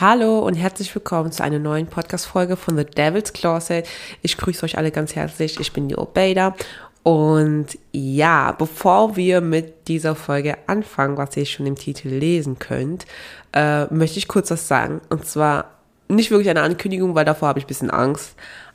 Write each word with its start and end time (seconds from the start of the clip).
Hallo 0.00 0.40
und 0.40 0.54
herzlich 0.54 0.92
willkommen 0.92 1.30
zu 1.30 1.44
einer 1.44 1.60
neuen 1.60 1.86
Podcast-Folge 1.86 2.56
von 2.56 2.76
The 2.76 2.84
Devil's 2.84 3.32
Closet. 3.32 3.86
Ich 4.22 4.36
grüße 4.36 4.64
euch 4.64 4.76
alle 4.76 4.90
ganz 4.90 5.14
herzlich. 5.14 5.60
Ich 5.60 5.72
bin 5.72 5.86
die 5.86 5.94
Obeda. 5.94 6.56
Und 7.04 7.78
ja, 7.92 8.50
bevor 8.50 9.14
wir 9.14 9.40
mit 9.40 9.86
dieser 9.86 10.16
Folge 10.16 10.58
anfangen, 10.66 11.16
was 11.16 11.36
ihr 11.36 11.46
schon 11.46 11.66
im 11.66 11.76
Titel 11.76 12.08
lesen 12.08 12.58
könnt, 12.58 13.06
äh, 13.52 13.84
möchte 13.94 14.18
ich 14.18 14.26
kurz 14.26 14.50
was 14.50 14.66
sagen. 14.66 15.00
Und 15.10 15.26
zwar 15.26 15.66
nicht 16.08 16.32
wirklich 16.32 16.50
eine 16.50 16.62
Ankündigung, 16.62 17.14
weil 17.14 17.24
davor 17.24 17.46
habe 17.46 17.60
ich 17.60 17.66
ein 17.66 17.68
bisschen 17.68 17.90
Angst, 17.92 18.34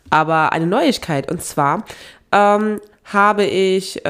aber 0.09 0.53
eine 0.53 0.67
Neuigkeit. 0.67 1.29
Und 1.29 1.43
zwar 1.43 1.83
ähm, 2.31 2.79
habe 3.03 3.43
ich, 3.43 4.05
äh, 4.05 4.09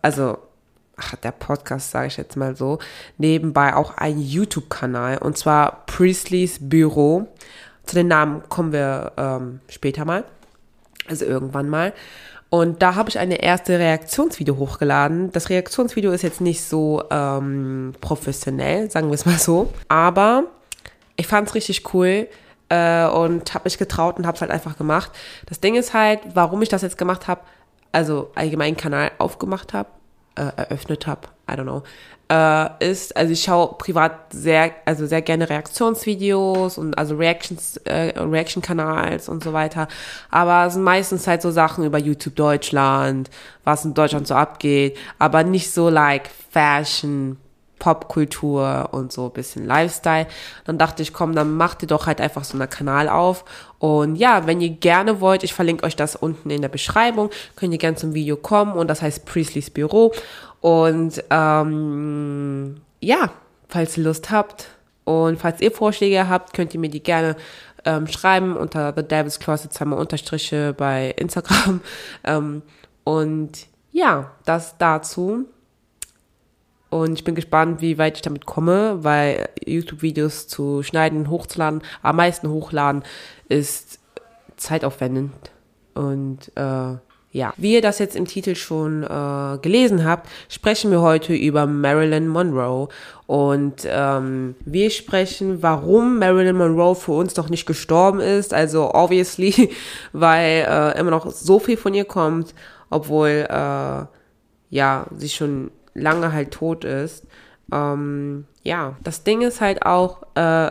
also 0.00 0.38
der 1.22 1.32
Podcast, 1.32 1.90
sage 1.90 2.08
ich 2.08 2.16
jetzt 2.16 2.36
mal 2.36 2.56
so, 2.56 2.78
nebenbei 3.18 3.74
auch 3.74 3.96
einen 3.96 4.20
YouTube-Kanal 4.20 5.18
und 5.18 5.36
zwar 5.36 5.84
Priestley's 5.86 6.58
Büro. 6.60 7.28
Zu 7.84 7.96
den 7.96 8.08
Namen 8.08 8.42
kommen 8.48 8.72
wir 8.72 9.12
ähm, 9.16 9.60
später 9.68 10.04
mal, 10.04 10.24
also 11.08 11.24
irgendwann 11.24 11.68
mal. 11.68 11.92
Und 12.50 12.82
da 12.82 12.96
habe 12.96 13.08
ich 13.08 13.18
eine 13.18 13.42
erste 13.42 13.78
Reaktionsvideo 13.78 14.56
hochgeladen. 14.56 15.30
Das 15.30 15.50
Reaktionsvideo 15.50 16.10
ist 16.10 16.22
jetzt 16.22 16.40
nicht 16.40 16.62
so 16.64 17.02
ähm, 17.10 17.94
professionell, 18.00 18.90
sagen 18.90 19.08
wir 19.08 19.14
es 19.14 19.24
mal 19.24 19.38
so, 19.38 19.72
aber 19.88 20.44
ich 21.16 21.28
fand 21.28 21.48
es 21.48 21.54
richtig 21.54 21.94
cool 21.94 22.26
äh, 22.70 23.06
und 23.06 23.54
habe 23.54 23.64
mich 23.64 23.78
getraut 23.78 24.18
und 24.18 24.26
habe 24.26 24.34
es 24.34 24.40
halt 24.40 24.50
einfach 24.50 24.76
gemacht. 24.76 25.12
Das 25.46 25.60
Ding 25.60 25.76
ist 25.76 25.94
halt, 25.94 26.20
warum 26.34 26.60
ich 26.62 26.68
das 26.68 26.82
jetzt 26.82 26.98
gemacht 26.98 27.28
habe, 27.28 27.42
also 27.92 28.32
allgemein 28.34 28.76
Kanal 28.76 29.12
aufgemacht 29.18 29.72
habe, 29.72 29.90
äh, 30.40 30.52
eröffnet 30.56 31.06
habe, 31.06 31.28
I 31.50 31.54
don't 31.54 31.62
know, 31.64 31.82
äh, 32.30 32.90
ist, 32.90 33.16
also 33.16 33.32
ich 33.32 33.42
schaue 33.42 33.74
privat 33.76 34.32
sehr, 34.32 34.72
also 34.84 35.06
sehr 35.06 35.20
gerne 35.20 35.50
Reaktionsvideos 35.50 36.78
und 36.78 36.96
also 36.96 37.16
Reactions, 37.16 37.76
äh, 37.78 38.18
Reaction-Kanals 38.18 39.28
und 39.28 39.42
so 39.42 39.52
weiter. 39.52 39.88
Aber 40.30 40.66
es 40.66 40.74
sind 40.74 40.84
meistens 40.84 41.26
halt 41.26 41.42
so 41.42 41.50
Sachen 41.50 41.84
über 41.84 41.98
YouTube 41.98 42.36
Deutschland, 42.36 43.30
was 43.64 43.84
in 43.84 43.94
Deutschland 43.94 44.28
so 44.28 44.34
abgeht, 44.34 44.96
aber 45.18 45.42
nicht 45.42 45.72
so 45.72 45.88
like 45.88 46.30
Fashion, 46.50 47.36
Popkultur 47.80 48.90
und 48.92 49.10
so 49.12 49.28
bisschen 49.28 49.66
Lifestyle. 49.66 50.28
Dann 50.64 50.78
dachte 50.78 51.02
ich, 51.02 51.12
komm, 51.12 51.34
dann 51.34 51.56
macht 51.56 51.82
ihr 51.82 51.88
doch 51.88 52.06
halt 52.06 52.20
einfach 52.20 52.44
so 52.44 52.56
einen 52.56 52.70
Kanal 52.70 53.08
auf. 53.08 53.44
Und 53.80 54.14
ja, 54.14 54.46
wenn 54.46 54.60
ihr 54.60 54.70
gerne 54.70 55.20
wollt, 55.20 55.42
ich 55.42 55.52
verlinke 55.52 55.84
euch 55.84 55.96
das 55.96 56.14
unten 56.14 56.50
in 56.50 56.62
der 56.62 56.68
Beschreibung, 56.68 57.30
könnt 57.56 57.72
ihr 57.72 57.78
gerne 57.78 57.96
zum 57.96 58.14
Video 58.14 58.36
kommen 58.36 58.74
und 58.74 58.86
das 58.86 59.02
heißt 59.02 59.26
Priestleys 59.26 59.70
Büro. 59.70 60.12
Und 60.60 61.24
ähm, 61.30 62.76
ja, 63.00 63.32
falls 63.68 63.96
ihr 63.96 64.04
Lust 64.04 64.30
habt 64.30 64.68
und 65.04 65.40
falls 65.40 65.60
ihr 65.60 65.72
Vorschläge 65.72 66.28
habt, 66.28 66.52
könnt 66.52 66.74
ihr 66.74 66.80
mir 66.80 66.90
die 66.90 67.02
gerne 67.02 67.34
ähm, 67.84 68.06
schreiben 68.06 68.56
unter 68.56 68.92
The 68.94 69.02
Devil's 69.02 69.40
Closet 69.40 69.72
zweimal 69.72 69.98
Unterstriche 69.98 70.74
bei 70.76 71.14
Instagram. 71.16 71.80
Ähm, 72.22 72.62
und 73.04 73.66
ja, 73.92 74.32
das 74.44 74.76
dazu. 74.76 75.46
Und 76.90 77.14
ich 77.14 77.24
bin 77.24 77.36
gespannt, 77.36 77.80
wie 77.80 77.98
weit 77.98 78.16
ich 78.16 78.22
damit 78.22 78.46
komme, 78.46 78.98
weil 79.02 79.48
YouTube-Videos 79.64 80.48
zu 80.48 80.82
schneiden, 80.82 81.30
hochzuladen, 81.30 81.82
am 82.02 82.16
meisten 82.16 82.48
hochladen, 82.50 83.04
ist 83.48 84.00
zeitaufwendend. 84.56 85.52
Und 85.94 86.50
äh, 86.56 86.96
ja, 87.32 87.54
wie 87.56 87.74
ihr 87.74 87.82
das 87.82 88.00
jetzt 88.00 88.16
im 88.16 88.24
Titel 88.24 88.56
schon 88.56 89.04
äh, 89.04 89.58
gelesen 89.62 90.04
habt, 90.04 90.28
sprechen 90.48 90.90
wir 90.90 91.00
heute 91.00 91.32
über 91.32 91.64
Marilyn 91.64 92.26
Monroe. 92.26 92.88
Und 93.26 93.86
ähm, 93.86 94.56
wir 94.64 94.90
sprechen, 94.90 95.62
warum 95.62 96.18
Marilyn 96.18 96.56
Monroe 96.56 96.96
für 96.96 97.12
uns 97.12 97.36
noch 97.36 97.48
nicht 97.48 97.66
gestorben 97.66 98.18
ist. 98.18 98.52
Also 98.52 98.92
obviously, 98.92 99.70
weil 100.12 100.66
äh, 100.68 100.98
immer 100.98 101.12
noch 101.12 101.30
so 101.30 101.60
viel 101.60 101.76
von 101.76 101.94
ihr 101.94 102.04
kommt, 102.04 102.52
obwohl 102.90 103.46
äh, 103.48 104.04
ja 104.70 105.06
sie 105.16 105.28
schon 105.28 105.70
lange 105.94 106.32
halt 106.32 106.52
tot 106.52 106.84
ist. 106.84 107.26
Ähm, 107.72 108.46
ja, 108.62 108.96
das 109.02 109.24
Ding 109.24 109.42
ist 109.42 109.60
halt 109.60 109.84
auch, 109.84 110.22
äh, 110.34 110.70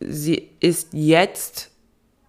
sie 0.00 0.50
ist 0.60 0.88
jetzt 0.92 1.70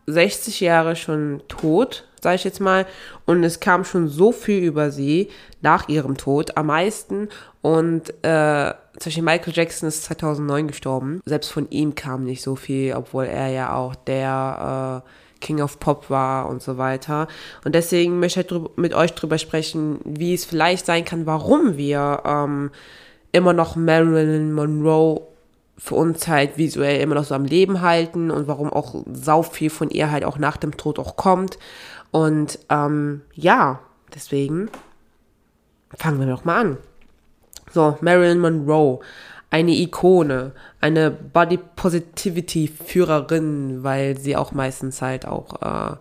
60 0.08 0.62
Jahre 0.62 0.96
schon 0.96 1.42
tot, 1.48 2.08
sage 2.22 2.36
ich 2.36 2.44
jetzt 2.44 2.62
mal, 2.62 2.86
und 3.26 3.44
es 3.44 3.60
kam 3.60 3.84
schon 3.84 4.08
so 4.08 4.32
viel 4.32 4.64
über 4.64 4.92
sie 4.92 5.30
nach 5.62 5.90
ihrem 5.90 6.18
Tod, 6.18 6.56
am 6.56 6.68
meisten. 6.68 7.30
Und 7.62 8.10
äh, 8.24 8.74
zum 9.00 9.10
Beispiel 9.10 9.24
Michael 9.24 9.54
Jackson 9.54 9.90
ist 9.90 10.04
2009 10.04 10.68
gestorben. 10.68 11.22
Selbst 11.26 11.52
von 11.52 11.70
ihm 11.70 11.96
kam 11.96 12.24
nicht 12.24 12.42
so 12.42 12.56
viel, 12.56 12.94
obwohl 12.94 13.26
er 13.26 13.50
ja 13.50 13.76
auch 13.76 13.96
der 13.96 15.04
äh, 15.04 15.10
King 15.40 15.62
of 15.62 15.80
Pop 15.80 16.10
war 16.10 16.50
und 16.50 16.62
so 16.62 16.78
weiter. 16.78 17.28
Und 17.64 17.76
deswegen 17.76 18.20
möchte 18.20 18.42
ich 18.42 18.52
halt 18.52 18.78
mit 18.78 18.94
euch 18.94 19.14
drüber 19.14 19.38
sprechen, 19.38 20.00
wie 20.04 20.34
es 20.34 20.46
vielleicht 20.46 20.86
sein 20.86 21.06
kann, 21.06 21.26
warum 21.26 21.78
wir 21.78 22.22
ähm, 22.26 22.72
immer 23.32 23.54
noch 23.54 23.76
Marilyn 23.76 24.54
Monroe 24.54 25.22
für 25.78 25.96
uns 25.96 26.28
halt 26.28 26.58
visuell 26.58 27.02
immer 27.02 27.16
noch 27.16 27.24
so 27.24 27.36
am 27.36 27.46
Leben 27.46 27.82
halten 27.82 28.32
und 28.32 28.48
warum 28.48 28.74
auch 28.74 28.96
sau 29.14 29.44
viel 29.44 29.70
von 29.70 29.90
ihr 29.90 30.12
halt 30.12 30.26
auch 30.26 30.40
nach 30.40 30.58
dem 30.58 30.76
Tod 30.76 30.98
auch 30.98 31.16
kommt. 31.16 31.60
Und 32.12 32.60
ähm, 32.70 33.22
ja, 33.34 33.80
deswegen 34.14 34.70
fangen 35.96 36.20
wir 36.20 36.28
doch 36.28 36.46
mal 36.46 36.62
an. 36.62 36.78
So, 37.72 37.98
Marilyn 38.02 38.40
Monroe 38.40 39.00
eine 39.50 39.72
Ikone, 39.72 40.52
eine 40.82 41.12
Body 41.12 41.58
Positivity 41.58 42.68
Führerin, 42.68 43.84
weil 43.84 44.18
sie 44.18 44.36
auch 44.36 44.52
meistens 44.52 45.02
halt 45.02 45.26
auch, 45.26 45.62
äh, 45.62 45.96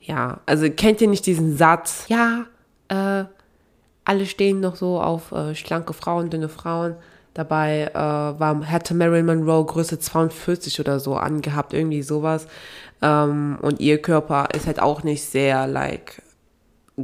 ja, 0.00 0.40
also 0.46 0.68
kennt 0.70 1.00
ihr 1.00 1.08
nicht 1.08 1.26
diesen 1.26 1.56
Satz? 1.56 2.06
Ja, 2.08 2.46
äh, 2.88 3.24
alle 4.04 4.26
stehen 4.26 4.60
noch 4.60 4.76
so 4.76 5.00
auf 5.00 5.32
äh, 5.32 5.54
schlanke 5.54 5.92
Frauen, 5.92 6.30
dünne 6.30 6.48
Frauen. 6.48 6.96
Dabei 7.34 7.90
äh, 7.94 7.94
war, 7.94 8.70
hatte 8.70 8.94
Marilyn 8.94 9.26
Monroe 9.26 9.64
Größe 9.64 9.98
42 9.98 10.80
oder 10.80 11.00
so 11.00 11.14
angehabt, 11.14 11.72
irgendwie 11.72 12.02
sowas. 12.02 12.46
Ähm, 13.00 13.58
und 13.62 13.80
ihr 13.80 14.02
Körper 14.02 14.48
ist 14.54 14.66
halt 14.66 14.82
auch 14.82 15.02
nicht 15.02 15.24
sehr, 15.24 15.66
like, 15.66 16.20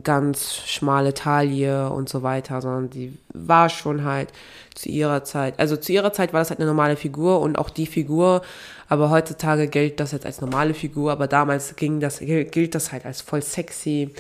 ganz 0.03 0.62
schmale 0.66 1.15
Taille 1.15 1.91
und 1.91 2.09
so 2.09 2.22
weiter, 2.22 2.60
sondern 2.60 2.91
die 2.91 3.16
war 3.32 3.69
schon 3.71 4.04
halt 4.04 4.32
zu 4.75 4.91
ihrer 4.91 5.25
Zeit, 5.25 5.59
also 5.59 5.76
zu 5.76 5.93
ihrer 5.93 6.12
Zeit 6.12 6.32
war 6.32 6.41
das 6.41 6.50
halt 6.50 6.60
eine 6.60 6.69
normale 6.69 6.97
Figur 6.97 7.41
und 7.41 7.59
auch 7.59 7.71
die 7.71 7.87
Figur, 7.87 8.43
aber 8.88 9.10
heutzutage 9.10 9.66
gilt 9.66 9.98
das 9.98 10.12
jetzt 10.12 10.27
als 10.27 10.41
normale 10.41 10.75
Figur, 10.75 11.10
aber 11.10 11.27
damals 11.27 11.75
ging 11.77 12.00
das, 12.00 12.19
gilt 12.21 12.75
das 12.75 12.93
halt 12.93 13.06
als 13.06 13.22
voll 13.22 13.43
sexy 13.43 14.10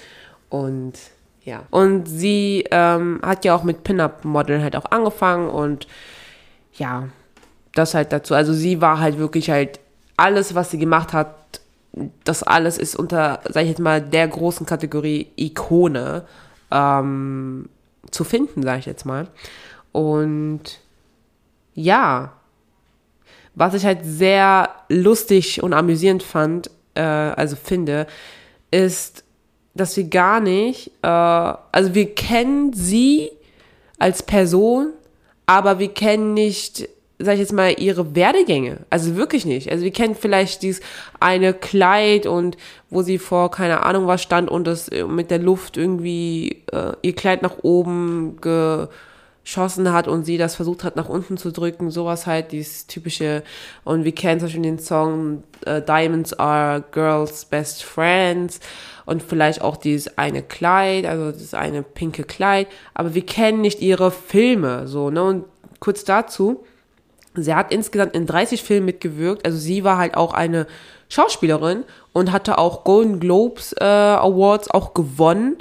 und 0.48 0.94
ja. 1.44 1.62
Und 1.70 2.06
sie 2.06 2.64
ähm, 2.70 3.20
hat 3.22 3.44
ja 3.44 3.54
auch 3.54 3.62
mit 3.62 3.82
Pin-Up-Modeln 3.84 4.62
halt 4.62 4.76
auch 4.76 4.90
angefangen 4.90 5.48
und 5.48 5.86
ja, 6.74 7.08
das 7.74 7.94
halt 7.94 8.12
dazu. 8.12 8.34
Also 8.34 8.52
sie 8.52 8.80
war 8.80 9.00
halt 9.00 9.18
wirklich 9.18 9.50
halt 9.50 9.80
alles, 10.16 10.54
was 10.54 10.70
sie 10.70 10.78
gemacht 10.78 11.12
hat, 11.12 11.34
das 12.24 12.42
alles 12.42 12.78
ist 12.78 12.96
unter, 12.96 13.40
sag 13.48 13.62
ich 13.62 13.70
jetzt 13.70 13.80
mal, 13.80 14.00
der 14.00 14.28
großen 14.28 14.66
Kategorie 14.66 15.28
Ikone 15.36 16.24
ähm, 16.70 17.68
zu 18.10 18.24
finden, 18.24 18.62
sag 18.62 18.78
ich 18.78 18.86
jetzt 18.86 19.06
mal. 19.06 19.28
Und 19.92 20.80
ja, 21.74 22.32
was 23.54 23.74
ich 23.74 23.84
halt 23.84 24.00
sehr 24.02 24.70
lustig 24.88 25.62
und 25.62 25.72
amüsierend 25.72 26.22
fand, 26.22 26.70
äh, 26.94 27.00
also 27.00 27.56
finde, 27.56 28.06
ist, 28.70 29.24
dass 29.74 29.96
wir 29.96 30.04
gar 30.04 30.40
nicht, 30.40 30.92
äh, 31.02 31.08
also 31.08 31.94
wir 31.94 32.14
kennen 32.14 32.72
sie 32.72 33.30
als 33.98 34.22
Person, 34.22 34.92
aber 35.46 35.78
wir 35.78 35.92
kennen 35.92 36.34
nicht 36.34 36.88
sag 37.18 37.34
ich 37.34 37.40
jetzt 37.40 37.52
mal, 37.52 37.74
ihre 37.78 38.14
Werdegänge. 38.14 38.78
Also 38.90 39.16
wirklich 39.16 39.44
nicht. 39.44 39.70
Also 39.70 39.84
wir 39.84 39.90
kennen 39.90 40.14
vielleicht 40.14 40.62
dieses 40.62 40.82
eine 41.18 41.52
Kleid 41.52 42.26
und 42.26 42.56
wo 42.90 43.02
sie 43.02 43.18
vor 43.18 43.50
keine 43.50 43.82
Ahnung 43.82 44.06
was 44.06 44.22
stand 44.22 44.50
und 44.50 44.66
das 44.66 44.88
äh, 44.88 45.04
mit 45.04 45.30
der 45.30 45.40
Luft 45.40 45.76
irgendwie 45.76 46.62
äh, 46.72 46.92
ihr 47.02 47.14
Kleid 47.14 47.42
nach 47.42 47.58
oben 47.62 48.36
geschossen 48.40 49.92
hat 49.92 50.06
und 50.06 50.24
sie 50.24 50.38
das 50.38 50.54
versucht 50.54 50.84
hat 50.84 50.94
nach 50.94 51.08
unten 51.08 51.36
zu 51.38 51.50
drücken. 51.50 51.90
Sowas 51.90 52.26
halt, 52.26 52.52
dieses 52.52 52.86
typische. 52.86 53.42
Und 53.82 54.04
wir 54.04 54.14
kennen 54.14 54.38
zum 54.38 54.46
Beispiel 54.46 54.62
den 54.62 54.78
Song 54.78 55.42
äh, 55.66 55.82
Diamonds 55.82 56.34
are 56.34 56.84
Girls 56.92 57.46
Best 57.46 57.82
Friends 57.82 58.60
und 59.06 59.24
vielleicht 59.24 59.60
auch 59.60 59.76
dieses 59.76 60.18
eine 60.18 60.42
Kleid, 60.42 61.04
also 61.04 61.32
das 61.32 61.52
eine 61.52 61.82
pinke 61.82 62.22
Kleid. 62.22 62.68
Aber 62.94 63.14
wir 63.14 63.26
kennen 63.26 63.60
nicht 63.60 63.80
ihre 63.80 64.12
Filme, 64.12 64.86
so, 64.86 65.10
ne? 65.10 65.24
Und 65.24 65.44
kurz 65.80 66.04
dazu, 66.04 66.64
Sie 67.42 67.54
hat 67.54 67.72
insgesamt 67.72 68.14
in 68.14 68.26
30 68.26 68.62
Filmen 68.62 68.86
mitgewirkt. 68.86 69.44
Also 69.46 69.58
sie 69.58 69.84
war 69.84 69.98
halt 69.98 70.16
auch 70.16 70.34
eine 70.34 70.66
Schauspielerin 71.08 71.84
und 72.12 72.32
hatte 72.32 72.58
auch 72.58 72.84
Golden 72.84 73.20
Globes 73.20 73.72
äh, 73.72 73.84
Awards 73.84 74.70
auch 74.70 74.94
gewonnen 74.94 75.58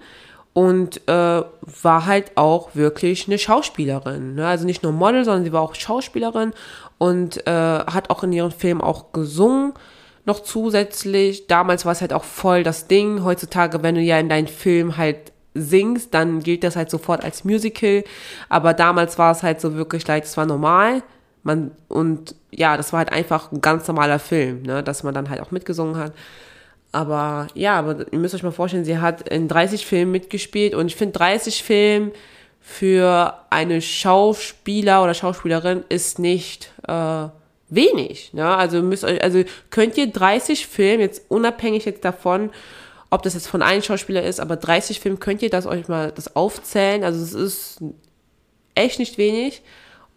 und 0.53 1.07
äh, 1.07 1.43
war 1.83 2.05
halt 2.05 2.31
auch 2.35 2.75
wirklich 2.75 3.27
eine 3.27 3.37
Schauspielerin. 3.37 4.35
Ne? 4.35 4.47
Also 4.47 4.65
nicht 4.65 4.83
nur 4.83 4.91
Model, 4.91 5.23
sondern 5.23 5.43
sie 5.43 5.53
war 5.53 5.61
auch 5.61 5.75
Schauspielerin 5.75 6.51
und 6.97 7.45
äh, 7.47 7.51
hat 7.51 8.09
auch 8.09 8.23
in 8.23 8.33
ihren 8.33 8.51
Filmen 8.51 8.81
auch 8.81 9.11
gesungen 9.13 9.73
noch 10.25 10.41
zusätzlich. 10.41 11.47
Damals 11.47 11.85
war 11.85 11.93
es 11.93 12.01
halt 12.01 12.11
auch 12.11 12.23
voll 12.23 12.63
das 12.63 12.87
Ding. 12.87 13.23
Heutzutage, 13.23 13.81
wenn 13.83 13.95
du 13.95 14.01
ja 14.01 14.19
in 14.19 14.29
deinen 14.29 14.47
Film 14.47 14.97
halt 14.97 15.31
singst, 15.53 16.13
dann 16.13 16.41
gilt 16.41 16.63
das 16.63 16.75
halt 16.75 16.89
sofort 16.89 17.23
als 17.23 17.43
Musical. 17.43 18.03
Aber 18.49 18.73
damals 18.73 19.17
war 19.17 19.31
es 19.31 19.43
halt 19.43 19.61
so 19.61 19.75
wirklich 19.75 20.07
like, 20.07 20.25
es 20.25 20.37
war 20.37 20.45
normal. 20.45 21.01
Man, 21.47 21.71
und 21.87 22.35
ja, 22.51 22.75
das 22.75 22.91
war 22.91 22.99
halt 22.99 23.13
einfach 23.13 23.53
ein 23.53 23.61
ganz 23.61 23.87
normaler 23.87 24.19
Film, 24.19 24.63
ne, 24.63 24.83
dass 24.83 25.03
man 25.03 25.13
dann 25.13 25.29
halt 25.29 25.39
auch 25.39 25.51
mitgesungen 25.51 25.95
hat. 25.95 26.11
Aber 26.91 27.47
ja, 27.53 27.79
aber 27.79 28.11
ihr 28.11 28.19
müsst 28.19 28.35
euch 28.35 28.43
mal 28.43 28.51
vorstellen, 28.51 28.83
sie 28.83 28.97
hat 28.97 29.29
in 29.29 29.47
30 29.47 29.85
Filmen 29.85 30.11
mitgespielt 30.11 30.75
und 30.75 30.87
ich 30.87 30.97
finde 30.97 31.17
30 31.17 31.63
Filme 31.63 32.11
für 32.59 33.33
eine 33.49 33.81
Schauspieler 33.81 35.01
oder 35.01 35.13
Schauspielerin 35.13 35.85
ist 35.87 36.19
nicht 36.19 36.73
äh, 36.85 37.27
wenig. 37.69 38.33
Ne? 38.33 38.45
Also 38.45 38.81
müsst 38.81 39.05
euch, 39.05 39.23
also 39.23 39.41
könnt 39.69 39.97
ihr 39.97 40.11
30 40.11 40.67
Filme, 40.67 41.03
jetzt 41.03 41.31
unabhängig 41.31 41.85
jetzt 41.85 42.03
davon, 42.03 42.49
ob 43.09 43.23
das 43.23 43.35
jetzt 43.35 43.47
von 43.47 43.61
einem 43.61 43.81
Schauspieler 43.81 44.23
ist, 44.23 44.41
aber 44.41 44.57
30 44.57 44.99
Filme 44.99 45.17
könnt 45.17 45.41
ihr 45.41 45.49
das 45.49 45.65
euch 45.65 45.87
mal 45.87 46.11
das 46.11 46.35
aufzählen. 46.35 47.05
Also 47.05 47.23
es 47.23 47.33
ist 47.33 47.79
echt 48.75 48.99
nicht 48.99 49.17
wenig. 49.17 49.61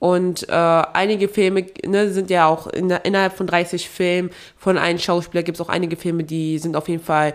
Und 0.00 0.48
äh, 0.48 0.52
einige 0.52 1.28
Filme 1.28 1.66
ne, 1.86 2.10
sind 2.10 2.30
ja 2.30 2.46
auch 2.46 2.66
in, 2.66 2.90
innerhalb 2.90 3.34
von 3.34 3.46
30 3.46 3.88
Filmen 3.88 4.30
von 4.56 4.78
einem 4.78 4.98
Schauspieler 4.98 5.42
gibt 5.42 5.56
es 5.56 5.60
auch 5.60 5.68
einige 5.68 5.96
Filme, 5.96 6.24
die 6.24 6.58
sind 6.58 6.74
auf 6.74 6.88
jeden 6.88 7.04
Fall 7.04 7.34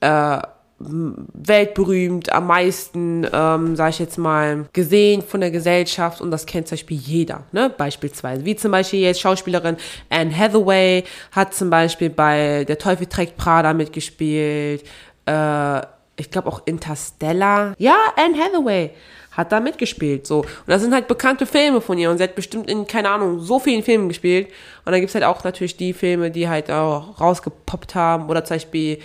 äh, 0.00 0.38
weltberühmt, 0.78 2.30
am 2.32 2.48
meisten, 2.48 3.26
ähm, 3.32 3.76
sage 3.76 3.90
ich 3.90 3.98
jetzt 3.98 4.18
mal, 4.18 4.66
gesehen 4.74 5.22
von 5.22 5.40
der 5.40 5.50
Gesellschaft 5.50 6.20
und 6.20 6.30
das 6.30 6.44
kennt 6.44 6.68
zum 6.68 6.76
Beispiel 6.76 6.98
jeder, 6.98 7.44
ne? 7.52 7.70
Beispielsweise. 7.74 8.44
Wie 8.44 8.56
zum 8.56 8.72
Beispiel 8.72 9.00
jetzt 9.00 9.20
Schauspielerin 9.20 9.78
Anne 10.10 10.36
Hathaway 10.36 11.04
hat 11.32 11.54
zum 11.54 11.70
Beispiel 11.70 12.10
bei 12.10 12.64
Der 12.68 12.76
Teufel 12.76 13.06
trägt 13.06 13.38
Prada 13.38 13.72
mitgespielt, 13.72 14.84
äh, 15.24 15.80
ich 16.18 16.30
glaube 16.30 16.48
auch 16.48 16.62
Interstellar. 16.66 17.74
Ja, 17.78 17.96
Anne 18.16 18.36
Hathaway 18.36 18.90
hat 19.36 19.52
da 19.52 19.60
mitgespielt, 19.60 20.26
so. 20.26 20.40
Und 20.40 20.48
das 20.66 20.82
sind 20.82 20.94
halt 20.94 21.08
bekannte 21.08 21.46
Filme 21.46 21.80
von 21.80 21.98
ihr 21.98 22.10
und 22.10 22.18
sie 22.18 22.24
hat 22.24 22.34
bestimmt 22.34 22.70
in, 22.70 22.86
keine 22.86 23.10
Ahnung, 23.10 23.40
so 23.40 23.58
vielen 23.58 23.82
Filmen 23.82 24.08
gespielt. 24.08 24.48
Und 24.84 24.92
dann 24.92 25.00
gibt's 25.00 25.14
halt 25.14 25.24
auch 25.24 25.44
natürlich 25.44 25.76
die 25.76 25.92
Filme, 25.92 26.30
die 26.30 26.48
halt 26.48 26.70
auch 26.70 27.20
rausgepoppt 27.20 27.94
haben 27.94 28.28
oder 28.28 28.44
zum 28.44 28.56
Beispiel, 28.56 28.98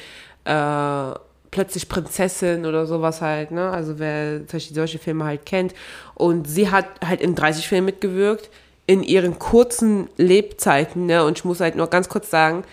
äh, 0.45 1.13
plötzlich 1.51 1.89
Prinzessin 1.89 2.65
oder 2.65 2.85
sowas 2.85 3.21
halt, 3.21 3.51
ne? 3.51 3.69
Also 3.69 3.99
wer 3.99 4.47
zum 4.47 4.57
Beispiel 4.57 4.75
solche 4.75 4.99
Filme 4.99 5.25
halt 5.25 5.45
kennt. 5.45 5.73
Und 6.15 6.47
sie 6.47 6.71
hat 6.71 6.85
halt 7.05 7.21
in 7.21 7.35
30 7.35 7.67
Filmen 7.67 7.85
mitgewirkt, 7.85 8.49
in 8.87 9.03
ihren 9.03 9.37
kurzen 9.37 10.09
Lebzeiten, 10.17 11.05
ne? 11.05 11.25
Und 11.25 11.37
ich 11.37 11.45
muss 11.45 11.59
halt 11.59 11.75
nur 11.75 11.87
ganz 11.87 12.09
kurz 12.09 12.29
sagen, 12.29 12.63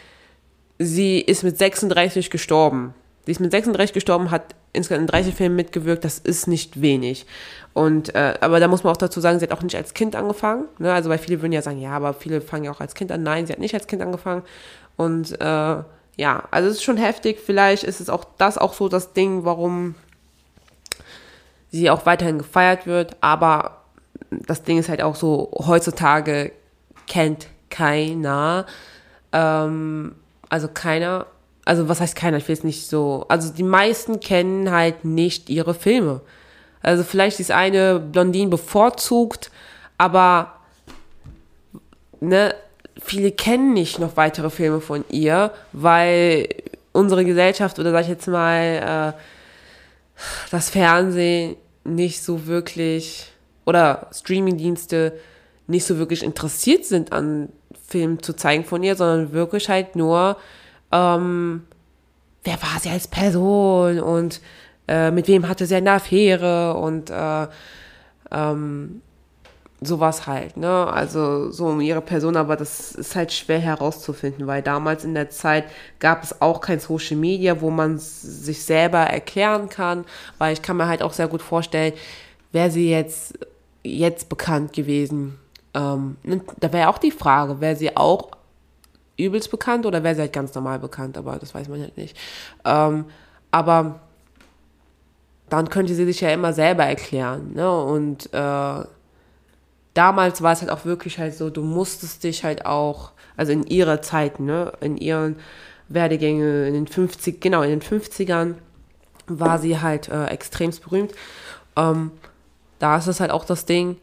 sie 0.79 1.21
ist 1.21 1.43
mit 1.43 1.59
36 1.59 2.31
gestorben. 2.31 2.95
Sie 3.27 3.33
ist 3.33 3.41
mit 3.41 3.51
36 3.51 3.93
gestorben, 3.93 4.31
hat 4.31 4.55
insgesamt 4.73 5.03
in 5.03 5.06
30 5.06 5.35
Filmen 5.35 5.56
mitgewirkt, 5.56 6.05
das 6.05 6.19
ist 6.19 6.47
nicht 6.47 6.81
wenig. 6.81 7.26
Und 7.75 8.15
äh, 8.15 8.35
aber 8.41 8.61
da 8.61 8.69
muss 8.69 8.85
man 8.85 8.93
auch 8.93 8.99
dazu 8.99 9.20
sagen, 9.20 9.38
sie 9.38 9.44
hat 9.44 9.53
auch 9.53 9.62
nicht 9.62 9.76
als 9.76 9.94
Kind 9.94 10.17
angefangen. 10.17 10.65
Ne? 10.79 10.93
Also 10.93 11.11
weil 11.11 11.19
viele 11.19 11.41
würden 11.41 11.53
ja 11.53 11.62
sagen, 11.62 11.81
ja, 11.81 11.93
aber 11.93 12.15
viele 12.15 12.41
fangen 12.41 12.65
ja 12.65 12.70
auch 12.70 12.81
als 12.81 12.94
Kind 12.94 13.12
an. 13.12 13.23
Nein, 13.23 13.47
sie 13.47 13.53
hat 13.53 13.61
nicht 13.61 13.75
als 13.75 13.87
Kind 13.87 14.03
angefangen. 14.03 14.43
Und 14.97 15.41
äh, 15.41 15.44
ja, 16.17 16.43
also 16.50 16.69
es 16.69 16.76
ist 16.76 16.82
schon 16.82 16.97
heftig. 16.97 17.38
Vielleicht 17.44 17.85
ist 17.85 18.00
es 18.00 18.11
auch 18.11 18.25
das 18.37 18.59
auch 18.59 18.75
so 18.75 18.88
das 18.88 19.12
Ding, 19.12 19.44
warum 19.44 19.94
sie 21.71 21.91
auch 21.91 22.06
weiterhin 22.06 22.38
gefeiert 22.38 22.87
wird. 22.87 23.17
Aber 23.21 23.82
das 24.31 24.62
Ding 24.62 24.79
ist 24.79 24.88
halt 24.88 25.03
auch 25.03 25.14
so, 25.14 25.50
heutzutage 25.67 26.53
kennt 27.06 27.49
keiner, 27.71 28.67
ähm, 29.32 30.14
also 30.49 30.69
keiner, 30.69 31.26
also 31.69 31.87
was 31.87 32.00
heißt 32.00 32.17
keiner, 32.17 32.38
ich 32.38 32.49
will 32.49 32.55
es 32.55 32.65
nicht 32.65 32.87
so, 32.87 33.26
also 33.29 33.53
die 33.53 33.62
meisten 33.62 34.20
kennen 34.20 34.70
halt 34.70 35.05
nicht 35.05 35.50
ihre 35.50 35.75
Filme. 35.75 36.23
Also 36.81 37.05
vielleicht 37.05 37.41
ist 37.41 37.50
eine 37.50 38.00
Blondine 38.00 38.49
bevorzugt, 38.49 39.50
aber 39.99 40.55
ne, 42.20 42.55
viele 42.99 43.32
kennen 43.32 43.75
nicht 43.75 43.99
noch 43.99 44.17
weitere 44.17 44.49
Filme 44.49 44.81
von 44.81 45.05
ihr, 45.11 45.50
weil 45.75 46.49
unsere 46.93 47.26
Gesellschaft 47.26 47.79
oder 47.79 47.91
sag 47.91 48.05
ich 48.05 48.09
jetzt 48.09 48.29
mal 48.29 49.14
äh, 49.14 49.21
das 50.50 50.71
Fernsehen 50.71 51.56
nicht 51.85 52.23
so 52.23 52.47
wirklich 52.47 53.26
oder 53.67 54.09
Streamingdienste 54.14 55.12
nicht 55.67 55.85
so 55.85 55.99
wirklich 55.99 56.23
interessiert 56.23 56.87
sind 56.87 57.12
an 57.12 57.50
Filmen 57.87 58.23
zu 58.23 58.32
zeigen 58.32 58.64
von 58.64 58.82
ihr, 58.82 58.97
sondern 58.97 59.32
wirklich 59.35 59.69
halt 59.69 59.97
nur, 59.97 60.38
ähm, 60.93 61.62
wer 62.44 62.62
war 62.62 62.81
sie 62.81 62.90
als 62.90 63.08
Person 63.08 64.00
und 64.00 64.40
äh, 64.87 65.11
mit 65.11 65.29
wem 65.29 65.49
hatte 65.49 65.67
sie 65.67 65.76
eine 65.76 65.93
Affäre 65.93 66.75
und 66.75 67.11
äh, 67.11 67.46
ähm, 68.31 69.02
sowas 69.81 70.26
halt, 70.26 70.56
ne? 70.56 70.88
Also 70.88 71.50
so 71.50 71.67
um 71.67 71.81
ihre 71.81 72.00
Person, 72.00 72.37
aber 72.37 72.56
das 72.56 72.93
ist 72.93 73.14
halt 73.14 73.32
schwer 73.32 73.61
herauszufinden, 73.61 74.46
weil 74.46 74.62
damals 74.62 75.05
in 75.05 75.14
der 75.14 75.31
Zeit 75.31 75.64
gab 76.00 76.25
es 76.25 76.40
auch 76.40 76.61
kein 76.61 76.81
Social 76.81 77.17
Media, 77.17 77.61
wo 77.61 77.70
man 77.70 77.99
sich 77.99 78.64
selber 78.64 78.99
erklären 78.99 79.69
kann, 79.69 80.05
weil 80.38 80.52
ich 80.52 80.62
kann 80.62 80.76
mir 80.76 80.88
halt 80.88 81.02
auch 81.02 81.12
sehr 81.12 81.29
gut 81.29 81.43
vorstellen, 81.43 81.93
wäre 82.50 82.70
sie 82.70 82.90
jetzt 82.90 83.38
jetzt 83.85 84.29
bekannt 84.29 84.73
gewesen. 84.73 85.38
Ähm, 85.75 86.17
da 86.58 86.73
wäre 86.73 86.88
auch 86.88 86.99
die 86.99 87.12
Frage, 87.12 87.61
wäre 87.61 87.76
sie 87.76 87.96
auch 87.96 88.31
übelst 89.19 89.50
bekannt 89.50 89.85
oder 89.85 90.03
wäre 90.03 90.15
sie 90.15 90.23
halt 90.23 90.32
ganz 90.32 90.55
normal 90.55 90.79
bekannt, 90.79 91.19
aber 91.19 91.37
das 91.37 91.55
weiß 91.55 91.69
man 91.69 91.81
halt 91.81 91.97
nicht. 91.97 92.17
Ähm, 92.65 93.05
aber 93.50 94.00
dann 95.49 95.69
könnte 95.69 95.94
sie 95.94 96.05
sich 96.05 96.20
ja 96.20 96.31
immer 96.31 96.53
selber 96.53 96.85
erklären, 96.85 97.53
ne? 97.55 97.70
Und 97.82 98.32
äh, 98.32 98.85
damals 99.94 100.43
war 100.43 100.53
es 100.53 100.61
halt 100.61 100.70
auch 100.70 100.85
wirklich 100.85 101.19
halt 101.19 101.35
so, 101.35 101.50
du 101.50 101.62
musstest 101.62 102.23
dich 102.23 102.44
halt 102.44 102.67
auch, 102.67 103.12
also 103.37 103.53
in 103.53 103.65
ihrer 103.65 104.00
Zeit, 104.03 104.41
ne, 104.41 104.73
in 104.81 104.97
ihren 104.97 105.37
Werdegänge 105.88 106.69
in 106.69 106.75
den 106.75 106.87
50, 106.87 107.41
genau, 107.41 107.62
in 107.62 107.71
den 107.71 107.82
50ern 107.82 108.55
war 109.26 109.59
sie 109.59 109.81
halt 109.81 110.09
äh, 110.09 110.26
extremst 110.26 110.85
berühmt. 110.85 111.12
Ähm, 111.76 112.12
da 112.79 112.97
ist 112.97 113.06
es 113.06 113.21
halt 113.21 113.31
auch 113.31 113.44
das 113.44 113.64
Ding, 113.64 113.97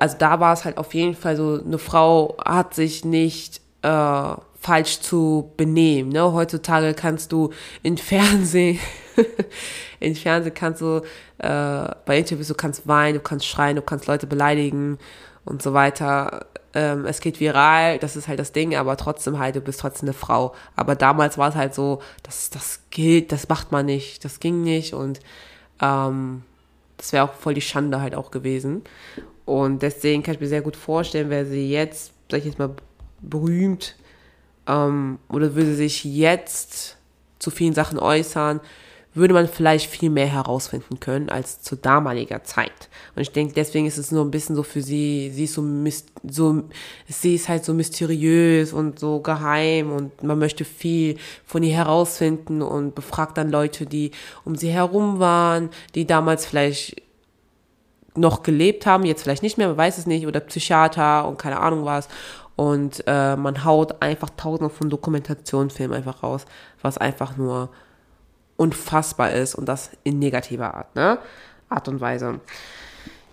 also 0.00 0.16
da 0.18 0.40
war 0.40 0.52
es 0.52 0.64
halt 0.64 0.78
auf 0.78 0.94
jeden 0.94 1.14
Fall 1.14 1.36
so, 1.36 1.60
eine 1.62 1.78
Frau 1.78 2.36
hat 2.44 2.74
sich 2.74 3.04
nicht 3.04 3.60
äh, 3.86 4.36
falsch 4.60 5.00
zu 5.00 5.52
benehmen. 5.56 6.10
Ne? 6.10 6.32
Heutzutage 6.32 6.92
kannst 6.94 7.30
du 7.30 7.50
in 7.82 7.96
Fernsehen, 7.96 8.80
in 10.00 10.16
Fernsehen 10.16 10.54
kannst 10.54 10.80
du 10.80 11.02
äh, 11.38 11.94
bei 12.04 12.18
Interviews, 12.18 12.48
du 12.48 12.54
kannst 12.54 12.88
weinen, 12.88 13.14
du 13.14 13.20
kannst 13.20 13.46
schreien, 13.46 13.76
du 13.76 13.82
kannst 13.82 14.08
Leute 14.08 14.26
beleidigen 14.26 14.98
und 15.44 15.62
so 15.62 15.72
weiter. 15.72 16.46
Ähm, 16.74 17.06
es 17.06 17.20
geht 17.20 17.38
viral, 17.38 17.98
das 17.98 18.16
ist 18.16 18.26
halt 18.26 18.40
das 18.40 18.50
Ding, 18.52 18.74
aber 18.74 18.96
trotzdem 18.96 19.38
halt, 19.38 19.54
du 19.54 19.60
bist 19.60 19.80
trotzdem 19.80 20.08
eine 20.08 20.14
Frau. 20.14 20.52
Aber 20.74 20.96
damals 20.96 21.38
war 21.38 21.50
es 21.50 21.54
halt 21.54 21.74
so, 21.74 22.02
das, 22.24 22.50
das 22.50 22.80
gilt, 22.90 23.30
das 23.30 23.48
macht 23.48 23.70
man 23.70 23.86
nicht, 23.86 24.24
das 24.24 24.40
ging 24.40 24.62
nicht 24.62 24.94
und 24.94 25.20
ähm, 25.80 26.42
das 26.96 27.12
wäre 27.12 27.24
auch 27.24 27.34
voll 27.34 27.54
die 27.54 27.60
Schande 27.60 28.00
halt 28.00 28.16
auch 28.16 28.32
gewesen. 28.32 28.82
Und 29.44 29.82
deswegen 29.82 30.24
kann 30.24 30.34
ich 30.34 30.40
mir 30.40 30.48
sehr 30.48 30.62
gut 30.62 30.74
vorstellen, 30.74 31.30
wäre 31.30 31.46
sie 31.46 31.70
jetzt, 31.70 32.12
sag 32.28 32.40
ich 32.40 32.46
jetzt 32.46 32.58
mal, 32.58 32.74
berühmt 33.20 33.96
ähm, 34.66 35.18
oder 35.28 35.54
würde 35.54 35.74
sich 35.74 36.04
jetzt 36.04 36.96
zu 37.38 37.50
vielen 37.50 37.74
Sachen 37.74 37.98
äußern, 37.98 38.60
würde 39.16 39.32
man 39.32 39.48
vielleicht 39.48 39.90
viel 39.90 40.10
mehr 40.10 40.26
herausfinden 40.26 41.00
können 41.00 41.30
als 41.30 41.62
zu 41.62 41.74
damaliger 41.74 42.44
Zeit. 42.44 42.90
Und 43.14 43.22
ich 43.22 43.32
denke, 43.32 43.54
deswegen 43.54 43.86
ist 43.86 43.96
es 43.96 44.12
nur 44.12 44.22
ein 44.22 44.30
bisschen 44.30 44.54
so 44.54 44.62
für 44.62 44.82
sie, 44.82 45.30
sie 45.32 45.44
ist 45.44 45.54
so, 45.54 45.64
so, 46.28 46.64
sie 47.08 47.34
ist 47.34 47.48
halt 47.48 47.64
so 47.64 47.72
mysteriös 47.72 48.74
und 48.74 48.98
so 48.98 49.20
geheim 49.20 49.90
und 49.90 50.22
man 50.22 50.38
möchte 50.38 50.66
viel 50.66 51.16
von 51.46 51.62
ihr 51.62 51.74
herausfinden 51.74 52.60
und 52.60 52.94
befragt 52.94 53.38
dann 53.38 53.50
Leute, 53.50 53.86
die 53.86 54.10
um 54.44 54.54
sie 54.54 54.68
herum 54.68 55.18
waren, 55.18 55.70
die 55.94 56.06
damals 56.06 56.44
vielleicht 56.44 57.00
noch 58.16 58.42
gelebt 58.42 58.84
haben, 58.84 59.04
jetzt 59.06 59.22
vielleicht 59.22 59.42
nicht 59.42 59.56
mehr, 59.56 59.68
man 59.68 59.76
weiß 59.78 59.96
es 59.96 60.06
nicht, 60.06 60.26
oder 60.26 60.40
Psychiater 60.40 61.26
und 61.26 61.38
keine 61.38 61.60
Ahnung 61.60 61.86
was. 61.86 62.08
Und 62.56 63.04
äh, 63.06 63.36
man 63.36 63.64
haut 63.64 64.00
einfach 64.00 64.30
tausende 64.36 64.70
von 64.70 64.88
Dokumentationsfilmen 64.88 65.96
einfach 65.96 66.22
raus, 66.22 66.46
was 66.80 66.96
einfach 66.96 67.36
nur 67.36 67.68
unfassbar 68.56 69.32
ist 69.32 69.54
und 69.54 69.66
das 69.66 69.90
in 70.04 70.18
negativer 70.18 70.74
Art, 70.74 70.94
ne? 70.96 71.18
Art 71.68 71.88
und 71.88 72.00
Weise. 72.00 72.40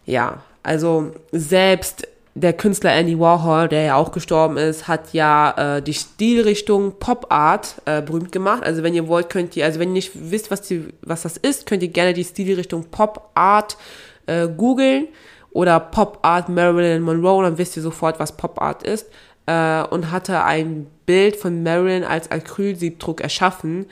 Ja, 0.06 0.44
also 0.64 1.12
selbst 1.32 2.08
der 2.36 2.54
Künstler 2.54 2.94
Andy 2.94 3.20
Warhol, 3.20 3.68
der 3.68 3.84
ja 3.84 3.96
auch 3.96 4.12
gestorben 4.12 4.58
ist, 4.58 4.88
hat 4.88 5.14
ja 5.14 5.78
äh, 5.78 5.82
die 5.82 5.94
Stilrichtung 5.94 6.94
Pop 7.00 7.28
Art 7.30 7.76
äh, 7.86 8.02
berühmt 8.02 8.32
gemacht. 8.32 8.64
Also 8.64 8.82
wenn 8.82 8.96
ihr 8.96 9.08
wollt, 9.08 9.30
könnt 9.30 9.56
ihr, 9.56 9.66
also 9.66 9.80
wenn 9.80 9.90
ihr 9.90 9.94
nicht 9.94 10.12
wisst, 10.16 10.50
was, 10.50 10.62
die, 10.64 10.88
was 11.02 11.22
das 11.22 11.38
ist, 11.38 11.68
könnt 11.68 11.84
ihr 11.84 11.90
gerne 11.90 12.14
die 12.14 12.24
Stilrichtung 12.24 12.86
Pop 12.86 13.30
Art 13.36 13.78
äh, 14.26 14.48
googeln 14.48 15.08
oder 15.54 15.80
Pop 15.80 16.20
Art 16.24 16.50
Marilyn 16.50 17.02
Monroe, 17.02 17.44
dann 17.44 17.58
wisst 17.58 17.78
ihr 17.78 17.84
sofort, 17.84 18.20
was 18.20 18.36
Pop 18.36 18.62
Art 18.62 18.84
ist. 18.84 19.08
Äh, 19.46 19.84
und 19.84 20.12
hatte 20.12 20.44
ein 20.44 20.88
Bild 21.06 21.36
von 21.36 21.64
Marilyn 21.64 22.04
als 22.04 22.32
Acrylsiebdruck 22.32 23.22
erschaffen. 23.22 23.86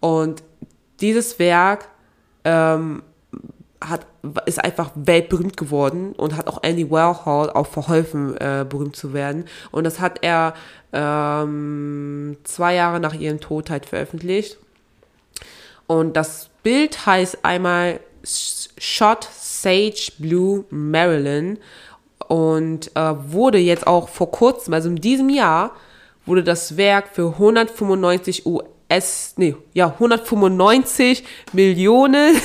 Und 0.00 0.42
dieses 1.00 1.38
Werk 1.38 1.88
ähm, 2.44 3.02
hat, 3.80 4.06
ist 4.46 4.62
einfach 4.62 4.90
weltberühmt 4.94 5.56
geworden 5.56 6.12
und 6.12 6.36
hat 6.36 6.48
auch 6.48 6.62
Andy 6.62 6.90
Warhol 6.90 7.50
auch 7.50 7.66
verholfen, 7.66 8.36
äh, 8.38 8.64
berühmt 8.68 8.96
zu 8.96 9.12
werden. 9.12 9.44
Und 9.70 9.84
das 9.84 10.00
hat 10.00 10.22
er 10.22 10.54
ähm, 10.92 12.36
zwei 12.44 12.74
Jahre 12.74 13.00
nach 13.00 13.14
ihrem 13.14 13.40
Tod 13.40 13.70
halt 13.70 13.86
veröffentlicht. 13.86 14.56
Und 15.86 16.16
das 16.16 16.48
Bild 16.62 17.06
heißt 17.06 17.44
einmal 17.44 18.00
Shot 18.24 19.24
Sage 19.66 20.12
Blue 20.18 20.64
Marilyn 20.70 21.58
und 22.28 22.94
äh, 22.94 23.14
wurde 23.32 23.58
jetzt 23.58 23.84
auch 23.84 24.08
vor 24.08 24.30
kurzem, 24.30 24.74
also 24.74 24.88
in 24.88 24.96
diesem 24.96 25.28
Jahr, 25.28 25.72
wurde 26.24 26.44
das 26.44 26.76
Werk 26.76 27.08
für 27.12 27.32
195 27.32 28.46
US, 28.46 29.34
nee, 29.36 29.56
ja, 29.74 29.88
195 29.88 31.24
Millionen 31.52 32.36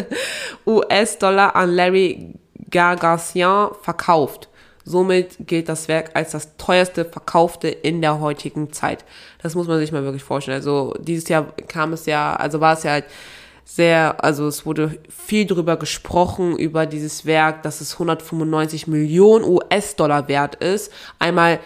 US-Dollar 0.66 1.54
an 1.54 1.70
Larry 1.70 2.34
Gargasian 2.70 3.72
verkauft. 3.82 4.48
Somit 4.86 5.36
gilt 5.40 5.68
das 5.68 5.88
Werk 5.88 6.12
als 6.14 6.30
das 6.30 6.56
teuerste 6.56 7.04
verkaufte 7.04 7.68
in 7.68 8.00
der 8.00 8.20
heutigen 8.20 8.72
Zeit. 8.72 9.04
Das 9.42 9.54
muss 9.54 9.68
man 9.68 9.78
sich 9.80 9.92
mal 9.92 10.04
wirklich 10.04 10.24
vorstellen. 10.24 10.56
Also 10.56 10.94
dieses 10.98 11.28
Jahr 11.28 11.52
kam 11.68 11.92
es 11.92 12.06
ja, 12.06 12.36
also 12.36 12.60
war 12.60 12.74
es 12.74 12.84
ja 12.84 12.92
halt 12.92 13.04
sehr, 13.64 14.22
also 14.22 14.46
es 14.46 14.66
wurde 14.66 14.98
viel 15.08 15.46
darüber 15.46 15.76
gesprochen, 15.76 16.56
über 16.56 16.86
dieses 16.86 17.24
Werk, 17.24 17.62
dass 17.62 17.80
es 17.80 17.94
195 17.94 18.86
Millionen 18.86 19.44
US-Dollar 19.44 20.28
wert 20.28 20.56
ist. 20.56 20.92
Einmal, 21.18 21.60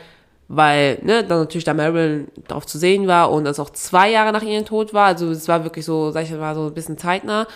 weil, 0.47 0.99
ne, 1.03 1.25
dann 1.25 1.41
natürlich 1.41 1.65
da 1.65 1.75
Marilyn 1.75 2.29
drauf 2.47 2.67
zu 2.67 2.79
sehen 2.79 3.07
war 3.07 3.31
und 3.33 3.45
das 3.45 3.59
auch 3.61 3.71
zwei 3.71 4.11
Jahre 4.11 4.33
nach 4.33 4.43
ihrem 4.43 4.65
Tod 4.65 4.95
war. 4.95 5.07
Also 5.07 5.31
es 5.31 5.49
war 5.49 5.65
wirklich 5.65 5.85
so, 5.85 6.11
sag 6.13 6.25
ich 6.25 6.31
mal, 6.31 6.55
so 6.55 6.67
ein 6.67 6.75
bisschen 6.75 6.99
zeitnah. 6.99 7.47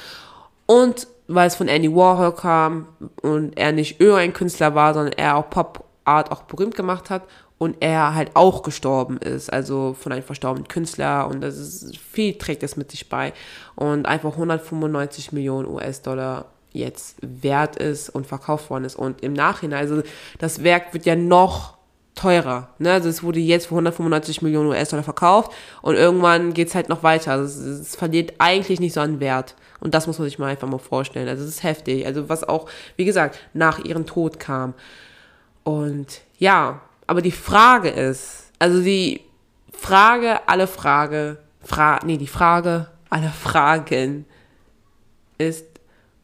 Und 0.67 1.07
weil 1.29 1.47
es 1.47 1.57
von 1.57 1.69
Andy 1.69 1.95
Warhol 1.95 2.33
kam 2.35 2.89
und 3.23 3.57
er 3.57 3.73
nicht 3.73 4.01
irgendein 4.01 4.33
Künstler 4.33 4.75
war, 4.75 4.93
sondern 4.93 5.13
er 5.15 5.37
auch 5.37 5.49
Pop 5.49 5.85
Art 6.05 6.33
auch 6.33 6.43
berühmt 6.43 6.75
gemacht 6.75 7.11
hat 7.11 7.23
und 7.62 7.76
er 7.78 8.16
halt 8.16 8.33
auch 8.35 8.64
gestorben 8.64 9.19
ist, 9.19 9.52
also 9.52 9.95
von 9.97 10.11
einem 10.11 10.25
verstorbenen 10.25 10.66
Künstler. 10.66 11.28
Und 11.28 11.42
das 11.42 11.57
ist 11.57 11.97
viel 11.97 12.37
trägt 12.37 12.64
das 12.64 12.76
mit 12.76 12.90
sich 12.90 13.09
bei. 13.09 13.33
Und 13.76 14.04
einfach 14.04 14.33
195 14.33 15.31
Millionen 15.31 15.69
US-Dollar 15.69 16.47
jetzt 16.73 17.19
wert 17.21 17.76
ist 17.76 18.11
und 18.11 18.26
verkauft 18.26 18.69
worden 18.69 18.83
ist. 18.83 18.97
Und 18.97 19.23
im 19.23 19.33
Nachhinein, 19.33 19.78
also 19.78 20.02
das 20.40 20.64
Werk 20.64 20.92
wird 20.92 21.07
ja 21.07 21.14
noch 21.14 21.76
teurer, 22.16 22.71
ne, 22.81 22.95
also 22.95 23.09
es 23.09 23.23
wurde 23.23 23.38
jetzt 23.38 23.66
für 23.66 23.75
195 23.75 24.42
Millionen 24.42 24.71
US-Dollar 24.71 25.04
verkauft. 25.04 25.52
Und 25.83 25.95
irgendwann 25.95 26.54
geht's 26.54 26.75
halt 26.75 26.88
noch 26.88 27.04
weiter, 27.04 27.31
also 27.31 27.45
es, 27.45 27.59
es 27.59 27.95
verliert 27.95 28.35
eigentlich 28.38 28.81
nicht 28.81 28.95
so 28.95 29.00
an 29.00 29.21
Wert. 29.21 29.54
Und 29.78 29.95
das 29.95 30.09
muss 30.09 30.19
man 30.19 30.26
sich 30.26 30.40
mal 30.40 30.49
einfach 30.49 30.69
mal 30.69 30.78
vorstellen, 30.78 31.28
also 31.28 31.45
es 31.45 31.50
ist 31.50 31.62
heftig, 31.62 32.07
also 32.07 32.28
was 32.28 32.42
auch, 32.42 32.69
wie 32.97 33.04
gesagt, 33.04 33.38
nach 33.52 33.78
ihrem 33.78 34.04
Tod 34.04 34.40
kam. 34.40 34.75
Und 35.62 36.23
ja, 36.38 36.81
aber 37.12 37.21
die 37.21 37.31
Frage 37.31 37.90
ist, 37.90 38.50
also 38.59 38.81
die 38.81 39.21
Frage, 39.71 40.49
alle 40.49 40.66
Frage, 40.66 41.37
Fra 41.62 42.00
nee, 42.07 42.16
die 42.16 42.26
Frage 42.26 42.88
aller 43.11 43.28
Fragen 43.28 44.25
ist, 45.37 45.66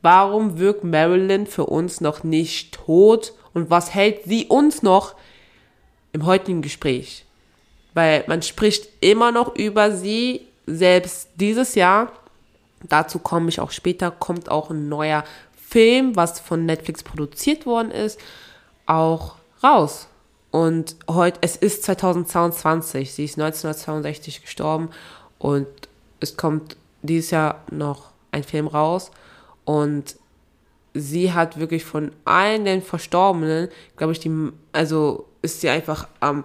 warum 0.01 0.59
wirkt 0.59 0.85
Marilyn 0.85 1.47
für 1.47 1.67
uns 1.67 2.01
noch 2.01 2.25
nicht 2.25 2.73
tot 2.73 3.35
und 3.53 3.69
was 3.69 3.93
hält 3.95 4.25
sie 4.25 4.47
uns 4.47 4.83
noch 4.83 5.15
im 6.15 6.25
heutigen 6.25 6.63
Gespräch? 6.63 7.27
Weil 7.93 8.25
man 8.27 8.41
spricht 8.41 8.89
immer 9.03 9.31
noch 9.31 9.55
über 9.57 9.93
sie, 9.93 10.47
selbst 10.65 11.29
dieses 11.35 11.75
Jahr, 11.75 12.13
dazu 12.89 13.19
komme 13.19 13.51
ich 13.51 13.61
auch 13.61 13.73
später, 13.73 14.11
kommt 14.11 14.51
auch 14.51 14.71
ein 14.71 14.89
neuer 14.89 15.23
Film, 15.55 16.17
was 16.17 16.41
von 16.41 16.65
Netflix 16.65 17.03
produziert 17.03 17.67
worden 17.67 17.91
ist, 17.91 18.19
auch 18.87 19.35
raus. 19.63 20.09
Und 20.51 20.97
heute, 21.09 21.39
es 21.43 21.57
ist 21.57 21.83
2022, 21.85 23.13
sie 23.13 23.25
ist 23.25 23.39
1962 23.39 24.43
gestorben 24.43 24.91
und 25.39 25.67
es 26.21 26.37
kommt 26.37 26.77
dieses 27.03 27.31
Jahr 27.31 27.63
noch 27.71 28.11
ein 28.33 28.43
Film 28.43 28.67
raus 28.67 29.11
und 29.65 30.17
sie 30.95 31.33
hat 31.33 31.59
wirklich 31.59 31.85
von 31.85 32.13
allen 32.25 32.65
den 32.65 32.83
Verstorbenen, 32.83 33.69
glaube 33.97 34.13
ich, 34.13 34.21
die, 34.21 34.51
also 34.73 35.27
ist 35.43 35.61
sie 35.61 35.69
einfach 35.69 36.09
am, 36.21 36.45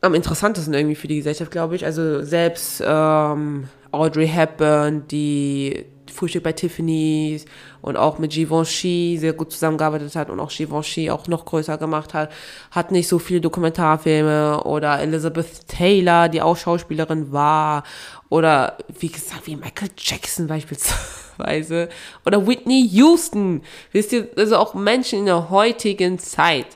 am 0.00 0.14
interessantesten 0.14 0.74
irgendwie 0.74 0.96
für 0.96 1.08
die 1.08 1.16
Gesellschaft, 1.16 1.50
glaube 1.50 1.76
ich. 1.76 1.84
Also 1.84 2.22
selbst 2.22 2.82
ähm, 2.84 3.68
Audrey 3.92 4.26
Hepburn, 4.26 5.06
die 5.08 5.84
Frühstück 6.14 6.44
bei 6.44 6.52
Tiffany's 6.52 7.44
und 7.82 7.96
auch 7.96 8.18
mit 8.18 8.32
Givenchy 8.32 9.16
sehr 9.18 9.32
gut 9.32 9.52
zusammengearbeitet 9.52 10.14
hat 10.14 10.30
und 10.30 10.40
auch 10.40 10.50
Givenchy 10.50 11.10
auch 11.10 11.26
noch 11.26 11.44
größer 11.44 11.76
gemacht 11.76 12.14
hat, 12.14 12.30
hat 12.70 12.92
nicht 12.92 13.08
so 13.08 13.18
viele 13.18 13.40
Dokumentarfilme 13.40 14.62
oder 14.64 15.00
Elizabeth 15.00 15.66
Taylor, 15.66 16.28
die 16.28 16.40
auch 16.40 16.56
Schauspielerin 16.56 17.32
war 17.32 17.82
oder 18.28 18.78
wie 18.98 19.08
gesagt, 19.08 19.46
wie 19.46 19.56
Michael 19.56 19.90
Jackson 19.98 20.46
beispielsweise 20.46 21.88
oder 22.24 22.46
Whitney 22.46 22.88
Houston. 22.92 23.62
Wisst 23.92 24.12
ihr, 24.12 24.28
also 24.36 24.56
auch 24.56 24.74
Menschen 24.74 25.20
in 25.20 25.26
der 25.26 25.50
heutigen 25.50 26.18
Zeit, 26.18 26.68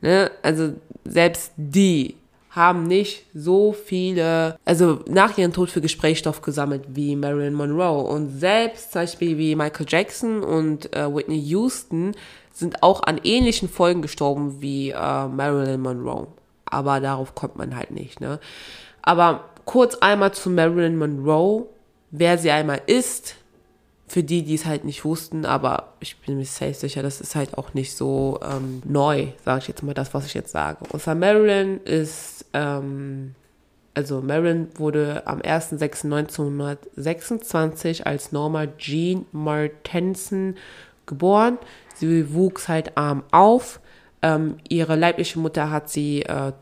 ne, 0.00 0.30
also 0.42 0.74
selbst 1.04 1.52
die 1.56 2.16
haben 2.56 2.84
nicht 2.84 3.26
so 3.34 3.72
viele, 3.72 4.58
also 4.64 5.00
nach 5.06 5.36
ihrem 5.36 5.52
Tod 5.52 5.70
für 5.70 5.82
Gesprächsstoff 5.82 6.40
gesammelt 6.40 6.84
wie 6.88 7.14
Marilyn 7.14 7.52
Monroe. 7.52 8.02
Und 8.02 8.40
selbst 8.40 8.92
zum 8.92 9.02
Beispiel 9.02 9.36
wie 9.38 9.54
Michael 9.54 9.86
Jackson 9.88 10.42
und 10.42 10.94
äh, 10.96 11.14
Whitney 11.14 11.38
Houston 11.38 12.14
sind 12.52 12.82
auch 12.82 13.02
an 13.02 13.20
ähnlichen 13.22 13.68
Folgen 13.68 14.00
gestorben 14.00 14.62
wie 14.62 14.90
äh, 14.90 15.26
Marilyn 15.28 15.82
Monroe. 15.82 16.28
Aber 16.64 17.00
darauf 17.00 17.34
kommt 17.34 17.56
man 17.56 17.76
halt 17.76 17.90
nicht. 17.90 18.20
Ne? 18.20 18.40
Aber 19.02 19.44
kurz 19.66 19.94
einmal 19.96 20.32
zu 20.32 20.48
Marilyn 20.48 20.96
Monroe, 20.96 21.66
wer 22.10 22.38
sie 22.38 22.50
einmal 22.50 22.80
ist, 22.86 23.36
für 24.08 24.22
die, 24.22 24.44
die 24.44 24.54
es 24.54 24.66
halt 24.66 24.84
nicht 24.84 25.04
wussten, 25.04 25.44
aber 25.44 25.94
ich 25.98 26.16
bin 26.18 26.36
mir 26.36 26.44
safe 26.44 26.74
sicher, 26.74 27.02
das 27.02 27.20
ist 27.20 27.34
halt 27.34 27.58
auch 27.58 27.74
nicht 27.74 27.96
so 27.96 28.38
ähm, 28.42 28.80
neu, 28.84 29.32
sage 29.44 29.62
ich 29.62 29.68
jetzt 29.68 29.82
mal 29.82 29.94
das, 29.94 30.14
was 30.14 30.26
ich 30.26 30.34
jetzt 30.34 30.52
sage. 30.52 30.84
Und 30.90 31.02
zwar 31.02 31.16
Marilyn 31.16 31.80
ist, 31.84 32.44
ähm, 32.52 33.34
also 33.94 34.20
Marilyn 34.20 34.68
wurde 34.76 35.26
am 35.26 35.40
1.6.1926 35.40 38.04
als 38.04 38.30
Norma 38.30 38.66
Jean 38.78 39.26
Martensen 39.32 40.56
geboren. 41.06 41.58
Sie 41.94 42.32
wuchs 42.32 42.68
halt 42.68 42.96
arm 42.96 43.24
auf. 43.32 43.80
Ähm, 44.22 44.58
ihre 44.68 44.94
leibliche 44.94 45.40
Mutter 45.40 45.70
hat 45.70 45.90
sie 45.90 46.22
äh, 46.22 46.52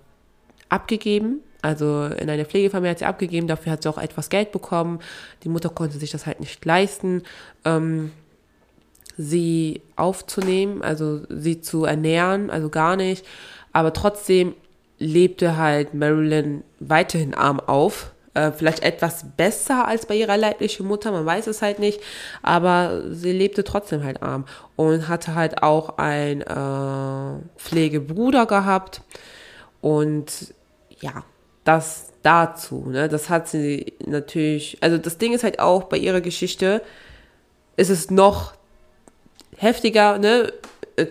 abgegeben 0.70 1.40
also 1.64 2.04
in 2.04 2.28
eine 2.28 2.44
Pflegefamilie 2.44 2.90
hat 2.90 2.98
sie 2.98 3.06
abgegeben, 3.06 3.46
dafür 3.46 3.72
hat 3.72 3.82
sie 3.82 3.88
auch 3.88 3.96
etwas 3.96 4.28
Geld 4.28 4.52
bekommen. 4.52 5.00
Die 5.44 5.48
Mutter 5.48 5.70
konnte 5.70 5.96
sich 5.98 6.10
das 6.10 6.26
halt 6.26 6.38
nicht 6.38 6.62
leisten, 6.66 7.22
ähm, 7.64 8.12
sie 9.16 9.80
aufzunehmen, 9.96 10.82
also 10.82 11.22
sie 11.30 11.62
zu 11.62 11.86
ernähren, 11.86 12.50
also 12.50 12.68
gar 12.68 12.96
nicht. 12.96 13.24
Aber 13.72 13.94
trotzdem 13.94 14.54
lebte 14.98 15.56
halt 15.56 15.94
Marilyn 15.94 16.64
weiterhin 16.80 17.32
arm 17.32 17.60
auf. 17.60 18.12
Äh, 18.34 18.52
vielleicht 18.52 18.82
etwas 18.82 19.24
besser 19.34 19.88
als 19.88 20.04
bei 20.04 20.16
ihrer 20.16 20.36
leiblichen 20.36 20.86
Mutter, 20.86 21.12
man 21.12 21.24
weiß 21.24 21.46
es 21.46 21.62
halt 21.62 21.78
nicht, 21.78 21.98
aber 22.42 23.04
sie 23.10 23.32
lebte 23.32 23.64
trotzdem 23.64 24.04
halt 24.04 24.22
arm 24.22 24.44
und 24.76 25.08
hatte 25.08 25.34
halt 25.34 25.62
auch 25.62 25.96
einen 25.96 26.42
äh, 26.42 27.42
Pflegebruder 27.56 28.44
gehabt 28.44 29.00
und 29.80 30.52
ja, 31.00 31.24
das 31.64 32.12
dazu. 32.22 32.86
Ne? 32.88 33.08
Das 33.08 33.28
hat 33.28 33.48
sie 33.48 33.94
natürlich, 34.04 34.78
also 34.80 34.98
das 34.98 35.18
Ding 35.18 35.32
ist 35.32 35.44
halt 35.44 35.60
auch 35.60 35.84
bei 35.84 35.98
ihrer 35.98 36.20
Geschichte, 36.20 36.82
ist 37.76 37.90
es 37.90 38.10
noch 38.10 38.54
heftiger, 39.56 40.18
ne, 40.18 40.52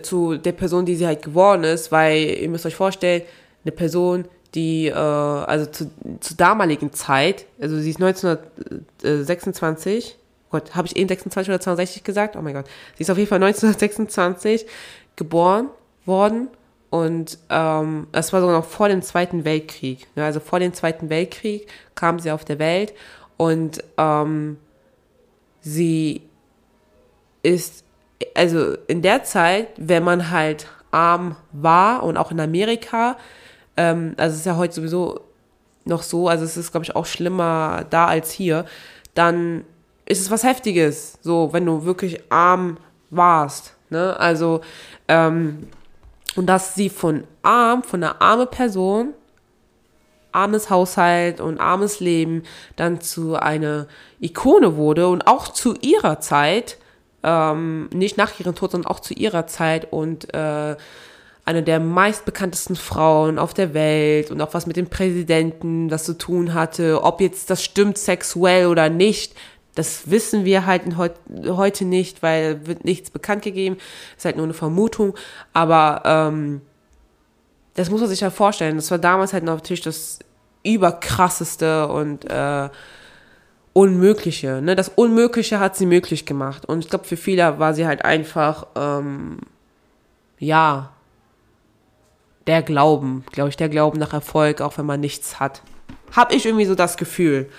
zu 0.02 0.36
der 0.36 0.52
Person, 0.52 0.86
die 0.86 0.96
sie 0.96 1.06
halt 1.06 1.22
geworden 1.22 1.64
ist, 1.64 1.92
weil 1.92 2.38
ihr 2.40 2.48
müsst 2.48 2.64
euch 2.66 2.74
vorstellen, 2.74 3.22
eine 3.64 3.72
Person, 3.72 4.24
die, 4.54 4.86
äh, 4.86 4.94
also 4.94 5.66
zu, 5.66 5.90
zur 6.20 6.36
damaligen 6.36 6.92
Zeit, 6.92 7.46
also 7.60 7.78
sie 7.78 7.90
ist 7.90 8.00
1926, 8.00 10.16
Gott, 10.50 10.74
habe 10.74 10.86
ich 10.86 10.96
eben 10.96 11.08
26 11.08 11.50
oder 11.50 11.60
62 11.60 12.04
gesagt? 12.04 12.36
Oh 12.36 12.42
mein 12.42 12.54
Gott. 12.54 12.66
Sie 12.96 13.02
ist 13.02 13.10
auf 13.10 13.18
jeden 13.18 13.28
Fall 13.28 13.42
1926 13.42 14.66
geboren 15.16 15.68
worden 16.06 16.48
und 16.94 17.38
ähm, 17.50 18.06
es 18.12 18.32
war 18.32 18.40
sogar 18.40 18.56
noch 18.56 18.66
vor 18.66 18.88
dem 18.88 19.02
Zweiten 19.02 19.44
Weltkrieg. 19.44 20.06
Ne? 20.14 20.24
Also 20.24 20.38
vor 20.38 20.60
dem 20.60 20.72
Zweiten 20.72 21.10
Weltkrieg 21.10 21.66
kam 21.96 22.20
sie 22.20 22.30
auf 22.30 22.44
der 22.44 22.60
Welt 22.60 22.94
und 23.36 23.82
ähm, 23.98 24.58
sie 25.60 26.22
ist 27.42 27.84
also 28.36 28.76
in 28.86 29.02
der 29.02 29.24
Zeit, 29.24 29.70
wenn 29.76 30.04
man 30.04 30.30
halt 30.30 30.68
arm 30.92 31.34
war 31.50 32.04
und 32.04 32.16
auch 32.16 32.30
in 32.30 32.38
Amerika, 32.38 33.16
ähm, 33.76 34.14
also 34.16 34.34
es 34.34 34.40
ist 34.42 34.46
ja 34.46 34.56
heute 34.56 34.74
sowieso 34.74 35.20
noch 35.84 36.04
so, 36.04 36.28
also 36.28 36.44
es 36.44 36.56
ist, 36.56 36.70
glaube 36.70 36.84
ich, 36.84 36.94
auch 36.94 37.06
schlimmer 37.06 37.86
da 37.90 38.06
als 38.06 38.30
hier, 38.30 38.66
dann 39.14 39.64
ist 40.06 40.20
es 40.20 40.30
was 40.30 40.44
Heftiges, 40.44 41.18
so, 41.22 41.52
wenn 41.52 41.66
du 41.66 41.84
wirklich 41.86 42.30
arm 42.30 42.76
warst, 43.10 43.74
ne, 43.90 44.16
also, 44.16 44.60
ähm, 45.08 45.66
und 46.36 46.46
dass 46.46 46.74
sie 46.74 46.88
von 46.88 47.24
arm, 47.42 47.82
von 47.82 48.02
einer 48.02 48.20
armen 48.20 48.48
Person, 48.48 49.14
armes 50.32 50.68
Haushalt 50.68 51.40
und 51.40 51.60
armes 51.60 52.00
Leben 52.00 52.42
dann 52.76 53.00
zu 53.00 53.36
einer 53.36 53.86
Ikone 54.20 54.76
wurde 54.76 55.08
und 55.08 55.26
auch 55.26 55.48
zu 55.48 55.74
ihrer 55.80 56.20
Zeit, 56.20 56.78
ähm, 57.22 57.88
nicht 57.92 58.16
nach 58.16 58.38
ihrem 58.40 58.54
Tod, 58.54 58.72
sondern 58.72 58.90
auch 58.90 59.00
zu 59.00 59.14
ihrer 59.14 59.46
Zeit 59.46 59.92
und 59.92 60.34
äh, 60.34 60.76
eine 61.46 61.62
der 61.62 61.78
meistbekanntesten 61.78 62.74
Frauen 62.74 63.38
auf 63.38 63.52
der 63.52 63.74
Welt 63.74 64.30
und 64.30 64.40
auch 64.40 64.54
was 64.54 64.66
mit 64.66 64.76
dem 64.76 64.88
Präsidenten 64.88 65.88
das 65.88 66.04
zu 66.04 66.16
tun 66.16 66.54
hatte, 66.54 67.02
ob 67.02 67.20
jetzt 67.20 67.50
das 67.50 67.62
stimmt 67.62 67.98
sexuell 67.98 68.66
oder 68.66 68.88
nicht, 68.88 69.34
das 69.74 70.10
wissen 70.10 70.44
wir 70.44 70.66
halt 70.66 70.82
heute 70.96 71.84
nicht, 71.84 72.22
weil 72.22 72.66
wird 72.66 72.84
nichts 72.84 73.10
bekannt 73.10 73.42
gegeben, 73.42 73.76
ist 74.16 74.24
halt 74.24 74.36
nur 74.36 74.44
eine 74.44 74.54
Vermutung, 74.54 75.14
aber 75.52 76.02
ähm, 76.04 76.60
das 77.74 77.90
muss 77.90 78.00
man 78.00 78.08
sich 78.08 78.20
ja 78.20 78.28
halt 78.28 78.36
vorstellen. 78.36 78.76
Das 78.76 78.90
war 78.90 78.98
damals 78.98 79.32
halt 79.32 79.44
natürlich 79.44 79.82
das 79.82 80.20
überkrasseste 80.62 81.88
und 81.88 82.24
äh, 82.30 82.68
Unmögliche. 83.72 84.62
Ne? 84.62 84.76
Das 84.76 84.88
Unmögliche 84.88 85.58
hat 85.58 85.76
sie 85.76 85.86
möglich 85.86 86.26
gemacht. 86.26 86.64
Und 86.64 86.78
ich 86.84 86.88
glaube, 86.88 87.04
für 87.04 87.16
viele 87.16 87.58
war 87.58 87.74
sie 87.74 87.86
halt 87.86 88.04
einfach, 88.04 88.68
ähm, 88.76 89.38
ja, 90.38 90.92
der 92.46 92.62
Glauben, 92.62 93.24
glaube 93.32 93.48
ich, 93.48 93.56
der 93.56 93.68
Glauben 93.68 93.98
nach 93.98 94.12
Erfolg, 94.12 94.60
auch 94.60 94.78
wenn 94.78 94.86
man 94.86 95.00
nichts 95.00 95.40
hat. 95.40 95.62
Hab 96.14 96.32
ich 96.32 96.46
irgendwie 96.46 96.66
so 96.66 96.76
das 96.76 96.96
Gefühl. 96.96 97.50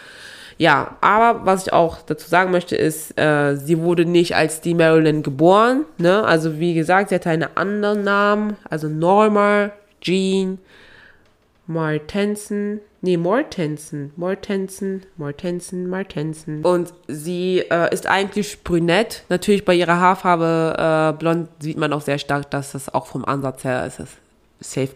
Ja, 0.57 0.95
aber 1.01 1.45
was 1.45 1.67
ich 1.67 1.73
auch 1.73 2.01
dazu 2.01 2.29
sagen 2.29 2.51
möchte, 2.51 2.75
ist, 2.75 3.19
äh, 3.19 3.55
sie 3.55 3.79
wurde 3.79 4.05
nicht 4.05 4.35
als 4.35 4.61
die 4.61 4.73
Marilyn 4.73 5.21
geboren. 5.21 5.85
Ne? 5.97 6.23
Also 6.23 6.59
wie 6.59 6.73
gesagt, 6.73 7.09
sie 7.09 7.15
hatte 7.15 7.29
einen 7.29 7.47
anderen 7.55 8.03
Namen, 8.03 8.57
also 8.69 8.87
Norma 8.87 9.71
Jean 10.01 10.59
Martensen. 11.67 12.79
Nee, 13.01 13.17
Mortensen. 13.17 14.13
Mortensen, 14.15 15.05
Mortensen, 15.17 15.87
Martensen. 15.87 16.63
Und 16.63 16.93
sie 17.07 17.59
äh, 17.69 17.93
ist 17.93 18.07
eigentlich 18.07 18.63
brünett. 18.63 19.23
Natürlich 19.29 19.65
bei 19.65 19.75
ihrer 19.75 19.99
Haarfarbe 19.99 21.13
äh, 21.13 21.17
blond 21.17 21.49
sieht 21.59 21.77
man 21.77 21.93
auch 21.93 22.01
sehr 22.01 22.17
stark, 22.17 22.49
dass 22.51 22.71
das 22.71 22.93
auch 22.93 23.07
vom 23.07 23.25
Ansatz 23.25 23.63
her 23.63 23.85
ist. 23.85 23.99
Safe 24.59 24.89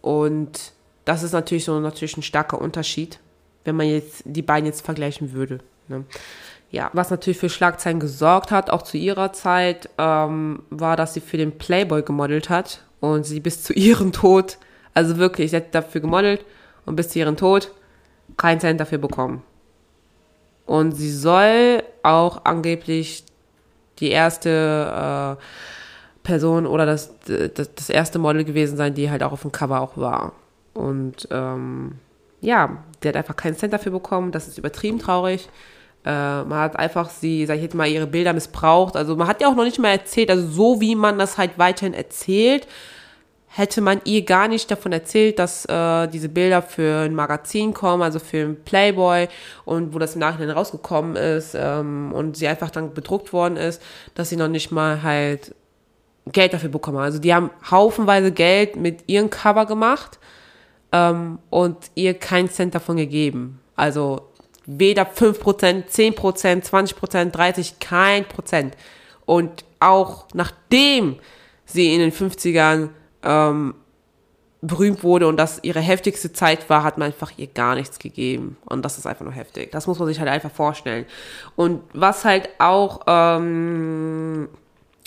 und 0.00 0.72
das 1.04 1.22
ist 1.22 1.32
natürlich 1.32 1.64
so 1.64 1.78
natürlich 1.80 2.16
ein 2.16 2.22
starker 2.22 2.60
Unterschied, 2.60 3.18
wenn 3.64 3.76
man 3.76 3.88
jetzt 3.88 4.22
die 4.24 4.42
beiden 4.42 4.66
jetzt 4.66 4.84
vergleichen 4.84 5.32
würde. 5.32 5.58
Ne? 5.88 6.04
Ja, 6.70 6.90
was 6.92 7.10
natürlich 7.10 7.38
für 7.38 7.48
Schlagzeilen 7.48 8.00
gesorgt 8.00 8.50
hat, 8.50 8.70
auch 8.70 8.82
zu 8.82 8.96
ihrer 8.96 9.32
Zeit, 9.32 9.88
ähm, 9.98 10.62
war, 10.70 10.96
dass 10.96 11.14
sie 11.14 11.20
für 11.20 11.36
den 11.36 11.58
Playboy 11.58 12.02
gemodelt 12.02 12.50
hat 12.50 12.82
und 13.00 13.24
sie 13.24 13.40
bis 13.40 13.62
zu 13.62 13.72
ihrem 13.72 14.12
Tod, 14.12 14.58
also 14.94 15.16
wirklich, 15.16 15.50
sie 15.50 15.56
hat 15.56 15.74
dafür 15.74 16.00
gemodelt 16.00 16.44
und 16.84 16.96
bis 16.96 17.08
zu 17.08 17.18
ihrem 17.18 17.36
Tod 17.36 17.70
keinen 18.36 18.60
Cent 18.60 18.80
dafür 18.80 18.98
bekommen. 18.98 19.42
Und 20.66 20.92
sie 20.92 21.12
soll 21.12 21.82
auch 22.02 22.44
angeblich 22.44 23.24
die 23.98 24.10
erste 24.10 25.38
äh, 25.38 25.42
Person 26.22 26.66
oder 26.66 26.86
das, 26.86 27.14
das, 27.26 27.74
das 27.74 27.88
erste 27.88 28.18
Model 28.18 28.44
gewesen 28.44 28.76
sein, 28.76 28.94
die 28.94 29.10
halt 29.10 29.22
auch 29.22 29.32
auf 29.32 29.42
dem 29.42 29.52
Cover 29.52 29.80
auch 29.80 29.96
war. 29.96 30.32
Und 30.74 31.28
ähm, 31.30 31.92
ja, 32.40 32.82
der 33.02 33.10
hat 33.10 33.16
einfach 33.16 33.36
keinen 33.36 33.56
Cent 33.56 33.72
dafür 33.72 33.92
bekommen. 33.92 34.32
Das 34.32 34.48
ist 34.48 34.58
übertrieben 34.58 34.98
traurig. 34.98 35.48
Äh, 36.04 36.10
man 36.44 36.58
hat 36.58 36.76
einfach 36.78 37.10
sie, 37.10 37.46
sag 37.46 37.56
ich 37.56 37.62
jetzt 37.62 37.74
mal, 37.74 37.88
ihre 37.88 38.06
Bilder 38.06 38.32
missbraucht. 38.32 38.96
Also 38.96 39.16
man 39.16 39.28
hat 39.28 39.40
ja 39.40 39.48
auch 39.48 39.54
noch 39.54 39.64
nicht 39.64 39.78
mal 39.78 39.90
erzählt, 39.90 40.30
also 40.30 40.46
so 40.46 40.80
wie 40.80 40.94
man 40.94 41.18
das 41.18 41.38
halt 41.38 41.58
weiterhin 41.58 41.94
erzählt, 41.94 42.66
hätte 43.56 43.80
man 43.80 44.02
ihr 44.04 44.22
gar 44.22 44.48
nicht 44.48 44.70
davon 44.70 44.92
erzählt, 44.92 45.38
dass 45.38 45.64
äh, 45.64 46.08
diese 46.08 46.28
Bilder 46.28 46.60
für 46.60 47.06
ein 47.06 47.14
Magazin 47.14 47.72
kommen, 47.72 48.02
also 48.02 48.18
für 48.18 48.44
ein 48.44 48.62
Playboy 48.64 49.28
und 49.64 49.94
wo 49.94 49.98
das 49.98 50.14
im 50.14 50.20
Nachhinein 50.20 50.50
rausgekommen 50.50 51.16
ist 51.16 51.56
ähm, 51.58 52.12
und 52.12 52.36
sie 52.36 52.48
einfach 52.48 52.70
dann 52.70 52.92
bedruckt 52.92 53.32
worden 53.32 53.56
ist, 53.56 53.80
dass 54.14 54.28
sie 54.28 54.36
noch 54.36 54.48
nicht 54.48 54.72
mal 54.72 55.02
halt 55.02 55.54
Geld 56.26 56.52
dafür 56.52 56.68
bekommen. 56.68 56.98
Also 56.98 57.18
die 57.18 57.32
haben 57.32 57.50
haufenweise 57.70 58.30
Geld 58.30 58.76
mit 58.76 59.04
ihrem 59.06 59.30
Cover 59.30 59.64
gemacht 59.64 60.18
ähm, 60.92 61.38
und 61.48 61.78
ihr 61.94 62.12
keinen 62.12 62.50
Cent 62.50 62.74
davon 62.74 62.98
gegeben. 62.98 63.60
Also 63.74 64.28
weder 64.66 65.04
5%, 65.04 65.86
10%, 65.88 66.14
20%, 66.14 67.32
30%, 67.32 67.74
kein 67.80 68.26
Prozent. 68.26 68.76
Und 69.24 69.64
auch 69.80 70.26
nachdem 70.34 71.16
sie 71.64 71.94
in 71.94 72.00
den 72.00 72.12
50ern 72.12 72.90
ähm, 73.26 73.74
berühmt 74.62 75.02
wurde 75.02 75.28
und 75.28 75.36
das 75.36 75.60
ihre 75.62 75.80
heftigste 75.80 76.32
Zeit 76.32 76.68
war, 76.70 76.82
hat 76.82 76.98
man 76.98 77.06
einfach 77.06 77.32
ihr 77.36 77.46
gar 77.46 77.74
nichts 77.74 77.98
gegeben. 77.98 78.56
Und 78.64 78.84
das 78.84 78.98
ist 78.98 79.06
einfach 79.06 79.24
nur 79.24 79.34
heftig. 79.34 79.70
Das 79.70 79.86
muss 79.86 79.98
man 79.98 80.08
sich 80.08 80.18
halt 80.18 80.30
einfach 80.30 80.50
vorstellen. 80.50 81.04
Und 81.54 81.82
was 81.92 82.24
halt 82.24 82.48
auch 82.58 83.02
ähm, 83.06 84.48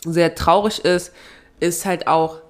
sehr 0.05 0.35
traurig 0.35 0.85
ist, 0.85 1.13
ist 1.59 1.85
halt 1.85 2.07
auch 2.07 2.41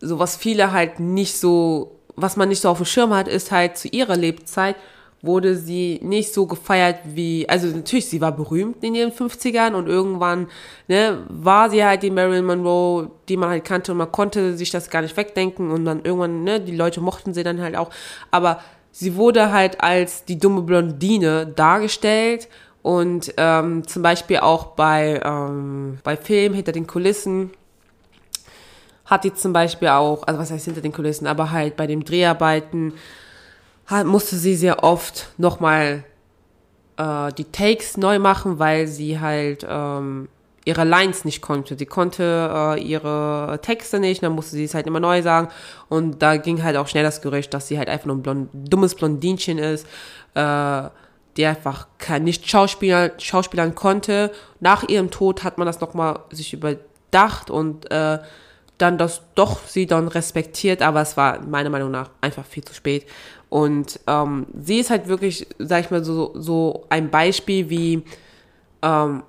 so, 0.00 0.18
was 0.18 0.36
viele 0.36 0.72
halt 0.72 1.00
nicht 1.00 1.38
so 1.38 1.98
was 2.20 2.36
man 2.36 2.48
nicht 2.48 2.60
so 2.60 2.68
auf 2.68 2.78
dem 2.78 2.86
Schirm 2.86 3.14
hat, 3.14 3.28
ist 3.28 3.50
halt 3.52 3.78
zu 3.78 3.88
ihrer 3.88 4.16
Lebzeit 4.16 4.76
wurde 5.20 5.56
sie 5.56 5.98
nicht 6.02 6.32
so 6.32 6.46
gefeiert 6.46 7.00
wie, 7.04 7.48
also 7.48 7.66
natürlich, 7.66 8.06
sie 8.06 8.20
war 8.20 8.32
berühmt 8.32 8.84
in 8.84 8.94
ihren 8.94 9.10
50ern 9.10 9.74
und 9.74 9.88
irgendwann, 9.88 10.48
ne, 10.86 11.24
war 11.28 11.70
sie 11.70 11.84
halt 11.84 12.02
die 12.02 12.10
Marilyn 12.10 12.44
Monroe, 12.44 13.10
die 13.28 13.36
man 13.36 13.50
halt 13.50 13.64
kannte 13.64 13.92
und 13.92 13.98
man 13.98 14.12
konnte 14.12 14.56
sich 14.56 14.70
das 14.70 14.90
gar 14.90 15.02
nicht 15.02 15.16
wegdenken 15.16 15.70
und 15.70 15.84
dann 15.84 16.04
irgendwann, 16.04 16.44
ne, 16.44 16.60
die 16.60 16.76
Leute 16.76 17.00
mochten 17.00 17.34
sie 17.34 17.42
dann 17.42 17.60
halt 17.60 17.76
auch, 17.76 17.90
aber 18.30 18.60
sie 18.92 19.16
wurde 19.16 19.52
halt 19.52 19.82
als 19.82 20.24
die 20.24 20.38
dumme 20.38 20.62
Blondine 20.62 21.46
dargestellt 21.46 22.48
und 22.82 23.34
ähm, 23.36 23.86
zum 23.88 24.02
Beispiel 24.02 24.38
auch 24.38 24.66
bei, 24.66 25.20
ähm, 25.24 25.98
bei 26.04 26.16
Filmen 26.16 26.54
hinter 26.54 26.72
den 26.72 26.86
Kulissen 26.86 27.50
hat 29.04 29.24
die 29.24 29.34
zum 29.34 29.52
Beispiel 29.52 29.88
auch, 29.88 30.22
also 30.26 30.38
was 30.38 30.50
heißt 30.50 30.66
hinter 30.66 30.82
den 30.82 30.92
Kulissen, 30.92 31.26
aber 31.26 31.50
halt 31.50 31.76
bei 31.76 31.86
den 31.86 32.04
Dreharbeiten 32.04 32.92
musste 34.04 34.36
sie 34.36 34.54
sehr 34.54 34.84
oft 34.84 35.30
nochmal 35.38 36.04
äh, 36.96 37.32
die 37.32 37.44
Takes 37.44 37.96
neu 37.96 38.18
machen, 38.18 38.58
weil 38.58 38.86
sie 38.86 39.20
halt 39.20 39.66
ähm, 39.68 40.28
ihre 40.64 40.84
Lines 40.84 41.24
nicht 41.24 41.40
konnte. 41.40 41.78
Sie 41.78 41.86
konnte 41.86 42.76
äh, 42.76 42.82
ihre 42.82 43.58
Texte 43.62 43.98
nicht, 43.98 44.22
dann 44.22 44.32
musste 44.32 44.56
sie 44.56 44.64
es 44.64 44.74
halt 44.74 44.86
immer 44.86 45.00
neu 45.00 45.22
sagen. 45.22 45.48
Und 45.88 46.20
da 46.20 46.36
ging 46.36 46.62
halt 46.62 46.76
auch 46.76 46.86
schnell 46.88 47.04
das 47.04 47.22
Gerücht, 47.22 47.54
dass 47.54 47.68
sie 47.68 47.78
halt 47.78 47.88
einfach 47.88 48.06
nur 48.06 48.16
ein 48.16 48.22
blond, 48.22 48.50
dummes 48.52 48.94
Blondinchen 48.94 49.56
ist, 49.56 49.86
äh, 50.34 50.82
die 51.38 51.46
einfach 51.46 51.86
kein, 51.96 52.24
nicht 52.24 52.46
Schauspieler, 52.50 53.12
Schauspielern 53.16 53.74
konnte. 53.74 54.30
Nach 54.60 54.86
ihrem 54.86 55.10
Tod 55.10 55.44
hat 55.44 55.56
man 55.56 55.66
das 55.66 55.80
nochmal 55.80 56.20
sich 56.30 56.52
überdacht 56.52 57.48
und 57.48 57.90
äh, 57.90 58.18
dann 58.76 58.98
das 58.98 59.22
doch 59.34 59.66
sie 59.66 59.86
dann 59.86 60.08
respektiert, 60.08 60.82
aber 60.82 61.00
es 61.00 61.16
war 61.16 61.40
meiner 61.40 61.70
Meinung 61.70 61.90
nach 61.90 62.10
einfach 62.20 62.44
viel 62.44 62.64
zu 62.64 62.74
spät. 62.74 63.06
Und 63.50 64.00
ähm, 64.06 64.46
sie 64.60 64.78
ist 64.78 64.90
halt 64.90 65.08
wirklich, 65.08 65.46
sag 65.58 65.84
ich 65.84 65.90
mal, 65.90 66.04
so, 66.04 66.32
so 66.34 66.84
ein 66.90 67.10
Beispiel 67.10 67.70
wie 67.70 68.02
ähm, 68.82 69.22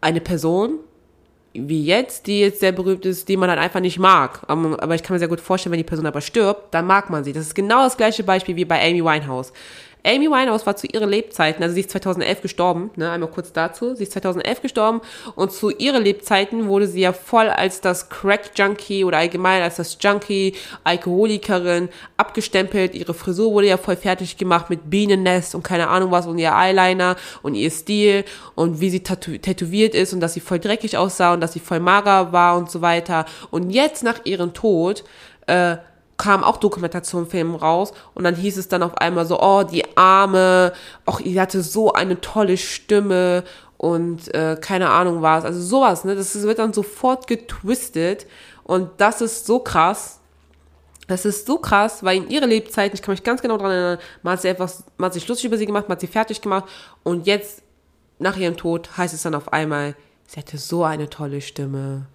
eine 0.00 0.20
Person, 0.20 0.78
wie 1.52 1.84
jetzt, 1.84 2.26
die 2.26 2.40
jetzt 2.40 2.60
sehr 2.60 2.72
berühmt 2.72 3.04
ist, 3.04 3.28
die 3.28 3.36
man 3.36 3.50
halt 3.50 3.58
einfach 3.58 3.80
nicht 3.80 3.98
mag. 3.98 4.42
Aber 4.48 4.94
ich 4.94 5.02
kann 5.02 5.14
mir 5.14 5.18
sehr 5.18 5.28
gut 5.28 5.40
vorstellen, 5.40 5.72
wenn 5.72 5.78
die 5.78 5.84
Person 5.84 6.06
aber 6.06 6.20
stirbt, 6.20 6.72
dann 6.72 6.86
mag 6.86 7.10
man 7.10 7.24
sie. 7.24 7.32
Das 7.32 7.46
ist 7.46 7.54
genau 7.54 7.84
das 7.84 7.96
gleiche 7.96 8.22
Beispiel 8.22 8.56
wie 8.56 8.64
bei 8.64 8.80
Amy 8.80 9.04
Winehouse. 9.04 9.52
Amy 10.04 10.30
Winehouse 10.30 10.64
war 10.66 10.76
zu 10.76 10.86
ihren 10.86 11.08
Lebzeiten, 11.08 11.62
also 11.62 11.74
sie 11.74 11.80
ist 11.80 11.90
2011 11.90 12.42
gestorben, 12.42 12.90
ne, 12.96 13.10
einmal 13.10 13.30
kurz 13.30 13.52
dazu, 13.52 13.94
sie 13.94 14.04
ist 14.04 14.12
2011 14.12 14.62
gestorben 14.62 15.00
und 15.34 15.52
zu 15.52 15.70
ihren 15.70 16.02
Lebzeiten 16.02 16.68
wurde 16.68 16.86
sie 16.86 17.00
ja 17.00 17.12
voll 17.12 17.48
als 17.48 17.80
das 17.80 18.08
Crack-Junkie 18.08 19.04
oder 19.04 19.18
allgemein 19.18 19.62
als 19.62 19.76
das 19.76 19.98
Junkie, 20.00 20.54
Alkoholikerin 20.84 21.88
abgestempelt. 22.16 22.94
Ihre 22.94 23.14
Frisur 23.14 23.52
wurde 23.52 23.68
ja 23.68 23.76
voll 23.76 23.96
fertig 23.96 24.36
gemacht 24.36 24.70
mit 24.70 24.88
Bienennest 24.88 25.54
und 25.54 25.62
keine 25.62 25.88
Ahnung 25.88 26.10
was 26.10 26.26
und 26.26 26.38
ihr 26.38 26.52
Eyeliner 26.52 27.16
und 27.42 27.54
ihr 27.54 27.70
Stil 27.70 28.24
und 28.54 28.80
wie 28.80 28.90
sie 28.90 29.02
tätowiert 29.02 29.94
ist 29.94 30.12
und 30.12 30.20
dass 30.20 30.34
sie 30.34 30.40
voll 30.40 30.58
dreckig 30.58 30.96
aussah 30.96 31.34
und 31.34 31.40
dass 31.40 31.52
sie 31.52 31.60
voll 31.60 31.80
mager 31.80 32.32
war 32.32 32.56
und 32.56 32.70
so 32.70 32.80
weiter. 32.80 33.26
Und 33.50 33.70
jetzt 33.70 34.02
nach 34.02 34.24
ihrem 34.24 34.54
Tod, 34.54 35.04
äh, 35.46 35.76
kamen 36.18 36.44
auch 36.44 36.58
Dokumentationsfilme 36.58 37.58
raus 37.58 37.92
und 38.14 38.24
dann 38.24 38.34
hieß 38.34 38.58
es 38.58 38.68
dann 38.68 38.82
auf 38.82 38.98
einmal 38.98 39.24
so, 39.24 39.40
oh, 39.40 39.62
die 39.62 39.96
Arme, 39.96 40.72
ach, 41.06 41.20
die 41.22 41.40
hatte 41.40 41.62
so 41.62 41.92
eine 41.92 42.20
tolle 42.20 42.56
Stimme 42.56 43.44
und 43.78 44.34
äh, 44.34 44.56
keine 44.60 44.90
Ahnung 44.90 45.22
was. 45.22 45.44
Also 45.44 45.60
sowas, 45.60 46.04
ne? 46.04 46.16
Das 46.16 46.40
wird 46.42 46.58
dann 46.58 46.72
sofort 46.72 47.28
getwistet 47.28 48.26
und 48.64 48.90
das 48.98 49.20
ist 49.20 49.46
so 49.46 49.60
krass. 49.60 50.20
Das 51.06 51.24
ist 51.24 51.46
so 51.46 51.56
krass, 51.56 52.02
weil 52.02 52.18
in 52.18 52.28
ihrer 52.28 52.46
Lebzeit, 52.46 52.92
ich 52.92 53.00
kann 53.00 53.12
mich 53.14 53.22
ganz 53.22 53.40
genau 53.40 53.56
daran 53.56 53.72
erinnern, 53.72 53.98
man 54.22 54.34
hat 54.34 54.42
sie 54.42 54.48
etwas, 54.48 54.84
man 54.98 55.06
hat 55.06 55.14
sich 55.14 55.26
lustig 55.26 55.46
über 55.46 55.56
sie 55.56 55.64
gemacht, 55.64 55.88
man 55.88 55.92
hat 55.92 56.00
sie 56.00 56.06
fertig 56.06 56.42
gemacht 56.42 56.64
und 57.02 57.26
jetzt, 57.26 57.62
nach 58.18 58.36
ihrem 58.36 58.58
Tod, 58.58 58.98
heißt 58.98 59.14
es 59.14 59.22
dann 59.22 59.34
auf 59.34 59.52
einmal, 59.52 59.94
sie 60.26 60.38
hatte 60.38 60.58
so 60.58 60.84
eine 60.84 61.08
tolle 61.08 61.40
Stimme 61.40 62.08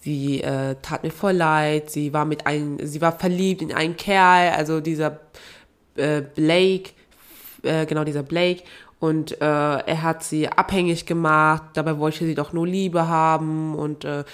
sie 0.00 0.42
äh, 0.42 0.76
tat 0.82 1.02
mir 1.02 1.10
voll 1.10 1.32
leid, 1.34 1.90
sie 1.90 2.12
war 2.12 2.24
mit 2.24 2.46
einem, 2.46 2.84
sie 2.84 3.00
war 3.00 3.18
verliebt 3.18 3.62
in 3.62 3.72
einen 3.72 3.96
Kerl, 3.96 4.52
also 4.52 4.80
dieser 4.80 5.20
äh, 5.96 6.22
Blake, 6.22 6.90
äh, 7.62 7.86
genau 7.86 8.04
dieser 8.04 8.22
Blake, 8.22 8.62
und 8.98 9.40
äh, 9.40 9.44
er 9.44 10.02
hat 10.02 10.22
sie 10.24 10.48
abhängig 10.48 11.06
gemacht, 11.06 11.62
dabei 11.74 11.98
wollte 11.98 12.24
sie 12.24 12.34
doch 12.34 12.52
nur 12.52 12.66
Liebe 12.66 13.08
haben 13.08 13.74
und 13.74 14.04
äh, 14.04 14.24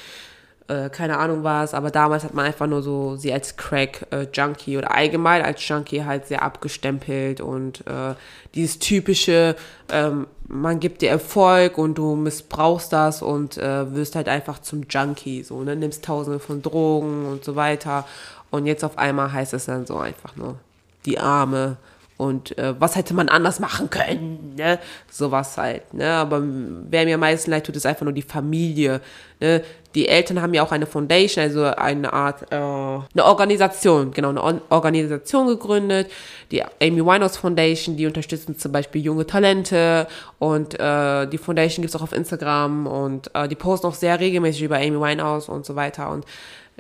äh, 0.69 0.91
keine 0.91 1.19
Ahnung 1.19 1.45
was, 1.45 1.75
aber 1.75 1.91
damals 1.91 2.25
hat 2.25 2.35
man 2.35 2.45
einfach 2.45 2.67
nur 2.67 2.83
so 2.83 3.15
sie 3.15 3.33
als 3.33 3.57
Crack-Junkie 3.57 4.75
äh, 4.75 4.79
oder 4.79 4.93
allgemein 4.95 5.43
als 5.43 5.67
Junkie 5.67 6.05
halt 6.05 6.27
sehr 6.27 6.43
abgestempelt. 6.43 7.41
Und 7.41 7.87
äh, 7.87 8.15
dieses 8.55 8.81
typische, 8.81 9.55
ähm, 9.91 10.27
man 10.49 10.81
gibt 10.81 11.03
dir 11.03 11.11
Erfolg 11.11 11.79
und 11.79 11.99
du 11.99 12.15
missbrauchst 12.15 12.93
das 12.93 13.23
und 13.23 13.59
äh, 13.59 13.95
wirst 13.95 14.17
halt 14.17 14.29
einfach 14.29 14.61
zum 14.61 14.85
Junkie, 14.89 15.43
so, 15.43 15.63
ne, 15.63 15.77
nimmst 15.77 16.05
tausende 16.05 16.39
von 16.39 16.63
Drogen 16.63 17.27
und 17.27 17.45
so 17.45 17.57
weiter 17.57 18.07
und 18.51 18.67
jetzt 18.67 18.85
auf 18.85 18.99
einmal 18.99 19.33
heißt 19.33 19.55
es 19.55 19.67
dann 19.67 19.87
so 19.87 19.99
einfach 19.99 20.37
nur 20.37 20.57
die 21.05 21.19
Arme 21.19 21.77
und 22.17 22.57
äh, 22.57 22.75
was 22.79 22.97
hätte 22.97 23.13
man 23.13 23.29
anders 23.29 23.61
machen 23.61 23.91
können, 23.91 24.55
ne? 24.57 24.79
Sowas 25.11 25.59
halt, 25.59 25.93
ne? 25.93 26.13
Aber 26.13 26.43
wer 26.43 27.05
mir 27.05 27.15
am 27.15 27.21
meisten 27.21 27.51
leid 27.51 27.67
tut, 27.67 27.77
ist 27.77 27.85
einfach 27.85 28.05
nur 28.05 28.15
die 28.15 28.23
Familie, 28.23 29.03
ne? 29.39 29.63
Die 29.97 30.09
Eltern 30.09 30.43
haben 30.43 30.55
ja 30.55 30.63
auch 30.63 30.73
eine 30.73 30.87
Foundation, 30.87 31.43
also 31.43 31.65
eine 31.65 32.13
Art, 32.13 32.53
äh, 32.53 32.55
eine 32.55 33.25
Organisation, 33.25 34.13
genau, 34.13 34.29
eine 34.29 34.61
Organisation 34.69 35.47
gegründet, 35.49 36.11
die 36.51 36.63
Amy 36.63 37.05
Winehouse 37.05 37.39
Foundation, 37.39 37.97
die 37.97 38.07
unterstützen 38.07 38.59
zum 38.59 38.73
Beispiel 38.73 39.03
junge 39.03 39.27
Talente 39.27 40.07
und 40.39 40.79
äh, 40.79 41.27
die 41.27 41.39
Foundation 41.39 41.83
gibt's 41.83 41.97
auch 41.97 42.03
auf 42.03 42.13
Instagram 42.13 42.87
und 42.87 43.35
äh, 43.35 43.49
die 43.49 43.55
posten 43.55 43.87
auch 43.87 43.95
sehr 43.95 44.21
regelmäßig 44.21 44.63
über 44.63 44.77
Amy 44.77 45.01
Winehouse 45.01 45.49
und 45.49 45.65
so 45.65 45.75
weiter 45.75 46.11
und 46.11 46.27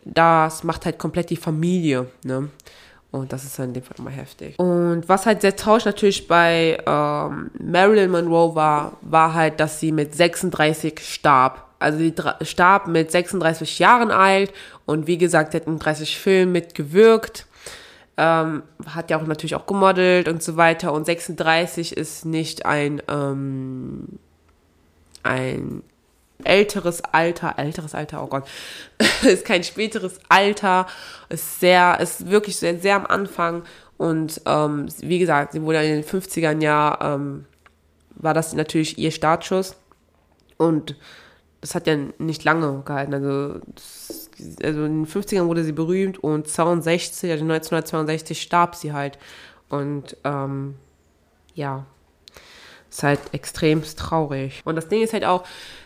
das 0.05 0.63
macht 0.63 0.85
halt 0.85 0.99
komplett 0.99 1.31
die 1.31 1.37
Familie, 1.37 2.07
ne? 2.23 2.51
Und 3.13 3.33
das 3.33 3.45
ist 3.45 3.59
in 3.59 3.73
dem 3.73 3.83
Fall 3.83 3.97
immer 3.99 4.11
heftig. 4.11 4.59
Und 4.59 5.09
was 5.09 5.25
halt 5.25 5.41
sehr 5.41 5.57
traurig 5.57 5.87
natürlich 5.87 6.29
bei 6.29 6.77
ähm, 6.87 7.51
Marilyn 7.59 8.11
Monroe 8.11 8.55
war, 8.55 8.99
war 9.01 9.33
halt, 9.33 9.59
dass 9.59 9.81
sie 9.81 9.91
mit 9.93 10.15
36 10.15 11.01
starb. 11.01 11.66
Also 11.79 11.99
sie 11.99 12.15
starb 12.43 12.87
mit 12.89 13.11
36 13.11 13.79
Jahren 13.79 14.11
alt 14.11 14.53
und 14.87 15.07
wie 15.07 15.19
gesagt, 15.19 15.53
sie 15.53 15.59
hat 15.59 15.67
in 15.67 15.79
30 15.79 16.19
Filmen 16.19 16.53
mitgewirkt. 16.53 17.47
Ähm, 18.19 18.63
hat 18.87 19.11
ja 19.11 19.19
auch 19.19 19.27
natürlich 19.27 19.57
auch 19.57 19.67
gemodelt 19.67 20.29
und 20.29 20.43
so 20.43 20.57
weiter. 20.57 20.93
Und 20.93 21.05
36 21.05 21.95
ist 21.95 22.25
nicht 22.25 22.65
ein, 22.65 23.03
ähm, 23.09 24.19
ein 25.23 25.83
älteres 26.45 27.03
Alter, 27.05 27.55
älteres 27.59 27.95
Alter, 27.95 28.23
oh 28.23 28.27
Gott, 28.27 28.45
ist 29.23 29.45
kein 29.45 29.65
späteres 29.65 30.19
Alter, 30.29 30.87
ist 31.29 31.61
sehr, 31.61 31.99
ist 32.01 32.31
wirklich 32.31 32.57
sehr, 32.57 32.79
sehr 32.79 32.97
am 32.97 33.07
Anfang 33.07 33.65
und 33.97 34.41
ähm, 34.45 34.89
wie 35.01 35.19
gesagt, 35.19 35.53
sie 35.53 35.63
wurde 35.63 35.83
in 35.83 36.03
den 36.03 36.05
50ern 36.05 36.63
ja, 36.63 36.99
ähm, 37.01 37.47
war 38.15 38.35
das 38.35 38.53
natürlich 38.53 38.99
ihr 38.99 39.11
Startschuss 39.11 39.77
und 40.59 40.97
das 41.61 41.75
hat 41.75 41.87
ja 41.87 41.97
nicht 42.19 42.45
lange 42.45 42.83
gehalten, 42.85 43.15
also, 43.15 43.61
das, 43.75 44.31
also 44.63 44.85
in 44.85 45.05
den 45.05 45.07
50ern 45.07 45.47
wurde 45.47 45.65
sie 45.65 45.73
berühmt 45.73 46.23
und 46.23 46.49
62, 46.49 47.31
also 47.31 47.45
1962 47.45 48.41
starb 48.41 48.75
sie 48.75 48.93
halt 48.93 49.19
und 49.69 50.17
ähm, 50.25 50.75
ja, 51.55 51.87
ist 52.91 53.03
halt 53.03 53.21
extremst 53.33 53.99
traurig. 53.99 54.63
Und 54.65 54.77
das 54.77 54.89
Ding 54.89 55.03
ist 55.03 55.13
halt 55.13 55.25
auch, 55.25 55.45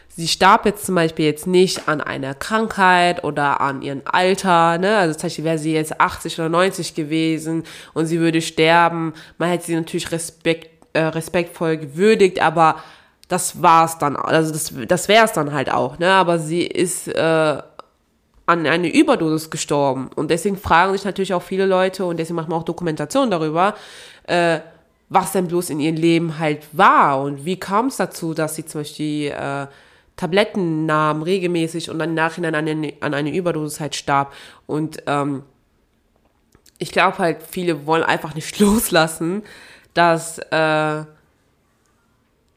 sie 0.09 0.29
starb 0.29 0.67
jetzt 0.67 0.85
zum 0.85 0.97
Beispiel 0.97 1.25
jetzt 1.25 1.47
nicht 1.47 1.89
an 1.89 2.01
einer 2.01 2.35
Krankheit 2.35 3.25
oder 3.25 3.61
an 3.61 3.83
ihrem 3.83 4.03
Alter, 4.05 4.79
ne? 4.79 4.99
Also 4.99 5.15
zum 5.15 5.29
Beispiel 5.29 5.45
wäre 5.45 5.59
sie 5.59 5.73
jetzt 5.73 6.01
80 6.01 6.39
oder 6.39 6.49
90 6.49 6.95
gewesen 6.95 7.65
und 7.95 8.07
sie 8.07 8.21
würde 8.21 8.43
sterben. 8.43 9.15
Man 9.39 9.49
hätte 9.49 9.67
sie 9.67 9.75
natürlich 9.75 10.13
respekt, 10.13 10.69
äh, 10.93 11.01
respektvoll 11.01 11.79
gewürdigt, 11.79 12.43
aber 12.43 12.83
das 13.31 13.63
war's 13.63 13.97
dann, 13.99 14.17
also 14.17 14.53
das, 14.53 14.75
das 14.89 15.07
wäre 15.07 15.25
es 15.25 15.33
dann 15.33 15.53
halt 15.53 15.71
auch, 15.71 15.99
ne? 15.99 16.11
Aber 16.11 16.41
sie 16.41 16.63
ist 16.67 17.07
äh, 17.07 17.63
an 18.47 18.67
eine 18.67 18.93
Überdosis 18.93 19.51
gestorben 19.51 20.11
und 20.17 20.31
deswegen 20.31 20.59
fragen 20.59 20.93
sich 20.93 21.05
natürlich 21.05 21.33
auch 21.33 21.43
viele 21.43 21.65
Leute 21.65 22.05
und 22.05 22.17
deswegen 22.19 22.35
machen 22.35 22.51
wir 22.51 22.57
auch 22.57 22.65
Dokumentation 22.65 23.31
darüber, 23.31 23.75
äh, 24.25 24.59
was 25.09 25.31
denn 25.31 25.47
bloß 25.47 25.71
in 25.71 25.79
ihrem 25.79 25.95
Leben 25.95 26.39
halt 26.41 26.67
war 26.73 27.23
und 27.23 27.45
wie 27.45 27.59
kam 27.59 27.87
es 27.87 27.97
dazu, 27.97 28.35
dass 28.35 28.57
sie 28.57 28.67
zum 28.67 28.81
Beispiel 28.81 29.31
äh, 29.31 29.69
Tabletten 30.17 30.85
nahm 30.85 31.23
regelmäßig 31.23 31.89
und 31.89 32.01
dann 32.01 32.11
im 32.11 32.15
Nachhinein 32.17 32.57
an 32.57 32.69
eine, 32.69 32.93
an 33.01 33.15
eine 33.15 33.33
Überdosis 33.33 33.81
halt 33.81 33.95
starb. 33.95 34.35
Und 34.67 35.05
ähm, 35.07 35.45
ich 36.79 36.91
glaube 36.91 37.19
halt, 37.19 37.39
viele 37.49 37.87
wollen 37.87 38.03
einfach 38.03 38.35
nicht 38.35 38.59
loslassen, 38.59 39.45
dass 39.95 40.39
äh, 40.39 41.05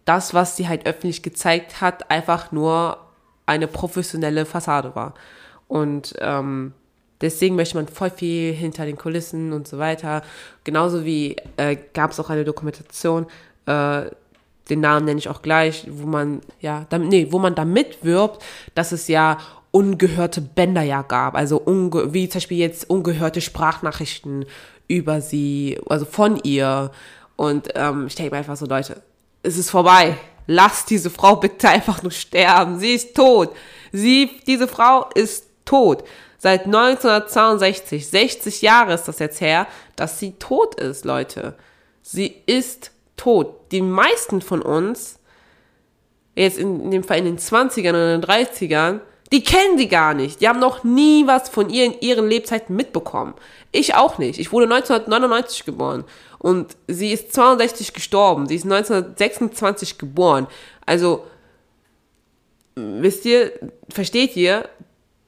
das, 0.06 0.34
was 0.34 0.58
sie 0.58 0.68
halt 0.68 0.86
öffentlich 0.86 1.24
gezeigt 1.24 1.82
hat, 1.82 2.10
einfach 2.12 2.52
nur 2.52 2.98
eine 3.46 3.68
professionelle 3.68 4.46
Fassade 4.46 4.96
war. 4.96 5.14
Und 5.68 6.14
ähm, 6.20 6.74
deswegen 7.22 7.56
möchte 7.56 7.78
man 7.78 7.88
voll 7.88 8.10
viel 8.10 8.54
hinter 8.54 8.86
den 8.86 8.98
Kulissen 8.98 9.54
und 9.54 9.68
so 9.68 9.78
weiter. 9.78 10.24
Genauso 10.64 11.06
wie 11.06 11.36
äh, 11.58 11.78
gab 11.94 12.12
es 12.12 12.20
auch 12.20 12.30
eine 12.30 12.46
Dokumentation, 12.46 13.28
äh, 13.66 14.04
den 14.70 14.80
Namen 14.80 15.06
nenne 15.06 15.20
ich 15.20 15.30
auch 15.30 15.42
gleich, 15.42 15.86
wo 15.90 16.08
man, 16.08 16.42
ja, 16.62 16.86
damit, 16.90 17.10
nee, 17.10 17.28
wo 17.32 17.40
man 17.40 17.56
damit 17.56 18.04
wirbt, 18.04 18.42
dass 18.76 18.92
es 18.92 19.08
ja 19.08 19.38
ungehörte 19.72 20.40
Bänder 20.40 20.84
ja 20.84 21.02
gab, 21.02 21.36
also 21.36 21.58
unge 21.58 22.14
wie 22.14 22.30
zum 22.30 22.40
Beispiel 22.40 22.60
jetzt 22.60 22.90
ungehörte 22.90 23.42
Sprachnachrichten 23.42 24.46
über 24.88 25.20
sie, 25.20 25.80
also 25.90 26.06
von 26.06 26.40
ihr. 26.44 26.92
Und 27.36 27.70
ähm, 27.76 28.08
ich 28.08 28.16
denke 28.16 28.32
mir 28.32 28.38
einfach 28.38 28.56
so, 28.56 28.68
Leute, 28.68 29.02
es 29.44 29.58
ist 29.58 29.70
vorbei. 29.70 30.18
Lasst 30.48 30.90
diese 30.90 31.10
Frau 31.10 31.36
bitte 31.36 31.70
einfach 31.70 32.02
nur 32.02 32.12
sterben. 32.12 32.80
Sie 32.80 32.96
ist 32.96 33.16
tot. 33.16 33.56
Sie, 33.92 34.32
diese 34.48 34.68
Frau 34.68 35.08
ist 35.14 35.46
tot. 35.66 36.04
Seit 36.38 36.66
1962, 36.66 38.08
60 38.08 38.62
Jahre 38.62 38.94
ist 38.94 39.06
das 39.06 39.20
jetzt 39.20 39.40
her, 39.40 39.68
dass 39.96 40.20
sie 40.20 40.34
tot 40.34 40.76
ist, 40.76 41.06
Leute. 41.06 41.56
Sie 42.02 42.36
ist 42.46 42.92
tot. 43.16 43.72
Die 43.72 43.82
meisten 43.82 44.42
von 44.42 44.62
uns 44.62 45.20
jetzt 46.36 46.58
in, 46.58 46.82
in 46.82 46.92
dem 46.92 47.04
Fall 47.04 47.20
in 47.20 47.26
den 47.26 47.38
20ern 47.38 47.90
oder 47.90 48.18
den 48.18 48.24
30ern, 48.24 49.00
die 49.32 49.44
kennen 49.44 49.78
sie 49.78 49.88
gar 49.88 50.14
nicht. 50.14 50.42
Die 50.42 50.50
haben 50.50 50.60
noch 50.60 50.84
nie 50.84 51.26
was 51.26 51.50
von 51.50 51.70
ihr 51.70 51.86
in 51.86 52.00
ihren 52.02 52.28
Lebzeiten 52.28 52.76
mitbekommen. 52.76 53.34
Ich 53.72 53.96
auch 53.96 54.18
nicht. 54.18 54.40
Ich 54.40 54.52
wurde 54.52 54.66
1999 54.66 55.66
geboren 55.66 56.04
und 56.44 56.76
sie 56.90 57.14
ist 57.14 57.34
62 57.34 57.94
gestorben. 57.94 58.48
Sie 58.48 58.56
ist 58.56 58.66
1926 58.66 59.98
geboren. 59.98 60.48
Also, 60.86 61.26
wisst 62.76 63.24
ihr, 63.24 63.54
versteht 63.88 64.36
ihr, 64.36 64.68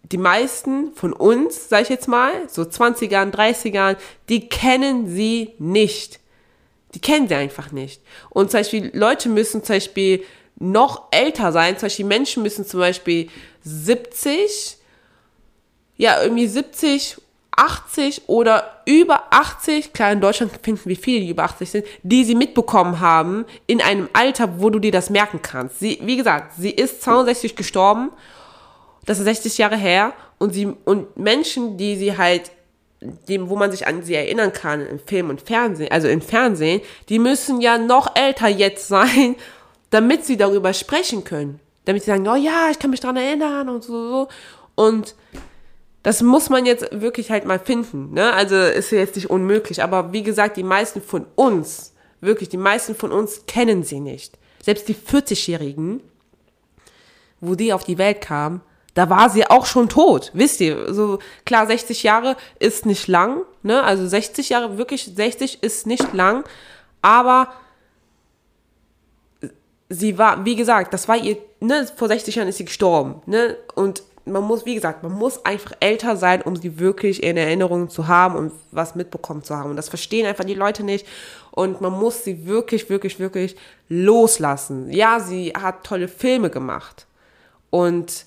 die 0.03 0.17
meisten 0.17 0.91
von 0.93 1.13
uns, 1.13 1.69
sag 1.69 1.83
ich 1.83 1.89
jetzt 1.89 2.09
mal, 2.09 2.49
so 2.49 2.63
20ern, 2.63 3.31
30ern, 3.31 3.95
die 4.27 4.49
kennen 4.49 5.07
sie 5.07 5.53
nicht. 5.57 6.19
Die 6.93 6.99
kennen 6.99 7.29
sie 7.29 7.35
einfach 7.35 7.71
nicht. 7.71 8.01
Und 8.29 8.51
zum 8.51 8.59
Beispiel, 8.59 8.91
Leute 8.93 9.29
müssen 9.29 9.63
zum 9.63 9.77
Beispiel 9.77 10.25
noch 10.57 11.03
älter 11.11 11.53
sein. 11.53 11.77
Zum 11.77 11.85
Beispiel 11.85 12.05
Menschen 12.05 12.43
müssen 12.43 12.65
zum 12.65 12.81
Beispiel 12.81 13.29
70, 13.63 14.79
ja, 15.95 16.21
irgendwie 16.21 16.47
70, 16.47 17.21
80 17.57 18.23
oder 18.27 18.81
über 18.85 19.23
80, 19.31 19.93
klar, 19.93 20.11
in 20.11 20.21
Deutschland 20.21 20.51
finden 20.61 20.89
wir 20.89 20.95
viele, 20.95 21.21
die 21.21 21.29
über 21.29 21.43
80 21.43 21.69
sind, 21.69 21.85
die 22.03 22.23
sie 22.23 22.35
mitbekommen 22.35 22.99
haben 22.99 23.45
in 23.67 23.81
einem 23.81 24.09
Alter, 24.13 24.59
wo 24.59 24.69
du 24.69 24.79
dir 24.79 24.91
das 24.91 25.09
merken 25.09 25.41
kannst. 25.41 25.79
Sie, 25.79 25.99
wie 26.01 26.17
gesagt, 26.17 26.53
sie 26.57 26.71
ist 26.71 27.01
62 27.01 27.55
gestorben, 27.55 28.11
das 29.05 29.19
ist 29.19 29.25
60 29.25 29.57
Jahre 29.57 29.77
her 29.77 30.13
und 30.37 30.53
sie, 30.53 30.67
und 30.85 31.17
Menschen, 31.17 31.77
die 31.77 31.95
sie 31.95 32.17
halt 32.17 32.51
dem, 33.27 33.49
wo 33.49 33.55
man 33.55 33.71
sich 33.71 33.87
an 33.87 34.03
sie 34.03 34.15
erinnern 34.15 34.53
kann 34.53 34.85
im 34.85 34.99
Film 34.99 35.29
und 35.29 35.41
Fernsehen, 35.41 35.91
also 35.91 36.07
im 36.07 36.21
Fernsehen, 36.21 36.81
die 37.09 37.19
müssen 37.19 37.61
ja 37.61 37.77
noch 37.77 38.15
älter 38.15 38.47
jetzt 38.47 38.87
sein, 38.87 39.35
damit 39.89 40.25
sie 40.25 40.37
darüber 40.37 40.73
sprechen 40.73 41.23
können. 41.23 41.59
Damit 41.85 42.03
sie 42.03 42.11
sagen, 42.11 42.27
oh 42.27 42.35
ja, 42.35 42.69
ich 42.71 42.79
kann 42.79 42.89
mich 42.89 42.99
daran 42.99 43.17
erinnern 43.17 43.69
und 43.69 43.83
so, 43.83 44.09
so. 44.09 44.27
Und 44.73 45.15
das 46.05 46.21
muss 46.21 46.51
man 46.51 46.67
jetzt 46.67 47.01
wirklich 47.01 47.31
halt 47.31 47.45
mal 47.45 47.57
finden. 47.57 48.13
Ne? 48.13 48.31
Also 48.31 48.55
ist 48.55 48.91
ja 48.91 48.99
jetzt 48.99 49.15
nicht 49.15 49.31
unmöglich. 49.31 49.81
Aber 49.81 50.13
wie 50.13 50.21
gesagt, 50.21 50.55
die 50.55 50.61
meisten 50.61 51.01
von 51.01 51.25
uns, 51.33 51.95
wirklich, 52.21 52.47
die 52.47 52.57
meisten 52.57 52.93
von 52.93 53.11
uns 53.11 53.47
kennen 53.47 53.81
sie 53.81 53.99
nicht. 53.99 54.37
Selbst 54.63 54.87
die 54.87 54.93
40-Jährigen, 54.93 56.01
wo 57.41 57.55
die 57.55 57.73
auf 57.73 57.83
die 57.83 57.97
Welt 57.97 58.21
kamen, 58.21 58.61
da 58.93 59.09
war 59.09 59.31
sie 59.31 59.49
auch 59.49 59.65
schon 59.65 59.89
tot, 59.89 60.29
wisst 60.35 60.61
ihr. 60.61 60.93
So 60.93 61.17
klar, 61.43 61.65
60 61.65 62.03
Jahre 62.03 62.37
ist 62.59 62.85
nicht 62.85 63.07
lang, 63.07 63.41
ne? 63.63 63.83
Also 63.83 64.05
60 64.07 64.49
Jahre, 64.49 64.77
wirklich 64.77 65.11
60 65.15 65.63
ist 65.63 65.87
nicht 65.87 66.13
lang, 66.13 66.43
aber 67.01 67.51
sie 69.89 70.19
war, 70.19 70.45
wie 70.45 70.55
gesagt, 70.55 70.93
das 70.93 71.07
war 71.07 71.17
ihr, 71.17 71.37
ne, 71.61 71.87
vor 71.95 72.09
60 72.09 72.35
Jahren 72.35 72.47
ist 72.47 72.57
sie 72.57 72.65
gestorben, 72.65 73.23
ne? 73.25 73.57
Und 73.73 74.03
man 74.25 74.43
muss, 74.43 74.65
wie 74.65 74.75
gesagt, 74.75 75.03
man 75.03 75.11
muss 75.11 75.45
einfach 75.45 75.73
älter 75.79 76.17
sein, 76.17 76.41
um 76.41 76.55
sie 76.55 76.79
wirklich 76.79 77.21
in 77.21 77.37
Erinnerung 77.37 77.89
zu 77.89 78.07
haben 78.07 78.35
und 78.35 78.51
was 78.71 78.95
mitbekommen 78.95 79.43
zu 79.43 79.55
haben. 79.55 79.69
Und 79.69 79.75
das 79.75 79.89
verstehen 79.89 80.25
einfach 80.25 80.45
die 80.45 80.55
Leute 80.55 80.83
nicht. 80.83 81.05
Und 81.51 81.79
man 81.79 81.93
muss 81.93 82.23
sie 82.23 82.45
wirklich, 82.45 82.89
wirklich, 82.89 83.19
wirklich 83.19 83.55
loslassen. 83.87 84.91
Ja, 84.91 85.19
sie 85.19 85.53
hat 85.53 85.83
tolle 85.83 86.07
Filme 86.07 86.49
gemacht. 86.49 87.05
Und 87.69 88.25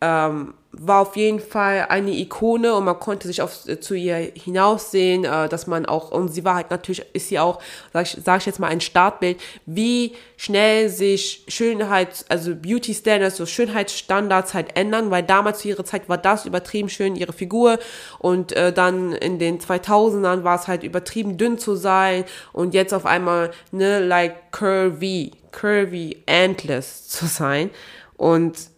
ähm, 0.00 0.54
war 0.72 1.00
auf 1.00 1.16
jeden 1.16 1.40
Fall 1.40 1.86
eine 1.88 2.12
Ikone 2.12 2.74
und 2.74 2.84
man 2.84 2.98
konnte 3.00 3.26
sich 3.26 3.42
auf, 3.42 3.66
äh, 3.66 3.80
zu 3.80 3.94
ihr 3.94 4.16
hinaussehen, 4.34 5.24
äh, 5.24 5.48
dass 5.48 5.66
man 5.66 5.84
auch, 5.84 6.12
und 6.12 6.28
sie 6.28 6.44
war 6.44 6.54
halt 6.54 6.70
natürlich, 6.70 7.04
ist 7.12 7.28
sie 7.28 7.40
auch, 7.40 7.60
sag 7.92 8.06
ich, 8.06 8.16
sag 8.24 8.40
ich 8.40 8.46
jetzt 8.46 8.60
mal, 8.60 8.68
ein 8.68 8.80
Startbild, 8.80 9.40
wie 9.66 10.12
schnell 10.36 10.88
sich 10.88 11.44
Schönheit, 11.48 12.24
also 12.28 12.54
Beauty 12.54 12.94
Standards, 12.94 13.36
so 13.36 13.46
Schönheitsstandards 13.46 14.54
halt 14.54 14.76
ändern, 14.76 15.10
weil 15.10 15.24
damals 15.24 15.60
zu 15.60 15.68
ihrer 15.68 15.84
Zeit 15.84 16.08
war 16.08 16.18
das 16.18 16.46
übertrieben 16.46 16.88
schön, 16.88 17.16
ihre 17.16 17.32
Figur. 17.32 17.78
Und 18.20 18.52
äh, 18.52 18.72
dann 18.72 19.12
in 19.12 19.40
den 19.40 19.58
2000ern 19.58 20.44
war 20.44 20.60
es 20.60 20.68
halt 20.68 20.84
übertrieben 20.84 21.36
dünn 21.36 21.58
zu 21.58 21.74
sein 21.74 22.24
und 22.52 22.74
jetzt 22.74 22.94
auf 22.94 23.06
einmal, 23.06 23.50
ne, 23.72 23.98
like 23.98 24.52
curvy, 24.52 25.32
curvy, 25.50 26.22
endless 26.26 27.08
zu 27.08 27.26
sein. 27.26 27.70
Und 28.16 28.69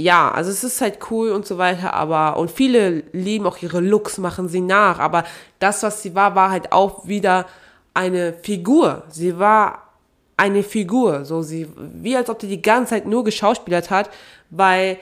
ja, 0.00 0.30
also 0.30 0.50
es 0.50 0.64
ist 0.64 0.80
halt 0.80 0.98
cool 1.10 1.30
und 1.30 1.46
so 1.46 1.58
weiter, 1.58 1.92
aber 1.92 2.38
und 2.38 2.50
viele 2.50 3.04
lieben 3.12 3.46
auch 3.46 3.58
ihre 3.58 3.80
Looks, 3.80 4.18
machen 4.18 4.48
sie 4.48 4.60
nach, 4.60 4.98
aber 4.98 5.24
das, 5.58 5.82
was 5.82 6.02
sie 6.02 6.14
war, 6.14 6.34
war 6.34 6.50
halt 6.50 6.72
auch 6.72 7.06
wieder 7.06 7.46
eine 7.92 8.32
Figur. 8.32 9.02
Sie 9.10 9.38
war 9.38 9.90
eine 10.36 10.62
Figur, 10.62 11.24
so 11.26 11.42
sie, 11.42 11.68
wie 11.76 12.16
als 12.16 12.30
ob 12.30 12.40
sie 12.40 12.48
die 12.48 12.62
ganze 12.62 12.90
Zeit 12.90 13.06
nur 13.06 13.24
geschauspielert 13.24 13.90
hat, 13.90 14.08
weil 14.48 14.98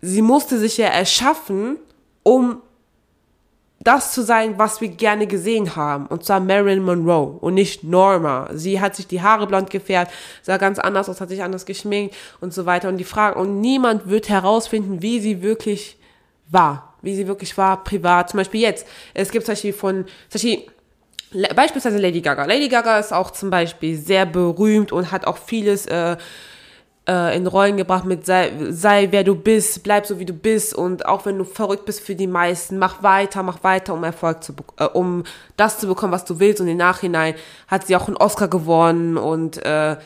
sie 0.00 0.22
musste 0.22 0.58
sich 0.58 0.78
ja 0.78 0.86
erschaffen, 0.86 1.76
um 2.22 2.62
das 3.84 4.12
zu 4.12 4.22
sein, 4.22 4.58
was 4.58 4.80
wir 4.80 4.88
gerne 4.88 5.26
gesehen 5.26 5.76
haben. 5.76 6.06
Und 6.06 6.24
zwar 6.24 6.40
Marilyn 6.40 6.84
Monroe 6.84 7.38
und 7.40 7.54
nicht 7.54 7.84
Norma. 7.84 8.48
Sie 8.52 8.80
hat 8.80 8.94
sich 8.94 9.06
die 9.06 9.22
Haare 9.22 9.46
blond 9.46 9.70
gefärbt, 9.70 10.12
sah 10.42 10.56
ganz 10.56 10.78
anders 10.78 11.08
aus, 11.08 11.20
hat 11.20 11.28
sich 11.28 11.42
anders 11.42 11.66
geschminkt 11.66 12.14
und 12.40 12.54
so 12.54 12.66
weiter. 12.66 12.88
Und 12.88 12.98
die 12.98 13.04
Frage, 13.04 13.38
und 13.38 13.60
niemand 13.60 14.08
wird 14.08 14.28
herausfinden, 14.28 15.02
wie 15.02 15.20
sie 15.20 15.42
wirklich 15.42 15.98
war. 16.48 16.94
Wie 17.02 17.14
sie 17.16 17.26
wirklich 17.26 17.56
war, 17.58 17.82
privat. 17.82 18.30
Zum 18.30 18.38
Beispiel 18.38 18.60
jetzt. 18.60 18.86
Es 19.14 19.30
gibt 19.30 19.46
zum 19.46 19.52
Beispiel 19.52 19.72
von, 19.72 20.04
zum 20.28 20.40
Beispiel, 20.40 20.66
beispielsweise 21.54 21.98
Lady 21.98 22.20
Gaga. 22.20 22.44
Lady 22.44 22.68
Gaga 22.68 22.98
ist 22.98 23.12
auch 23.12 23.32
zum 23.32 23.50
Beispiel 23.50 23.96
sehr 23.96 24.26
berühmt 24.26 24.92
und 24.92 25.10
hat 25.10 25.26
auch 25.26 25.38
vieles, 25.38 25.86
äh, 25.86 26.16
äh, 27.12 27.36
in 27.36 27.46
Rollen 27.46 27.76
gebracht 27.76 28.06
mit 28.06 28.24
sei, 28.24 28.52
sei 28.70 29.08
wer 29.10 29.22
du 29.22 29.34
bist, 29.34 29.82
bleib 29.82 30.06
so 30.06 30.18
wie 30.18 30.24
du 30.24 30.32
bist 30.32 30.74
und 30.74 31.04
auch 31.04 31.26
wenn 31.26 31.36
du 31.36 31.44
verrückt 31.44 31.84
bist 31.84 32.00
für 32.00 32.14
die 32.14 32.26
meisten, 32.26 32.78
mach 32.78 33.02
weiter, 33.02 33.42
mach 33.42 33.62
weiter, 33.62 33.92
um 33.92 34.02
Erfolg 34.02 34.42
zu 34.42 34.54
äh, 34.78 34.84
um 34.84 35.24
das 35.58 35.78
zu 35.78 35.86
bekommen, 35.86 36.12
was 36.12 36.24
du 36.24 36.40
willst 36.40 36.60
und 36.62 36.68
im 36.68 36.78
Nachhinein 36.78 37.34
hat 37.68 37.86
sie 37.86 37.96
auch 37.96 38.06
einen 38.06 38.16
Oscar 38.16 38.48
gewonnen 38.48 39.18
und 39.18 39.62
äh, 39.64 39.96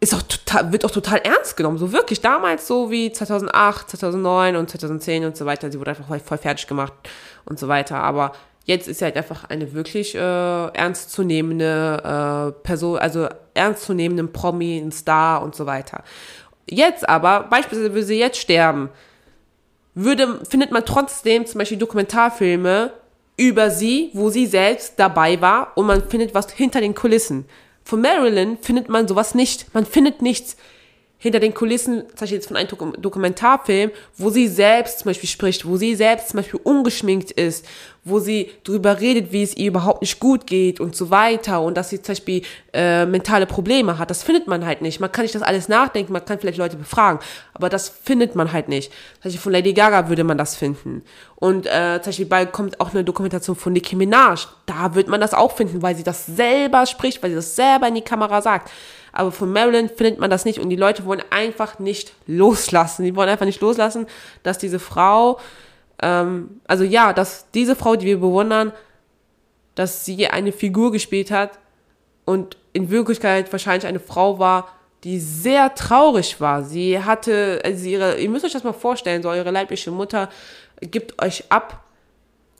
ist 0.00 0.14
auch 0.14 0.22
total, 0.22 0.72
wird 0.72 0.84
auch 0.84 0.90
total 0.90 1.18
ernst 1.18 1.56
genommen, 1.56 1.76
so 1.76 1.92
wirklich. 1.92 2.20
Damals 2.20 2.66
so 2.66 2.90
wie 2.90 3.12
2008, 3.12 3.90
2009 3.90 4.56
und 4.56 4.70
2010 4.70 5.24
und 5.24 5.36
so 5.36 5.44
weiter, 5.44 5.70
sie 5.70 5.78
wurde 5.78 5.90
einfach 5.90 6.06
voll 6.20 6.38
fertig 6.38 6.66
gemacht 6.68 6.92
und 7.44 7.58
so 7.58 7.68
weiter, 7.68 7.96
aber 7.96 8.32
Jetzt 8.68 8.86
ist 8.86 8.98
sie 8.98 9.06
halt 9.06 9.16
einfach 9.16 9.44
eine 9.44 9.72
wirklich 9.72 10.14
äh, 10.14 10.18
ernstzunehmende 10.18 12.02
äh, 12.04 12.52
Person, 12.62 12.98
also 12.98 13.26
ernstzunehmenden 13.54 14.30
Promi, 14.30 14.76
ein 14.76 14.92
Star 14.92 15.42
und 15.42 15.56
so 15.56 15.64
weiter. 15.64 16.04
Jetzt 16.68 17.08
aber, 17.08 17.46
beispielsweise 17.48 17.94
würde 17.94 18.04
sie 18.04 18.18
jetzt 18.18 18.36
sterben, 18.36 18.90
würde, 19.94 20.44
findet 20.46 20.70
man 20.70 20.84
trotzdem 20.84 21.46
zum 21.46 21.60
Beispiel 21.60 21.78
Dokumentarfilme 21.78 22.92
über 23.38 23.70
sie, 23.70 24.10
wo 24.12 24.28
sie 24.28 24.44
selbst 24.44 24.98
dabei 24.98 25.40
war 25.40 25.72
und 25.74 25.86
man 25.86 26.06
findet 26.06 26.34
was 26.34 26.52
hinter 26.52 26.82
den 26.82 26.94
Kulissen. 26.94 27.46
Von 27.84 28.02
Marilyn 28.02 28.58
findet 28.58 28.90
man 28.90 29.08
sowas 29.08 29.34
nicht. 29.34 29.72
Man 29.72 29.86
findet 29.86 30.20
nichts 30.20 30.58
hinter 31.20 31.40
den 31.40 31.52
Kulissen, 31.52 32.02
zum 32.08 32.16
Beispiel 32.20 32.36
jetzt 32.36 32.46
von 32.46 32.56
einem 32.56 32.68
Dokumentarfilm, 32.96 33.90
wo 34.16 34.30
sie 34.30 34.46
selbst 34.46 35.00
zum 35.00 35.06
Beispiel 35.10 35.28
spricht, 35.28 35.66
wo 35.66 35.76
sie 35.76 35.96
selbst 35.96 36.28
zum 36.28 36.38
Beispiel 36.38 36.60
ungeschminkt 36.62 37.32
ist, 37.32 37.66
wo 38.04 38.20
sie 38.20 38.52
darüber 38.62 39.00
redet, 39.00 39.32
wie 39.32 39.42
es 39.42 39.56
ihr 39.56 39.66
überhaupt 39.66 40.00
nicht 40.00 40.20
gut 40.20 40.46
geht 40.46 40.78
und 40.78 40.94
so 40.94 41.10
weiter 41.10 41.60
und 41.60 41.76
dass 41.76 41.90
sie 41.90 42.00
zum 42.00 42.12
Beispiel 42.12 42.42
äh, 42.72 43.04
mentale 43.04 43.46
Probleme 43.46 43.98
hat. 43.98 44.10
Das 44.10 44.22
findet 44.22 44.46
man 44.46 44.64
halt 44.64 44.80
nicht. 44.80 45.00
Man 45.00 45.10
kann 45.10 45.24
nicht 45.24 45.34
das 45.34 45.42
alles 45.42 45.68
nachdenken, 45.68 46.12
man 46.12 46.24
kann 46.24 46.38
vielleicht 46.38 46.58
Leute 46.58 46.76
befragen, 46.76 47.18
aber 47.52 47.68
das 47.68 47.88
findet 47.88 48.36
man 48.36 48.52
halt 48.52 48.68
nicht. 48.68 48.92
Zum 49.14 49.24
Beispiel 49.24 49.40
von 49.40 49.52
Lady 49.52 49.72
Gaga 49.72 50.08
würde 50.08 50.22
man 50.22 50.38
das 50.38 50.54
finden. 50.54 51.02
Und 51.34 51.66
äh, 51.66 52.00
zum 52.00 52.10
Beispiel 52.10 52.26
bald 52.26 52.52
kommt 52.52 52.80
auch 52.80 52.90
eine 52.92 53.02
Dokumentation 53.02 53.56
von 53.56 53.72
Nicki 53.72 53.96
Minaj. 53.96 54.46
Da 54.66 54.94
wird 54.94 55.08
man 55.08 55.20
das 55.20 55.34
auch 55.34 55.56
finden, 55.56 55.82
weil 55.82 55.96
sie 55.96 56.04
das 56.04 56.26
selber 56.26 56.86
spricht, 56.86 57.20
weil 57.24 57.30
sie 57.30 57.36
das 57.36 57.56
selber 57.56 57.88
in 57.88 57.96
die 57.96 58.02
Kamera 58.02 58.40
sagt 58.40 58.70
aber 59.12 59.32
von 59.32 59.52
Marilyn 59.52 59.88
findet 59.88 60.18
man 60.18 60.30
das 60.30 60.44
nicht 60.44 60.58
und 60.58 60.70
die 60.70 60.76
Leute 60.76 61.04
wollen 61.04 61.22
einfach 61.30 61.78
nicht 61.78 62.12
loslassen. 62.26 63.04
Die 63.04 63.16
wollen 63.16 63.28
einfach 63.28 63.46
nicht 63.46 63.60
loslassen, 63.60 64.06
dass 64.42 64.58
diese 64.58 64.78
Frau, 64.78 65.38
ähm, 66.02 66.60
also 66.66 66.84
ja, 66.84 67.12
dass 67.12 67.50
diese 67.52 67.76
Frau, 67.76 67.96
die 67.96 68.06
wir 68.06 68.20
bewundern, 68.20 68.72
dass 69.74 70.04
sie 70.04 70.26
eine 70.26 70.52
Figur 70.52 70.92
gespielt 70.92 71.30
hat 71.30 71.58
und 72.24 72.56
in 72.72 72.90
Wirklichkeit 72.90 73.50
wahrscheinlich 73.52 73.86
eine 73.86 74.00
Frau 74.00 74.38
war, 74.38 74.68
die 75.04 75.20
sehr 75.20 75.74
traurig 75.74 76.40
war. 76.40 76.64
Sie 76.64 77.02
hatte, 77.02 77.60
also 77.64 77.86
ihre, 77.86 78.18
ihr 78.18 78.28
müsst 78.28 78.44
euch 78.44 78.52
das 78.52 78.64
mal 78.64 78.72
vorstellen, 78.72 79.22
so 79.22 79.28
eure 79.28 79.50
leibliche 79.50 79.90
Mutter 79.90 80.28
gibt 80.80 81.22
euch 81.22 81.44
ab, 81.50 81.84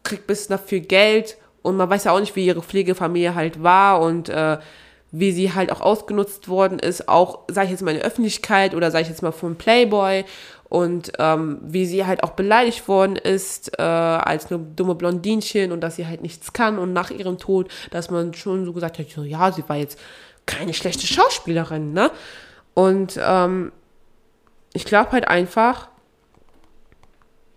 kriegt 0.04 0.26
bis 0.26 0.46
dafür 0.46 0.80
Geld 0.80 1.36
und 1.62 1.76
man 1.76 1.90
weiß 1.90 2.04
ja 2.04 2.12
auch 2.12 2.20
nicht, 2.20 2.36
wie 2.36 2.46
ihre 2.46 2.62
Pflegefamilie 2.62 3.34
halt 3.34 3.62
war 3.62 4.00
und 4.00 4.28
äh, 4.28 4.58
wie 5.10 5.32
sie 5.32 5.54
halt 5.54 5.72
auch 5.72 5.80
ausgenutzt 5.80 6.48
worden 6.48 6.78
ist, 6.78 7.08
auch, 7.08 7.40
sage 7.48 7.66
ich 7.66 7.70
jetzt 7.72 7.82
mal, 7.82 7.92
in 7.92 7.98
der 7.98 8.06
Öffentlichkeit 8.06 8.74
oder 8.74 8.90
sage 8.90 9.02
ich 9.02 9.08
jetzt 9.08 9.22
mal 9.22 9.32
vom 9.32 9.56
Playboy 9.56 10.24
und 10.68 11.12
ähm, 11.18 11.58
wie 11.62 11.86
sie 11.86 12.04
halt 12.04 12.22
auch 12.22 12.30
beleidigt 12.30 12.88
worden 12.88 13.16
ist 13.16 13.78
äh, 13.78 13.82
als 13.82 14.50
eine 14.50 14.62
dumme 14.62 14.94
Blondinchen 14.94 15.72
und 15.72 15.80
dass 15.80 15.96
sie 15.96 16.06
halt 16.06 16.20
nichts 16.20 16.52
kann 16.52 16.78
und 16.78 16.92
nach 16.92 17.10
ihrem 17.10 17.38
Tod, 17.38 17.70
dass 17.90 18.10
man 18.10 18.34
schon 18.34 18.66
so 18.66 18.72
gesagt 18.72 18.98
hat, 18.98 19.06
ja, 19.16 19.50
sie 19.50 19.66
war 19.66 19.76
jetzt 19.76 19.98
keine 20.44 20.74
schlechte 20.74 21.06
Schauspielerin, 21.06 21.92
ne? 21.92 22.10
Und 22.74 23.18
ähm, 23.22 23.72
ich 24.72 24.84
glaube 24.84 25.12
halt 25.12 25.26
einfach, 25.26 25.88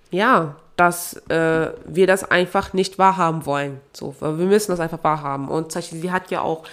ja, 0.10 0.56
dass 0.78 1.16
äh, 1.30 1.72
wir 1.86 2.08
das 2.08 2.24
einfach 2.30 2.74
nicht 2.74 2.98
wahrhaben 2.98 3.46
wollen. 3.46 3.80
So, 3.94 4.16
wir 4.20 4.32
müssen 4.32 4.72
das 4.72 4.80
einfach 4.80 5.04
wahrhaben. 5.04 5.48
Und 5.48 5.72
sie 5.72 6.12
hat 6.12 6.32
ja 6.32 6.42
auch 6.42 6.64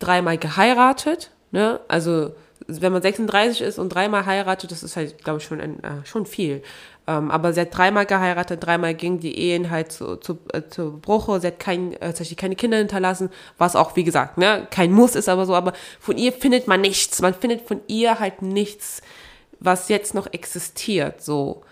dreimal 0.00 0.38
geheiratet, 0.38 1.30
ne? 1.52 1.80
Also 1.88 2.32
wenn 2.66 2.92
man 2.92 3.02
36 3.02 3.62
ist 3.62 3.78
und 3.78 3.88
dreimal 3.90 4.26
heiratet, 4.26 4.70
das 4.70 4.82
ist 4.82 4.96
halt, 4.96 5.22
glaube 5.24 5.38
ich, 5.38 5.44
schon, 5.44 5.60
ein, 5.60 5.82
äh, 5.82 6.04
schon 6.04 6.26
viel. 6.26 6.62
Ähm, 7.06 7.30
aber 7.30 7.52
sie 7.52 7.62
hat 7.62 7.76
dreimal 7.76 8.06
geheiratet, 8.06 8.64
dreimal 8.64 8.94
ging 8.94 9.18
die 9.18 9.36
Ehen 9.36 9.70
halt 9.70 9.90
zu, 9.90 10.16
zu, 10.16 10.38
äh, 10.52 10.62
zu 10.68 10.98
Bruche, 11.00 11.40
sie 11.40 11.48
hat 11.48 11.58
kein, 11.58 11.94
äh, 11.94 12.12
keine 12.36 12.56
Kinder 12.56 12.78
hinterlassen, 12.78 13.30
was 13.58 13.74
auch, 13.74 13.96
wie 13.96 14.04
gesagt, 14.04 14.38
ne, 14.38 14.66
kein 14.70 14.92
Muss 14.92 15.16
ist 15.16 15.28
aber 15.28 15.46
so, 15.46 15.54
aber 15.54 15.72
von 15.98 16.16
ihr 16.18 16.32
findet 16.32 16.68
man 16.68 16.80
nichts. 16.80 17.20
Man 17.20 17.34
findet 17.34 17.66
von 17.66 17.80
ihr 17.88 18.20
halt 18.20 18.42
nichts, 18.42 19.02
was 19.58 19.88
jetzt 19.88 20.14
noch 20.14 20.32
existiert, 20.32 21.22
so. 21.22 21.62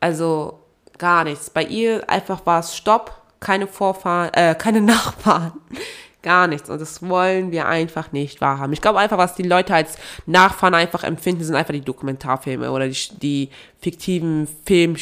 Also 0.00 0.60
gar 0.98 1.24
nichts. 1.24 1.50
Bei 1.50 1.62
ihr 1.62 2.08
einfach 2.08 2.44
war 2.46 2.60
es 2.60 2.76
Stopp, 2.76 3.12
keine 3.40 3.66
Vorfahren, 3.66 4.32
äh, 4.34 4.54
keine 4.54 4.80
Nachfahren, 4.82 5.52
gar 6.22 6.46
nichts. 6.46 6.70
Und 6.70 6.80
das 6.80 7.06
wollen 7.08 7.50
wir 7.52 7.66
einfach 7.66 8.12
nicht 8.12 8.40
wahrhaben. 8.40 8.72
Ich 8.72 8.80
glaube 8.80 8.98
einfach, 8.98 9.18
was 9.18 9.34
die 9.34 9.42
Leute 9.42 9.74
als 9.74 9.96
Nachfahren 10.26 10.74
einfach 10.74 11.04
empfinden, 11.04 11.44
sind 11.44 11.54
einfach 11.54 11.74
die 11.74 11.80
Dokumentarfilme 11.80 12.70
oder 12.70 12.88
die, 12.88 12.98
die 13.20 13.50
fiktiven 13.80 14.48
Film, 14.64 14.96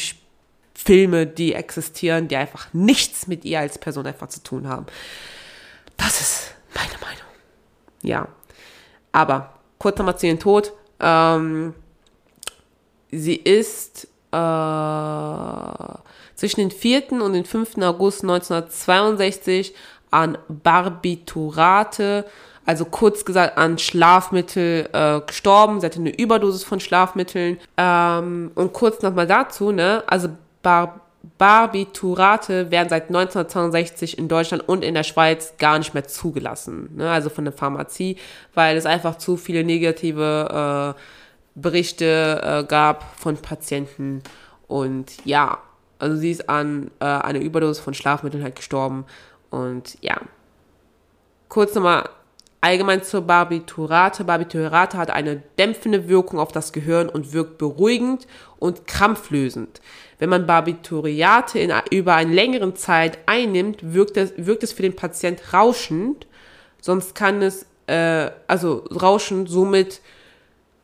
Filme, 0.73 1.27
die 1.27 1.53
existieren, 1.53 2.27
die 2.27 2.37
einfach 2.37 2.67
nichts 2.73 3.27
mit 3.27 3.43
ihr 3.43 3.59
als 3.59 3.77
Person 3.77 4.07
einfach 4.07 4.29
zu 4.29 4.41
tun 4.41 4.67
haben. 4.67 4.85
Das 5.97 6.21
ist 6.21 6.55
meine 6.73 6.97
Meinung. 7.01 7.29
Ja. 8.01 8.27
Aber 9.11 9.53
kurz 9.77 9.97
nochmal 9.97 10.17
zu 10.17 10.27
ihrem 10.27 10.39
Tod. 10.39 10.71
Ähm, 10.99 11.73
sie 13.11 13.35
ist 13.35 14.07
äh, 14.31 15.97
zwischen 16.35 16.61
den 16.61 16.71
4. 16.71 17.11
und 17.11 17.33
den 17.33 17.45
5. 17.45 17.77
August 17.79 18.21
1962 18.21 19.73
an 20.11 20.37
Barbiturate, 20.47 22.25
also 22.65 22.85
kurz 22.85 23.25
gesagt 23.25 23.57
an 23.57 23.77
Schlafmittel 23.77 24.89
äh, 24.93 25.21
gestorben. 25.21 25.79
Sie 25.79 25.85
hatte 25.85 25.99
eine 25.99 26.15
Überdosis 26.15 26.63
von 26.63 26.79
Schlafmitteln. 26.79 27.57
Ähm, 27.77 28.51
und 28.55 28.73
kurz 28.73 29.01
nochmal 29.01 29.27
dazu, 29.27 29.71
ne, 29.71 30.03
also 30.07 30.29
Bar 30.61 31.01
Barbiturate 31.37 32.71
werden 32.71 32.87
seit 32.89 33.09
1962 33.09 34.17
in 34.17 34.29
Deutschland 34.29 34.67
und 34.67 34.83
in 34.83 34.93
der 34.93 35.03
Schweiz 35.03 35.53
gar 35.57 35.77
nicht 35.77 35.93
mehr 35.93 36.05
zugelassen, 36.05 36.95
ne, 36.95 37.09
also 37.11 37.29
von 37.29 37.43
der 37.43 37.53
Pharmazie, 37.53 38.17
weil 38.53 38.77
es 38.77 38.85
einfach 38.85 39.17
zu 39.17 39.35
viele 39.35 39.63
negative 39.63 40.95
äh, 40.95 40.99
Berichte 41.55 42.41
äh, 42.43 42.63
gab 42.63 43.03
von 43.17 43.37
Patienten. 43.37 44.21
Und 44.67 45.25
ja, 45.25 45.57
also 45.97 46.15
sie 46.15 46.31
ist 46.31 46.49
an 46.49 46.91
äh, 46.99 47.05
einer 47.05 47.39
Überdosis 47.39 47.83
von 47.83 47.93
Schlafmitteln 47.93 48.43
halt 48.43 48.55
gestorben. 48.55 49.05
Und 49.49 49.97
ja, 50.01 50.19
kurz 51.47 51.75
nochmal 51.75 52.09
allgemein 52.61 53.03
zur 53.03 53.21
Barbiturate. 53.21 54.23
Barbiturate 54.23 54.97
hat 54.97 55.09
eine 55.09 55.41
dämpfende 55.57 56.07
Wirkung 56.09 56.39
auf 56.39 56.51
das 56.51 56.73
Gehirn 56.73 57.09
und 57.09 57.33
wirkt 57.33 57.57
beruhigend 57.57 58.27
und 58.57 58.85
krampflösend. 58.87 59.81
Wenn 60.19 60.29
man 60.29 60.45
Barbituriate 60.45 61.59
in, 61.59 61.73
über 61.91 62.15
eine 62.15 62.33
längere 62.33 62.73
Zeit 62.73 63.17
einnimmt, 63.25 63.93
wirkt 63.93 64.17
es, 64.17 64.33
wirkt 64.37 64.63
es 64.63 64.73
für 64.73 64.81
den 64.81 64.95
Patient 64.95 65.41
rauschend. 65.53 66.27
Sonst 66.81 67.15
kann 67.15 67.41
es, 67.41 67.65
äh, 67.87 68.29
also 68.47 68.85
rauschend, 68.89 69.49
somit 69.49 70.01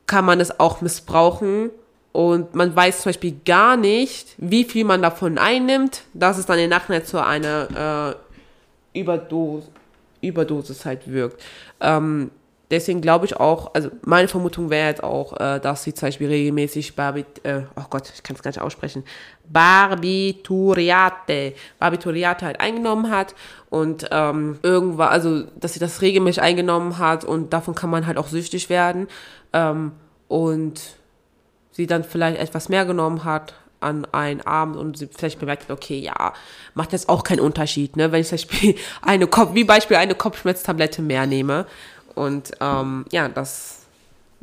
kann 0.07 0.25
man 0.25 0.39
es 0.39 0.59
auch 0.59 0.81
missbrauchen 0.81 1.71
und 2.15 2.55
man 2.55 2.73
weiß 2.73 3.01
zum 3.01 3.09
Beispiel 3.09 3.35
gar 3.43 3.75
nicht, 3.75 4.35
wie 4.37 4.63
viel 4.63 4.85
man 4.85 5.01
davon 5.01 5.37
einnimmt, 5.37 6.03
dass 6.13 6.37
es 6.37 6.45
dann 6.45 6.59
im 6.59 6.69
Nachhinein 6.69 7.03
zu 7.03 7.21
einer 7.21 8.15
äh, 8.15 8.24
Überdosis, 8.95 9.69
Überdosis 10.21 10.85
halt 10.85 11.11
wirkt. 11.11 11.43
Ähm, 11.81 12.31
deswegen 12.71 13.01
glaube 13.01 13.25
ich 13.25 13.37
auch, 13.37 13.73
also 13.73 13.89
meine 14.03 14.27
Vermutung 14.27 14.69
wäre 14.69 14.89
jetzt 14.89 15.03
auch, 15.03 15.39
äh, 15.39 15.59
dass 15.59 15.83
sie 15.83 15.93
zum 15.93 16.07
Beispiel 16.07 16.27
regelmäßig 16.27 16.95
Barbit, 16.95 17.43
äh, 17.43 17.61
oh 17.75 17.83
Gott, 17.89 18.11
ich 18.13 18.23
kann 18.23 18.35
es 18.35 18.41
gar 18.41 18.49
nicht 18.49 18.61
aussprechen, 18.61 19.03
Barbituriate, 19.47 21.53
Barbituriate 21.79 22.45
halt 22.45 22.59
eingenommen 22.59 23.11
hat 23.11 23.35
und 23.69 24.07
ähm, 24.11 24.59
irgendwann, 24.63 25.09
also 25.09 25.43
dass 25.59 25.73
sie 25.73 25.79
das 25.79 26.01
regelmäßig 26.01 26.41
eingenommen 26.41 26.97
hat 26.97 27.23
und 27.23 27.53
davon 27.53 27.75
kann 27.75 27.89
man 27.89 28.07
halt 28.07 28.17
auch 28.17 28.27
süchtig 28.27 28.69
werden 28.69 29.07
ähm, 29.53 29.91
und 30.27 30.81
sie 31.71 31.87
dann 31.87 32.03
vielleicht 32.03 32.39
etwas 32.39 32.69
mehr 32.69 32.85
genommen 32.85 33.25
hat 33.25 33.53
an 33.79 34.05
einen 34.05 34.41
Abend 34.41 34.77
und 34.77 34.97
sie 34.97 35.07
vielleicht 35.07 35.39
bemerkt 35.39 35.69
okay, 35.69 35.99
ja, 35.99 36.33
macht 36.73 36.91
jetzt 36.91 37.09
auch 37.09 37.23
keinen 37.23 37.39
Unterschied, 37.39 37.95
ne, 37.95 38.11
wenn 38.11 38.21
ich 38.21 38.27
zum 38.27 38.37
Beispiel 38.37 38.75
eine 39.01 39.27
Kopf, 39.27 39.53
wie 39.53 39.63
Beispiel 39.63 39.97
eine 39.97 40.15
Kopfschmerztablette 40.15 41.01
mehr 41.01 41.25
nehme 41.25 41.65
und 42.15 42.51
ähm, 42.61 43.05
ja, 43.11 43.27
das 43.29 43.85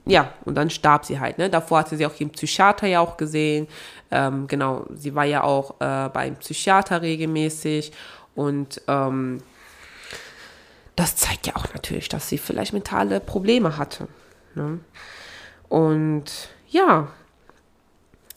ja, 0.04 0.32
und 0.44 0.56
dann 0.56 0.68
starb 0.68 1.04
sie 1.04 1.20
halt, 1.20 1.38
ne? 1.38 1.48
Davor 1.48 1.78
hatte 1.78 1.96
sie 1.96 2.04
auch 2.06 2.14
den 2.14 2.30
Psychiater 2.30 2.88
ja 2.88 2.98
auch 2.98 3.16
gesehen. 3.16 3.68
Ähm, 4.10 4.48
genau, 4.48 4.84
sie 4.92 5.14
war 5.14 5.24
ja 5.24 5.44
auch 5.44 5.80
äh, 5.80 6.08
beim 6.08 6.34
Psychiater 6.36 7.02
regelmäßig 7.02 7.92
und 8.34 8.82
ähm, 8.88 9.42
das 10.96 11.16
zeigt 11.16 11.46
ja 11.46 11.56
auch 11.56 11.72
natürlich, 11.72 12.08
dass 12.08 12.28
sie 12.28 12.38
vielleicht 12.38 12.72
mentale 12.72 13.20
Probleme 13.20 13.78
hatte. 13.78 14.08
Ne? 14.54 14.80
Und 15.68 16.24
ja, 16.68 17.08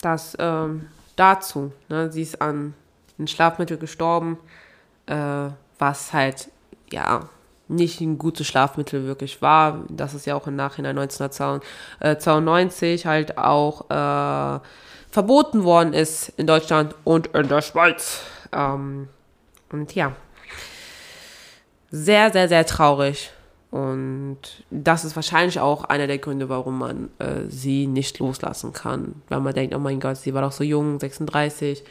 das 0.00 0.36
ähm, 0.38 0.86
dazu. 1.16 1.72
Ne? 1.88 2.12
Sie 2.12 2.22
ist 2.22 2.40
an 2.40 2.74
ein 3.18 3.26
Schlafmittel 3.26 3.78
gestorben, 3.78 4.38
äh, 5.06 5.48
was 5.78 6.12
halt, 6.12 6.50
ja, 6.90 7.28
nicht 7.68 8.00
ein 8.00 8.18
gutes 8.18 8.46
Schlafmittel 8.46 9.06
wirklich 9.06 9.42
war. 9.42 9.84
Das 9.88 10.14
ist 10.14 10.26
ja 10.26 10.36
auch 10.36 10.46
im 10.46 10.54
Nachhinein 10.56 10.98
1992 10.98 13.06
halt 13.06 13.38
auch 13.38 13.90
äh, 13.90 14.60
verboten 15.10 15.64
worden 15.64 15.92
ist 15.92 16.28
in 16.36 16.46
Deutschland 16.46 16.94
und 17.04 17.26
in 17.28 17.48
der 17.48 17.62
Schweiz. 17.62 18.20
Ähm, 18.52 19.08
und 19.70 19.94
ja, 19.94 20.12
sehr, 21.90 22.30
sehr, 22.30 22.48
sehr 22.48 22.66
traurig. 22.66 23.32
Und 23.76 24.38
das 24.70 25.04
ist 25.04 25.16
wahrscheinlich 25.16 25.60
auch 25.60 25.84
einer 25.84 26.06
der 26.06 26.16
Gründe, 26.16 26.48
warum 26.48 26.78
man 26.78 27.10
äh, 27.18 27.42
sie 27.48 27.86
nicht 27.86 28.18
loslassen 28.20 28.72
kann. 28.72 29.16
Weil 29.28 29.40
man 29.40 29.52
denkt, 29.52 29.74
oh 29.74 29.78
mein 29.78 30.00
Gott, 30.00 30.16
sie 30.16 30.32
war 30.32 30.40
doch 30.40 30.52
so 30.52 30.64
jung, 30.64 30.98
36, 30.98 31.84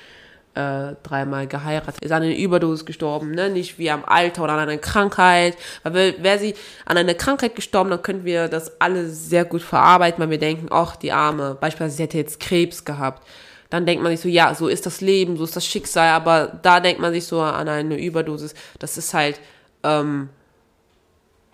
äh, 0.56 0.95
dreimal 1.04 1.45
geheiratet, 1.45 2.04
ist 2.04 2.12
an 2.12 2.24
einer 2.24 2.36
Überdosis 2.36 2.88
gestorben, 2.88 3.32
ne? 3.32 3.52
nicht 3.52 3.78
wie 3.78 3.91
am 3.91 4.04
Alter 4.04 4.45
oder 4.45 4.54
an 4.54 4.60
einer 4.62 4.80
Krankheit. 4.80 5.58
Weil 5.84 6.15
wäre 6.24 6.39
sie 6.39 6.56
an 6.86 6.98
einer 6.98 7.13
Krankheit 7.13 7.56
gestorben, 7.56 7.91
dann 7.91 8.02
könnten 8.02 8.26
wir 8.26 8.48
das 8.48 8.82
alle 8.82 9.08
sehr 9.08 9.45
gut 9.45 9.62
verarbeiten, 9.62 10.19
weil 10.24 10.32
wir 10.32 10.39
denken, 10.39 10.69
ach, 10.71 10.95
die 10.95 11.12
Arme, 11.12 11.56
beispielsweise 11.60 11.98
sie 11.98 12.04
hätte 12.04 12.17
jetzt 12.17 12.39
Krebs 12.39 12.84
gehabt. 12.84 13.28
Dann 13.69 13.86
denkt 13.86 14.02
man 14.02 14.12
sich 14.12 14.21
so, 14.21 14.30
ja, 14.30 14.56
so 14.56 14.69
ist 14.69 14.88
das 14.88 15.02
Leben, 15.02 15.38
so 15.38 15.43
ist 15.43 15.56
das 15.56 15.67
Schicksal, 15.67 16.10
aber 16.10 16.60
da 16.63 16.80
denkt 16.80 17.00
man 17.00 17.13
sich 17.13 17.28
so 17.28 17.41
an 17.41 17.67
eine 17.67 18.00
Überdosis, 18.00 18.56
das 18.80 18.98
ist 18.98 19.13
halt, 19.13 19.39
ähm, 19.84 20.30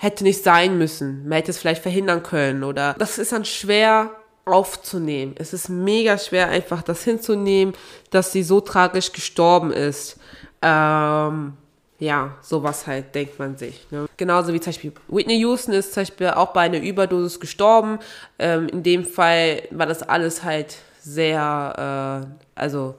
hätte 0.01 0.23
nicht 0.23 0.43
sein 0.43 0.79
müssen. 0.79 1.27
Man 1.27 1.33
hätte 1.33 1.51
es 1.51 1.59
vielleicht 1.59 1.83
verhindern 1.83 2.23
können 2.23 2.63
oder 2.63 2.95
das 2.97 3.19
ist 3.19 3.33
dann 3.33 3.45
schwer 3.45 4.09
aufzunehmen. 4.45 5.35
Es 5.37 5.53
ist 5.53 5.69
mega 5.69 6.17
schwer 6.17 6.47
einfach 6.47 6.81
das 6.81 7.03
hinzunehmen, 7.03 7.75
dass 8.09 8.31
sie 8.31 8.41
so 8.41 8.61
tragisch 8.61 9.11
gestorben 9.11 9.71
ist. 9.71 10.17
Ähm, 10.63 11.53
ja, 11.99 12.35
sowas 12.41 12.87
halt 12.87 13.13
denkt 13.13 13.37
man 13.37 13.57
sich. 13.57 13.85
Ne? 13.91 14.07
Genauso 14.17 14.53
wie 14.53 14.59
zum 14.59 14.73
Beispiel 14.73 14.91
Whitney 15.07 15.37
Houston 15.41 15.73
ist 15.73 15.93
zum 15.93 16.01
Beispiel 16.01 16.31
auch 16.31 16.51
bei 16.51 16.61
einer 16.61 16.81
Überdosis 16.81 17.39
gestorben. 17.39 17.99
Ähm, 18.39 18.69
in 18.69 18.81
dem 18.81 19.05
Fall 19.05 19.61
war 19.69 19.85
das 19.85 20.01
alles 20.01 20.43
halt 20.43 20.77
sehr, 20.99 22.25
äh, 22.25 22.59
also 22.59 22.95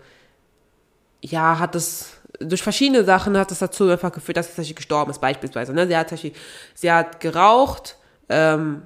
ja, 1.20 1.58
hat 1.58 1.74
es 1.74 2.12
durch 2.44 2.62
verschiedene 2.62 3.04
Sachen 3.04 3.36
hat 3.38 3.50
es 3.50 3.58
dazu 3.58 3.88
einfach 3.88 4.12
geführt, 4.12 4.36
dass 4.36 4.54
sie 4.54 4.74
gestorben 4.74 5.10
ist, 5.10 5.20
beispielsweise. 5.20 5.72
Ne? 5.72 5.86
Sie, 5.86 5.96
hat, 5.96 6.12
sie 6.74 6.92
hat 6.92 7.20
geraucht, 7.20 7.96
ähm, 8.28 8.82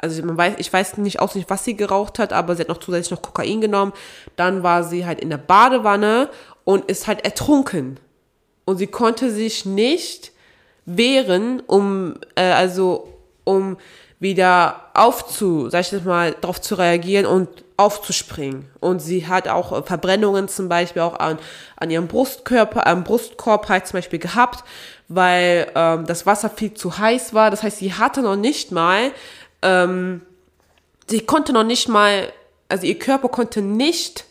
also 0.00 0.24
man 0.24 0.36
weiß, 0.36 0.54
ich 0.58 0.72
weiß 0.72 0.96
nicht 0.98 1.20
auswendig, 1.20 1.50
was 1.50 1.64
sie 1.64 1.76
geraucht 1.76 2.18
hat, 2.18 2.32
aber 2.32 2.54
sie 2.54 2.62
hat 2.62 2.68
noch 2.68 2.78
zusätzlich 2.78 3.10
noch 3.10 3.22
Kokain 3.22 3.60
genommen. 3.60 3.92
Dann 4.36 4.62
war 4.62 4.84
sie 4.84 5.04
halt 5.04 5.20
in 5.20 5.30
der 5.30 5.38
Badewanne 5.38 6.30
und 6.64 6.84
ist 6.84 7.06
halt 7.06 7.24
ertrunken. 7.24 7.98
Und 8.64 8.76
sie 8.76 8.86
konnte 8.86 9.30
sich 9.30 9.64
nicht 9.64 10.32
wehren, 10.84 11.60
um, 11.66 12.14
äh, 12.34 12.52
also 12.52 13.08
um 13.44 13.76
wieder 14.20 14.90
aufzu, 14.94 15.70
sag 15.70 15.82
ich 15.82 15.90
das 15.90 16.04
mal, 16.04 16.34
darauf 16.40 16.60
zu 16.60 16.74
reagieren 16.74 17.26
und 17.26 17.48
aufzuspringen. 17.76 18.68
Und 18.80 19.00
sie 19.00 19.28
hat 19.28 19.46
auch 19.46 19.86
Verbrennungen 19.86 20.48
zum 20.48 20.68
Beispiel 20.68 21.02
auch 21.02 21.18
an, 21.18 21.38
an 21.76 21.90
ihrem 21.90 22.08
Brustkörper, 22.08 22.86
am 22.86 23.04
Brustkorb 23.04 23.68
halt 23.68 23.86
zum 23.86 23.98
Beispiel 23.98 24.18
gehabt, 24.18 24.64
weil 25.06 25.70
ähm, 25.74 26.04
das 26.04 26.26
Wasser 26.26 26.50
viel 26.50 26.74
zu 26.74 26.98
heiß 26.98 27.34
war. 27.34 27.50
Das 27.50 27.62
heißt, 27.62 27.78
sie 27.78 27.94
hatte 27.94 28.22
noch 28.22 28.36
nicht 28.36 28.72
mal, 28.72 29.12
ähm, 29.62 30.22
sie 31.06 31.20
konnte 31.20 31.52
noch 31.52 31.64
nicht 31.64 31.88
mal, 31.88 32.32
also 32.68 32.84
ihr 32.84 32.98
Körper 32.98 33.28
konnte 33.28 33.62
nicht 33.62 34.24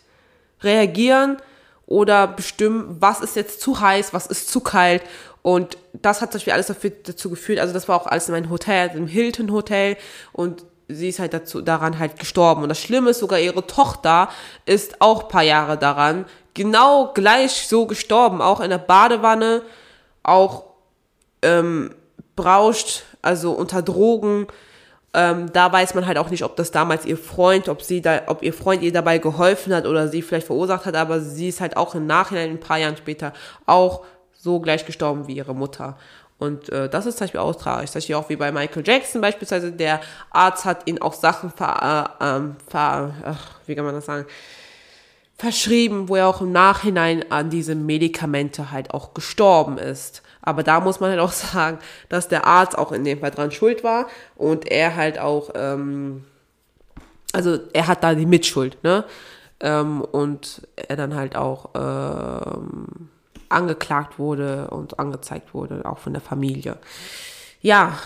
reagieren 0.62 1.38
oder 1.86 2.28
bestimmen, 2.28 2.98
was 3.00 3.22
ist 3.22 3.38
jetzt 3.38 3.62
zu 3.62 3.80
heiß, 3.80 4.14
was 4.14 4.28
ist 4.28 4.52
zu 4.52 4.60
kalt. 4.60 5.02
Und 5.48 5.78
das 5.94 6.20
hat 6.20 6.34
zum 6.34 6.40
Beispiel 6.40 6.52
alles 6.52 6.68
dafür, 6.68 6.92
dazu 7.06 7.30
geführt, 7.30 7.60
also 7.60 7.74
das 7.74 7.88
war 7.88 7.96
auch 7.96 8.06
alles 8.06 8.28
in 8.28 8.34
meinem 8.34 8.50
Hotel, 8.50 8.92
im 8.96 9.08
Hilton 9.08 9.50
Hotel 9.54 9.96
und 10.34 10.66
sie 10.90 11.08
ist 11.08 11.20
halt 11.20 11.34
dazu, 11.34 11.62
daran 11.62 12.00
halt 12.00 12.20
gestorben. 12.20 12.64
Und 12.64 12.68
das 12.68 12.82
Schlimme 12.82 13.12
ist, 13.12 13.20
sogar 13.20 13.40
ihre 13.40 13.66
Tochter 13.66 14.28
ist 14.66 15.00
auch 15.00 15.30
paar 15.30 15.44
Jahre 15.44 15.78
daran, 15.78 16.26
genau 16.54 17.14
gleich 17.14 17.66
so 17.66 17.86
gestorben, 17.86 18.42
auch 18.42 18.60
in 18.60 18.72
der 18.72 18.78
Badewanne, 18.78 19.62
auch 20.22 20.66
ähm, 21.42 21.96
brauscht, 22.36 23.04
also 23.22 23.54
unter 23.54 23.82
Drogen. 23.82 24.48
Ähm, 25.14 25.54
da 25.54 25.72
weiß 25.72 25.96
man 25.96 26.08
halt 26.08 26.18
auch 26.18 26.30
nicht, 26.30 26.44
ob 26.44 26.58
das 26.58 26.72
damals 26.72 27.06
ihr 27.06 27.18
Freund, 27.18 27.70
ob 27.70 27.84
sie 27.84 28.02
da, 28.02 28.24
ob 28.28 28.44
ihr 28.44 28.54
Freund 28.54 28.84
ihr 28.84 28.92
dabei 28.92 29.18
geholfen 29.18 29.74
hat 29.74 29.88
oder 29.88 30.10
sie 30.10 30.22
vielleicht 30.22 30.48
verursacht 30.48 30.86
hat, 30.86 30.98
aber 30.98 31.22
sie 31.22 31.48
ist 31.48 31.62
halt 31.62 31.78
auch 31.78 31.96
im 31.96 32.06
Nachhinein, 32.06 32.50
ein 32.50 32.60
paar 32.60 32.80
Jahren 32.80 32.98
später, 32.98 33.32
auch 33.66 34.04
so 34.48 34.62
gleich 34.62 34.86
gestorben 34.86 35.28
wie 35.28 35.36
ihre 35.36 35.54
Mutter. 35.54 35.98
Und 36.40 36.70
äh, 36.70 36.88
das 36.88 37.06
ist 37.06 37.18
zum 37.18 37.26
Beispiel 37.26 37.42
auch 37.42 37.56
tragisch. 37.56 37.92
Zum 37.92 38.00
Beispiel 38.00 38.16
auch 38.16 38.30
wie 38.30 38.38
bei 38.38 38.52
Michael 38.52 38.88
Jackson 38.88 39.20
beispielsweise. 39.20 39.74
Der 39.74 40.00
Arzt 40.30 40.64
hat 40.64 40.88
ihn 40.88 41.02
auch 41.02 41.14
Sachen 41.14 41.52
ver, 41.52 42.16
äh, 42.22 42.26
ähm, 42.26 42.56
ver 42.66 43.14
ach, 43.26 43.60
wie 43.66 43.76
kann 43.76 43.84
man 43.84 43.96
das 43.96 44.06
sagen, 44.06 44.26
verschrieben, 45.38 46.08
wo 46.08 46.16
er 46.16 46.28
auch 46.28 46.42
im 46.42 46.54
Nachhinein 46.54 47.30
an 47.30 47.50
diese 47.50 47.76
Medikamente 47.76 48.72
halt 48.72 48.92
auch 48.92 49.14
gestorben 49.14 49.78
ist. 49.78 50.24
Aber 50.42 50.64
da 50.64 50.80
muss 50.80 51.02
man 51.02 51.10
halt 51.10 51.20
auch 51.20 51.32
sagen, 51.34 51.80
dass 52.08 52.30
der 52.30 52.48
Arzt 52.48 52.78
auch 52.78 52.94
in 52.94 53.04
dem 53.04 53.20
Fall 53.20 53.32
dran 53.32 53.52
schuld 53.52 53.84
war 53.84 54.08
und 54.36 54.72
er 54.72 54.96
halt 54.96 55.20
auch, 55.20 55.50
ähm, 55.56 56.24
also 57.34 57.60
er 57.74 57.88
hat 57.88 58.02
da 58.04 58.16
die 58.16 58.26
Mitschuld, 58.26 58.82
ne? 58.84 59.04
Ähm, 59.60 60.02
und 60.02 60.62
er 60.76 60.96
dann 60.96 61.16
halt 61.16 61.36
auch 61.36 61.72
ähm, 61.76 63.10
angeklagt 63.50 64.20
wurde 64.20 64.68
und 64.70 65.00
angezeigt 65.00 65.54
wurde, 65.54 65.82
auch 65.86 65.98
von 66.00 66.14
der 66.14 66.22
Familie. 66.22 66.78
Ja, 67.62 67.98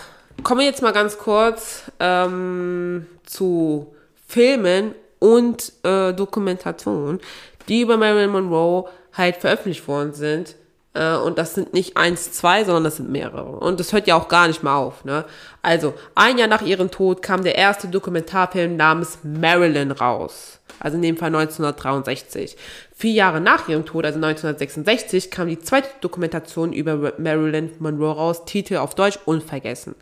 kommen 0.42 0.60
wir 0.60 0.66
jetzt 0.66 0.82
mal 0.82 0.92
ganz 0.92 1.18
kurz 1.18 1.90
ähm, 2.00 3.06
zu 3.24 3.94
Filmen 4.26 4.94
und 5.18 5.72
äh, 5.84 6.12
Dokumentationen, 6.12 7.20
die 7.68 7.82
über 7.82 7.96
Marilyn 7.96 8.30
Monroe 8.30 8.88
halt 9.12 9.36
veröffentlicht 9.36 9.86
worden 9.86 10.14
sind. 10.14 10.56
Äh, 10.94 11.16
und 11.16 11.38
das 11.38 11.54
sind 11.54 11.72
nicht 11.74 11.96
eins, 11.96 12.32
zwei, 12.32 12.64
sondern 12.64 12.84
das 12.84 12.96
sind 12.96 13.10
mehrere. 13.10 13.56
Und 13.56 13.78
das 13.78 13.92
hört 13.92 14.06
ja 14.06 14.16
auch 14.16 14.28
gar 14.28 14.48
nicht 14.48 14.62
mal 14.62 14.76
auf. 14.76 15.04
Ne? 15.04 15.24
Also, 15.60 15.94
ein 16.14 16.38
Jahr 16.38 16.48
nach 16.48 16.62
ihrem 16.62 16.90
Tod 16.90 17.22
kam 17.22 17.44
der 17.44 17.56
erste 17.56 17.88
Dokumentarfilm 17.88 18.76
namens 18.76 19.18
Marilyn 19.22 19.90
raus 19.90 20.60
also 20.82 20.96
in 20.96 21.02
dem 21.02 21.16
Fall 21.16 21.28
1963. 21.28 22.56
Vier 22.94 23.12
Jahre 23.12 23.40
nach 23.40 23.68
ihrem 23.68 23.86
Tod, 23.86 24.04
also 24.04 24.16
1966, 24.16 25.30
kam 25.30 25.48
die 25.48 25.58
zweite 25.58 25.88
Dokumentation 26.00 26.72
über 26.72 27.12
Marilyn 27.18 27.70
Monroe 27.78 28.12
raus, 28.12 28.44
Titel 28.44 28.76
auf 28.76 28.94
Deutsch 28.94 29.18
Unvergessen. 29.24 29.94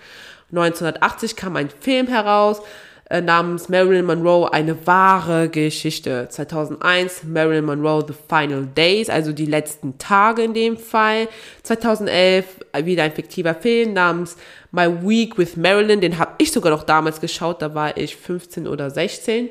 1980 0.50 1.36
kam 1.36 1.56
ein 1.56 1.68
Film 1.80 2.08
heraus, 2.08 2.62
äh, 3.10 3.20
namens 3.20 3.68
Marilyn 3.68 4.06
Monroe 4.06 4.52
eine 4.52 4.86
wahre 4.86 5.48
Geschichte. 5.48 6.28
2001 6.30 7.24
Marilyn 7.24 7.64
Monroe 7.64 8.04
The 8.06 8.14
Final 8.28 8.66
Days, 8.66 9.10
also 9.10 9.32
die 9.32 9.46
letzten 9.46 9.98
Tage 9.98 10.42
in 10.42 10.54
dem 10.54 10.76
Fall. 10.76 11.28
2011 11.64 12.46
wieder 12.84 13.02
ein 13.02 13.12
fiktiver 13.12 13.54
Film 13.54 13.92
namens 13.92 14.36
My 14.70 14.86
Week 15.02 15.36
with 15.36 15.56
Marilyn, 15.56 16.00
den 16.00 16.18
habe 16.18 16.34
ich 16.38 16.52
sogar 16.52 16.70
noch 16.70 16.84
damals 16.84 17.20
geschaut, 17.20 17.60
da 17.60 17.74
war 17.74 17.96
ich 17.96 18.16
15 18.16 18.68
oder 18.68 18.90
16. 18.90 19.50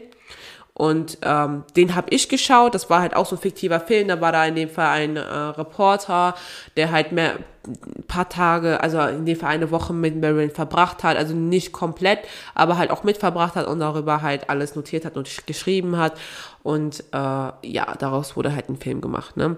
Und 0.80 1.18
ähm, 1.24 1.66
den 1.76 1.94
habe 1.94 2.08
ich 2.12 2.30
geschaut. 2.30 2.74
Das 2.74 2.90
war 2.90 3.02
halt 3.02 3.14
auch 3.14 3.26
so 3.26 3.36
ein 3.36 3.42
fiktiver 3.42 3.82
Film. 3.82 4.08
Da 4.08 4.22
war 4.22 4.32
da 4.32 4.46
in 4.46 4.56
dem 4.56 4.70
Fall 4.70 4.88
ein 4.88 5.18
äh, 5.18 5.22
Reporter, 5.22 6.36
der 6.78 6.92
halt 6.92 7.12
mehr 7.12 7.36
ein 7.68 8.04
paar 8.08 8.30
Tage, 8.30 8.80
also 8.80 9.02
in 9.02 9.26
dem 9.26 9.36
Fall 9.36 9.50
eine 9.50 9.72
Woche 9.72 9.92
mit 9.92 10.16
Marilyn 10.16 10.52
verbracht 10.52 11.04
hat. 11.04 11.18
Also 11.18 11.36
nicht 11.36 11.74
komplett, 11.74 12.20
aber 12.56 12.78
halt 12.78 12.92
auch 12.92 13.04
mit 13.04 13.18
verbracht 13.18 13.56
hat 13.56 13.68
und 13.68 13.80
darüber 13.80 14.22
halt 14.22 14.50
alles 14.50 14.78
notiert 14.78 15.04
hat 15.04 15.18
und 15.18 15.46
geschrieben 15.46 15.98
hat. 15.98 16.18
Und 16.64 17.04
äh, 17.12 17.18
ja, 17.18 17.96
daraus 18.00 18.38
wurde 18.38 18.56
halt 18.56 18.70
ein 18.70 18.78
Film 18.78 19.02
gemacht. 19.02 19.36
Ne? 19.36 19.58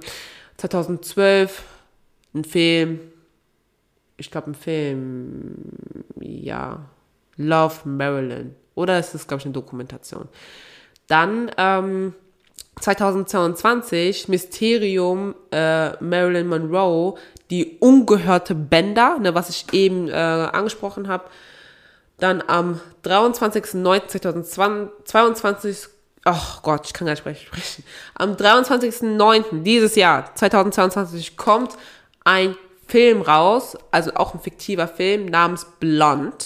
2012 0.58 1.62
ein 2.34 2.46
Film, 2.46 3.00
ich 4.18 4.32
glaube 4.32 4.50
ein 4.50 4.56
Film, 4.56 5.54
ja, 6.20 6.80
Love 7.38 7.88
Marilyn. 7.88 8.56
Oder 8.74 8.98
ist 8.98 9.14
das, 9.14 9.28
glaube 9.28 9.42
ich, 9.42 9.46
eine 9.46 9.54
Dokumentation? 9.54 10.28
Dann 11.12 11.52
ähm, 11.58 12.16
2022 12.80 14.30
Mysterium 14.30 15.36
äh, 15.52 16.02
Marilyn 16.02 16.48
Monroe, 16.48 17.16
die 17.50 17.76
ungehörte 17.82 18.56
Bänder, 18.56 19.20
ne, 19.20 19.36
was 19.36 19.50
ich 19.50 19.74
eben 19.74 20.08
äh, 20.08 20.14
angesprochen 20.14 21.10
habe. 21.10 21.26
Dann 22.18 22.42
am 22.48 22.80
23.09.2022, 23.04 25.90
ach 26.24 26.60
oh 26.60 26.62
Gott, 26.64 26.86
ich 26.86 26.94
kann 26.94 27.08
gar 27.08 27.12
nicht 27.12 27.20
sprechen. 27.20 27.84
Am 28.16 28.36
23.09. 28.36 29.64
dieses 29.64 29.98
Jahr, 29.98 30.34
2022, 30.34 31.36
kommt 31.36 31.74
ein 32.24 32.56
Film 32.88 33.22
raus, 33.22 33.78
also 33.92 34.14
auch 34.14 34.34
ein 34.34 34.40
fiktiver 34.40 34.88
Film 34.88 35.26
namens 35.26 35.68
Blonde, 35.82 36.38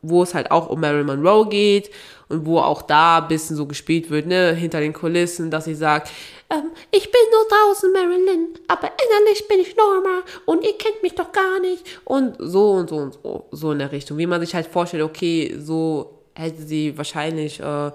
wo 0.00 0.22
es 0.22 0.32
halt 0.32 0.50
auch 0.50 0.70
um 0.70 0.80
Marilyn 0.80 1.04
Monroe 1.04 1.50
geht 1.50 1.90
und 2.28 2.46
wo 2.46 2.58
auch 2.58 2.82
da 2.82 3.18
ein 3.18 3.28
bisschen 3.28 3.56
so 3.56 3.66
gespielt 3.66 4.10
wird, 4.10 4.26
ne, 4.26 4.54
hinter 4.54 4.80
den 4.80 4.92
Kulissen, 4.92 5.50
dass 5.50 5.64
sie 5.64 5.74
sagt, 5.74 6.10
ähm, 6.50 6.70
ich 6.90 7.04
bin 7.04 7.20
nur 7.30 7.48
draußen 7.48 7.92
Marilyn, 7.92 8.48
aber 8.68 8.90
innerlich 8.90 9.46
bin 9.48 9.60
ich 9.60 9.76
Norma 9.76 10.22
und 10.44 10.64
ihr 10.64 10.76
kennt 10.76 11.02
mich 11.02 11.14
doch 11.14 11.32
gar 11.32 11.60
nicht 11.60 11.84
und 12.04 12.36
so 12.38 12.72
und 12.72 12.90
so 12.90 12.96
und 12.96 13.14
so, 13.14 13.46
so 13.50 13.72
in 13.72 13.78
der 13.78 13.92
Richtung, 13.92 14.18
wie 14.18 14.26
man 14.26 14.40
sich 14.40 14.54
halt 14.54 14.66
vorstellt, 14.66 15.02
okay, 15.02 15.56
so 15.58 16.22
hätte 16.34 16.62
sie 16.62 16.96
wahrscheinlich 16.98 17.60
äh, 17.60 17.90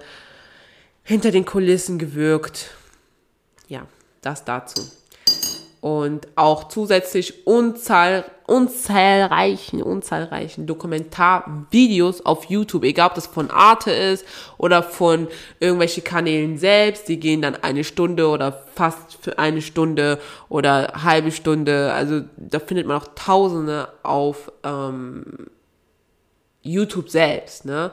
hinter 1.04 1.32
den 1.32 1.46
Kulissen 1.46 2.00
gewirkt. 2.00 2.72
Ja, 3.68 3.86
das 4.22 4.44
dazu 4.46 4.82
und 5.82 6.28
auch 6.36 6.68
zusätzlich 6.68 7.48
unzahl, 7.48 8.24
unzahlreichen, 8.46 9.82
unzahlreichen 9.82 10.68
Dokumentarvideos 10.68 12.24
auf 12.24 12.46
YouTube, 12.46 12.84
egal 12.84 13.10
ob 13.10 13.16
das 13.16 13.26
von 13.26 13.50
Arte 13.50 13.92
ist 13.92 14.24
oder 14.60 14.84
von 14.84 15.28
irgendwelchen 15.60 16.04
Kanälen 16.04 16.60
selbst, 16.60 17.08
die 17.08 17.20
gehen 17.20 17.42
dann 17.42 17.56
eine 17.56 17.84
Stunde 17.84 18.28
oder 18.28 18.64
fast 18.76 19.18
für 19.22 19.40
eine 19.40 19.64
Stunde 19.64 20.20
oder 20.50 20.94
halbe 21.04 21.32
Stunde, 21.32 21.92
also 21.94 22.22
da 22.38 22.60
findet 22.60 22.86
man 22.86 22.98
auch 23.02 23.08
Tausende 23.16 23.88
auf 24.04 24.52
ähm, 24.64 25.48
YouTube 26.62 27.10
selbst, 27.10 27.66
ne? 27.66 27.92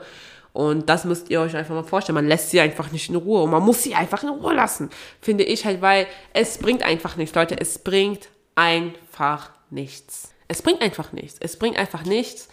Und 0.59 0.89
das 0.89 1.05
müsst 1.05 1.29
ihr 1.29 1.39
euch 1.39 1.55
einfach 1.55 1.73
mal 1.73 1.85
vorstellen. 1.85 2.15
Man 2.15 2.27
lässt 2.27 2.49
sie 2.49 2.59
einfach 2.59 2.91
nicht 2.91 3.07
in 3.07 3.15
Ruhe 3.15 3.43
und 3.43 3.49
man 3.49 3.63
muss 3.63 3.81
sie 3.81 3.95
einfach 3.95 4.23
in 4.23 4.29
Ruhe 4.29 4.53
lassen, 4.53 4.89
finde 5.21 5.45
ich 5.45 5.63
halt, 5.63 5.81
weil 5.81 6.05
es 6.33 6.57
bringt 6.57 6.83
einfach 6.83 7.15
nichts, 7.15 7.33
Leute. 7.33 7.57
Es 7.57 7.79
bringt 7.79 8.27
einfach 8.55 9.51
nichts. 9.69 10.33
Es 10.49 10.61
bringt 10.61 10.81
einfach 10.81 11.13
nichts. 11.13 11.37
Es 11.39 11.57
bringt 11.57 11.77
einfach 11.77 12.03
nichts, 12.03 12.49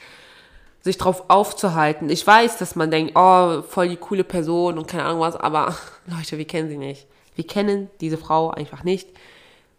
sich 0.83 0.99
drauf 0.99 1.25
aufzuhalten. 1.27 2.09
Ich 2.09 2.25
weiß, 2.25 2.59
dass 2.59 2.77
man 2.77 2.93
denkt, 2.93 3.15
oh, 3.17 3.63
voll 3.63 3.89
die 3.89 3.97
coole 3.97 4.23
Person 4.23 4.79
und 4.79 4.87
keine 4.87 5.03
Ahnung 5.03 5.19
was, 5.19 5.35
aber 5.35 5.77
Leute, 6.07 6.39
wir 6.39 6.47
kennen 6.47 6.69
sie 6.69 6.79
nicht. 6.79 7.09
Wir 7.35 7.45
kennen 7.45 7.91
diese 8.01 8.19
Frau 8.19 8.51
einfach 8.51 8.85
nicht. 8.85 9.09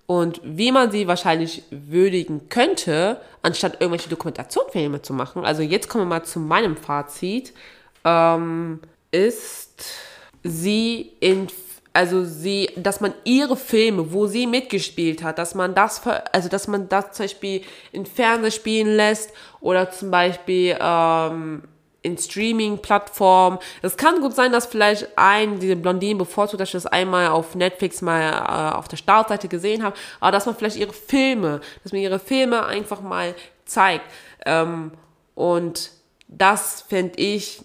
Und 0.06 0.42
wie 0.44 0.74
man 0.74 0.92
sie 0.92 1.08
wahrscheinlich 1.08 1.64
würdigen 1.70 2.50
könnte, 2.50 3.22
anstatt 3.42 3.80
irgendwelche 3.80 4.10
Dokumentationsfilme 4.10 5.02
zu 5.02 5.14
machen. 5.14 5.46
Also 5.46 5.62
jetzt 5.62 5.88
kommen 5.88 6.04
wir 6.04 6.10
mal 6.10 6.26
zu 6.26 6.42
meinem 6.42 6.76
Fazit 6.76 7.54
ähm, 8.08 8.80
ist 9.12 9.86
sie 10.44 11.14
in 11.20 11.48
also 11.94 12.24
sie, 12.24 12.70
dass 12.76 13.02
man 13.02 13.16
ihre 13.24 13.58
Filme, 13.58 14.14
wo 14.14 14.28
sie 14.28 14.46
mitgespielt 14.46 15.24
hat, 15.24 15.40
dass 15.40 15.56
man 15.56 15.74
das, 15.74 16.00
also 16.32 16.48
dass 16.48 16.68
man 16.68 16.88
das 16.88 17.14
zum 17.14 17.24
Beispiel 17.24 17.64
in 17.92 18.06
Fernsehen 18.06 18.52
spielen 18.52 18.96
lässt 18.96 19.34
oder 19.62 19.90
zum 19.90 20.12
Beispiel 20.12 20.78
ähm, 20.80 21.64
in 22.04 22.16
Streaming-Plattformen. 22.16 23.58
Es 23.82 23.98
kann 23.98 24.22
gut 24.22 24.36
sein, 24.36 24.52
dass 24.52 24.68
vielleicht 24.68 25.08
ein, 25.16 25.60
diese 25.60 25.76
Blondine 25.76 26.20
bevorzugt, 26.20 26.62
dass 26.62 26.70
ich 26.70 26.74
das 26.74 26.86
einmal 26.86 27.30
auf 27.30 27.56
Netflix 27.56 28.04
mal 28.04 28.22
äh, 28.22 28.76
auf 28.76 28.88
der 28.88 28.98
Startseite 28.98 29.48
gesehen 29.48 29.82
habe, 29.82 29.96
aber 30.20 30.32
dass 30.32 30.46
man 30.46 30.56
vielleicht 30.56 30.78
ihre 30.78 30.94
Filme, 30.94 31.62
dass 31.82 31.94
man 31.94 32.02
ihre 32.02 32.20
Filme 32.20 32.64
einfach 32.64 33.02
mal 33.02 33.34
zeigt. 33.66 34.06
Ähm, 34.46 34.92
und 35.34 35.90
das 36.28 36.84
fände 36.88 37.18
ich 37.18 37.62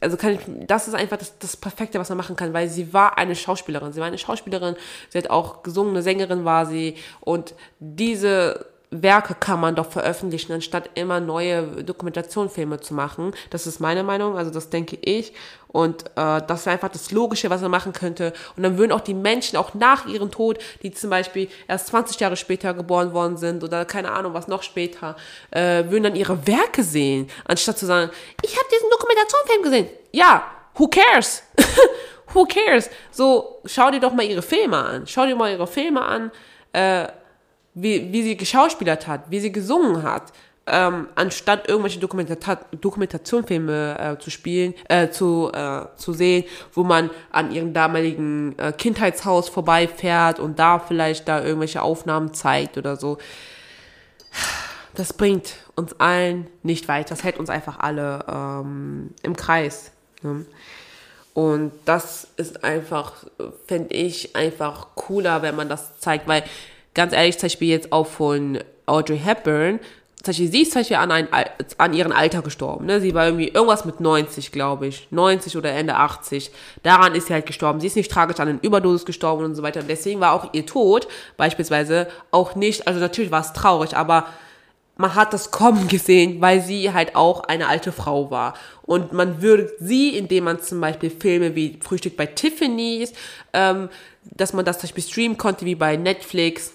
also 0.00 0.16
kann 0.16 0.34
ich, 0.34 0.40
das 0.66 0.88
ist 0.88 0.94
einfach 0.94 1.16
das, 1.16 1.38
das 1.38 1.56
Perfekte, 1.56 1.98
was 1.98 2.08
man 2.08 2.18
machen 2.18 2.36
kann, 2.36 2.52
weil 2.52 2.68
sie 2.68 2.92
war 2.92 3.18
eine 3.18 3.34
Schauspielerin. 3.34 3.92
Sie 3.92 4.00
war 4.00 4.06
eine 4.06 4.18
Schauspielerin, 4.18 4.76
sie 5.08 5.18
hat 5.18 5.30
auch 5.30 5.62
gesungen, 5.62 5.92
eine 5.92 6.02
Sängerin 6.02 6.44
war 6.44 6.66
sie. 6.66 6.96
Und 7.20 7.54
diese 7.80 8.66
Werke 8.90 9.34
kann 9.34 9.60
man 9.60 9.74
doch 9.74 9.90
veröffentlichen, 9.90 10.52
anstatt 10.52 10.90
immer 10.94 11.20
neue 11.20 11.84
Dokumentationsfilme 11.84 12.80
zu 12.80 12.94
machen. 12.94 13.32
Das 13.50 13.66
ist 13.66 13.80
meine 13.80 14.02
Meinung, 14.02 14.36
also 14.38 14.50
das 14.50 14.70
denke 14.70 14.96
ich. 15.02 15.34
Und 15.68 16.06
äh, 16.16 16.40
das 16.46 16.64
wäre 16.64 16.74
einfach 16.74 16.88
das 16.88 17.10
Logische, 17.10 17.50
was 17.50 17.60
man 17.60 17.70
machen 17.70 17.92
könnte. 17.92 18.32
Und 18.56 18.62
dann 18.62 18.78
würden 18.78 18.92
auch 18.92 19.02
die 19.02 19.12
Menschen, 19.12 19.58
auch 19.58 19.74
nach 19.74 20.06
ihrem 20.06 20.30
Tod, 20.30 20.58
die 20.82 20.92
zum 20.92 21.10
Beispiel 21.10 21.48
erst 21.68 21.88
20 21.88 22.18
Jahre 22.18 22.36
später 22.36 22.72
geboren 22.72 23.12
worden 23.12 23.36
sind 23.36 23.62
oder 23.62 23.84
keine 23.84 24.12
Ahnung, 24.12 24.32
was 24.32 24.48
noch 24.48 24.62
später, 24.62 25.16
äh, 25.50 25.84
würden 25.88 26.04
dann 26.04 26.16
ihre 26.16 26.46
Werke 26.46 26.82
sehen, 26.82 27.28
anstatt 27.44 27.78
zu 27.78 27.84
sagen, 27.84 28.10
ich 28.42 28.56
habe 28.56 28.66
diesen 28.74 28.88
Dokumentationsfilm 28.90 29.62
gesehen. 29.62 29.88
Ja, 30.12 30.50
who 30.74 30.88
cares? 30.88 31.42
who 32.32 32.46
cares? 32.46 32.88
So, 33.10 33.60
schau 33.66 33.90
dir 33.90 34.00
doch 34.00 34.14
mal 34.14 34.24
ihre 34.24 34.42
Filme 34.42 34.78
an. 34.78 35.06
Schau 35.06 35.26
dir 35.26 35.36
mal 35.36 35.50
ihre 35.50 35.66
Filme 35.66 36.02
an. 36.02 36.30
Äh, 36.72 37.08
wie, 37.82 38.12
wie 38.12 38.22
sie 38.22 38.36
geschauspielert 38.36 39.06
hat, 39.06 39.30
wie 39.30 39.40
sie 39.40 39.52
gesungen 39.52 40.02
hat, 40.02 40.32
ähm, 40.70 41.08
anstatt 41.14 41.68
irgendwelche 41.68 41.98
Dokumentata 41.98 42.60
Dokumentationfilme 42.78 43.98
äh, 43.98 44.18
zu 44.18 44.30
spielen, 44.30 44.74
äh, 44.88 45.08
zu, 45.08 45.50
äh, 45.52 45.86
zu 45.96 46.12
sehen, 46.12 46.44
wo 46.74 46.84
man 46.84 47.10
an 47.30 47.50
ihrem 47.50 47.72
damaligen 47.72 48.58
äh, 48.58 48.72
Kindheitshaus 48.72 49.48
vorbeifährt 49.48 50.38
und 50.38 50.58
da 50.58 50.78
vielleicht 50.78 51.26
da 51.28 51.42
irgendwelche 51.42 51.82
Aufnahmen 51.82 52.34
zeigt 52.34 52.76
oder 52.76 52.96
so. 52.96 53.18
Das 54.94 55.12
bringt 55.12 55.54
uns 55.74 55.98
allen 56.00 56.48
nicht 56.62 56.88
weiter. 56.88 57.10
Das 57.10 57.24
hält 57.24 57.38
uns 57.38 57.50
einfach 57.50 57.78
alle 57.78 58.24
ähm, 58.28 59.14
im 59.22 59.36
Kreis. 59.36 59.92
Ne? 60.22 60.44
Und 61.34 61.70
das 61.84 62.26
ist 62.36 62.64
einfach, 62.64 63.12
finde 63.68 63.94
ich, 63.94 64.34
einfach 64.34 64.88
cooler, 64.96 65.40
wenn 65.42 65.54
man 65.54 65.68
das 65.68 66.00
zeigt, 66.00 66.26
weil 66.26 66.42
ganz 66.98 67.12
ehrlich, 67.12 67.38
zum 67.38 67.46
Beispiel 67.46 67.68
jetzt 67.68 67.92
auch 67.92 68.08
von 68.08 68.58
Audrey 68.84 69.18
Hepburn, 69.18 69.78
zum 70.20 70.32
Beispiel, 70.32 70.50
sie 70.50 70.62
ist 70.62 70.72
zum 70.72 70.80
Beispiel 70.80 70.96
an, 70.96 71.12
ein, 71.12 71.28
an 71.78 71.94
ihren 71.94 72.10
Alter 72.10 72.42
gestorben. 72.42 72.86
Ne? 72.86 73.00
Sie 73.00 73.14
war 73.14 73.26
irgendwie 73.26 73.48
irgendwas 73.48 73.84
mit 73.84 74.00
90, 74.00 74.50
glaube 74.50 74.88
ich. 74.88 75.06
90 75.12 75.56
oder 75.56 75.70
Ende 75.70 75.94
80. 75.94 76.50
Daran 76.82 77.14
ist 77.14 77.28
sie 77.28 77.34
halt 77.34 77.46
gestorben. 77.46 77.78
Sie 77.78 77.86
ist 77.86 77.94
nicht 77.94 78.10
tragisch 78.10 78.40
an 78.40 78.48
einer 78.48 78.62
Überdosis 78.64 79.06
gestorben 79.06 79.44
und 79.44 79.54
so 79.54 79.62
weiter. 79.62 79.80
Deswegen 79.84 80.18
war 80.18 80.32
auch 80.32 80.52
ihr 80.54 80.66
Tod 80.66 81.06
beispielsweise 81.36 82.08
auch 82.32 82.56
nicht, 82.56 82.88
also 82.88 82.98
natürlich 82.98 83.30
war 83.30 83.42
es 83.42 83.52
traurig, 83.52 83.96
aber 83.96 84.26
man 84.96 85.14
hat 85.14 85.32
das 85.32 85.52
kommen 85.52 85.86
gesehen, 85.86 86.40
weil 86.40 86.60
sie 86.62 86.92
halt 86.92 87.14
auch 87.14 87.44
eine 87.44 87.68
alte 87.68 87.92
Frau 87.92 88.32
war. 88.32 88.54
Und 88.82 89.12
man 89.12 89.40
würde 89.40 89.72
sie, 89.78 90.16
indem 90.16 90.44
man 90.44 90.60
zum 90.60 90.80
Beispiel 90.80 91.10
Filme 91.10 91.54
wie 91.54 91.78
Frühstück 91.80 92.16
bei 92.16 92.26
Tiffany's, 92.26 93.12
ähm, 93.52 93.88
dass 94.24 94.52
man 94.52 94.64
das 94.64 94.80
zum 94.80 94.88
Beispiel 94.88 95.04
streamen 95.04 95.38
konnte, 95.38 95.64
wie 95.64 95.76
bei 95.76 95.96
Netflix, 95.96 96.72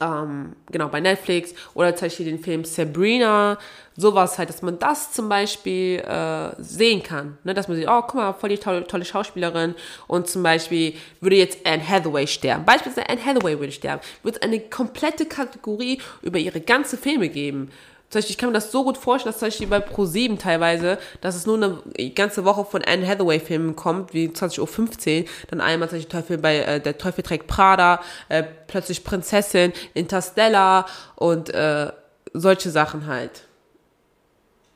ähm, 0.00 0.56
genau, 0.70 0.88
bei 0.88 1.00
Netflix. 1.00 1.54
Oder 1.74 1.94
zum 1.94 2.06
Beispiel 2.06 2.26
den 2.26 2.38
Film 2.38 2.64
Sabrina, 2.64 3.58
sowas 3.96 4.38
halt, 4.38 4.48
dass 4.48 4.62
man 4.62 4.78
das 4.78 5.12
zum 5.12 5.28
Beispiel 5.28 6.00
äh, 6.00 6.50
sehen 6.58 7.02
kann, 7.02 7.38
ne? 7.44 7.54
dass 7.54 7.68
man 7.68 7.76
sieht, 7.76 7.88
oh, 7.88 8.02
guck 8.02 8.14
mal, 8.14 8.32
voll 8.32 8.50
die 8.50 8.58
tolle, 8.58 8.86
tolle 8.86 9.04
Schauspielerin. 9.04 9.74
Und 10.06 10.28
zum 10.28 10.42
Beispiel 10.42 10.94
würde 11.20 11.36
jetzt 11.36 11.64
Anne 11.64 11.86
Hathaway 11.86 12.26
sterben, 12.26 12.64
beispielsweise 12.64 13.08
Anne 13.08 13.24
Hathaway 13.24 13.58
würde 13.58 13.72
sterben, 13.72 14.02
würde 14.22 14.38
es 14.38 14.42
eine 14.42 14.60
komplette 14.60 15.26
Kategorie 15.26 16.00
über 16.22 16.38
ihre 16.38 16.60
ganze 16.60 16.96
Filme 16.96 17.28
geben, 17.28 17.70
zum 18.14 18.20
Beispiel, 18.20 18.32
ich 18.34 18.38
kann 18.38 18.50
mir 18.50 18.54
das 18.54 18.70
so 18.70 18.84
gut 18.84 18.96
vorstellen, 18.96 19.32
dass 19.32 19.40
zum 19.40 19.48
Beispiel 19.48 19.66
bei 19.66 19.78
Pro7 19.78 20.38
teilweise, 20.38 20.98
dass 21.20 21.34
es 21.34 21.46
nur 21.46 21.56
eine 21.56 22.10
ganze 22.10 22.44
Woche 22.44 22.64
von 22.64 22.84
Anne 22.84 23.04
Hathaway-Filmen 23.06 23.74
kommt, 23.74 24.14
wie 24.14 24.28
20.15 24.28 25.22
Uhr, 25.22 25.28
dann 25.50 25.60
einmal 25.60 25.88
zum 25.88 25.98
Beispiel 25.98 26.20
Teufel 26.20 26.38
bei 26.38 26.58
äh, 26.58 26.80
Der 26.80 26.96
Teufel 26.96 27.24
trägt 27.24 27.48
Prada, 27.48 28.00
äh, 28.28 28.44
plötzlich 28.68 29.02
Prinzessin, 29.02 29.72
Interstellar 29.94 30.86
und 31.16 31.50
äh, 31.50 31.90
solche 32.32 32.70
Sachen 32.70 33.08
halt. 33.08 33.42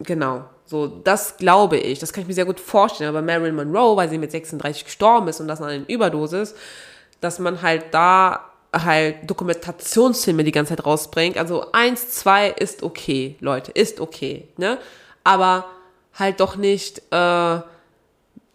Genau. 0.00 0.44
So, 0.66 0.88
das 0.88 1.36
glaube 1.36 1.76
ich, 1.76 2.00
das 2.00 2.12
kann 2.12 2.22
ich 2.22 2.28
mir 2.28 2.34
sehr 2.34 2.44
gut 2.44 2.58
vorstellen. 2.58 3.08
Aber 3.08 3.22
Marilyn 3.22 3.54
Monroe, 3.54 3.96
weil 3.96 4.08
sie 4.08 4.18
mit 4.18 4.32
36 4.32 4.84
gestorben 4.84 5.28
ist 5.28 5.40
und 5.40 5.46
das 5.46 5.62
an 5.62 5.68
einer 5.68 5.88
Überdosis, 5.88 6.56
dass 7.20 7.38
man 7.38 7.62
halt 7.62 7.84
da 7.92 8.47
halt 8.72 9.28
Dokumentationsfilme 9.28 10.44
die 10.44 10.52
ganze 10.52 10.76
Zeit 10.76 10.84
rausbringt. 10.84 11.38
Also 11.38 11.72
eins, 11.72 12.10
zwei 12.10 12.50
ist 12.50 12.82
okay, 12.82 13.36
Leute, 13.40 13.72
ist 13.72 14.00
okay, 14.00 14.48
ne? 14.56 14.78
Aber 15.24 15.66
halt 16.14 16.40
doch 16.40 16.56
nicht 16.56 17.00
äh, 17.10 17.60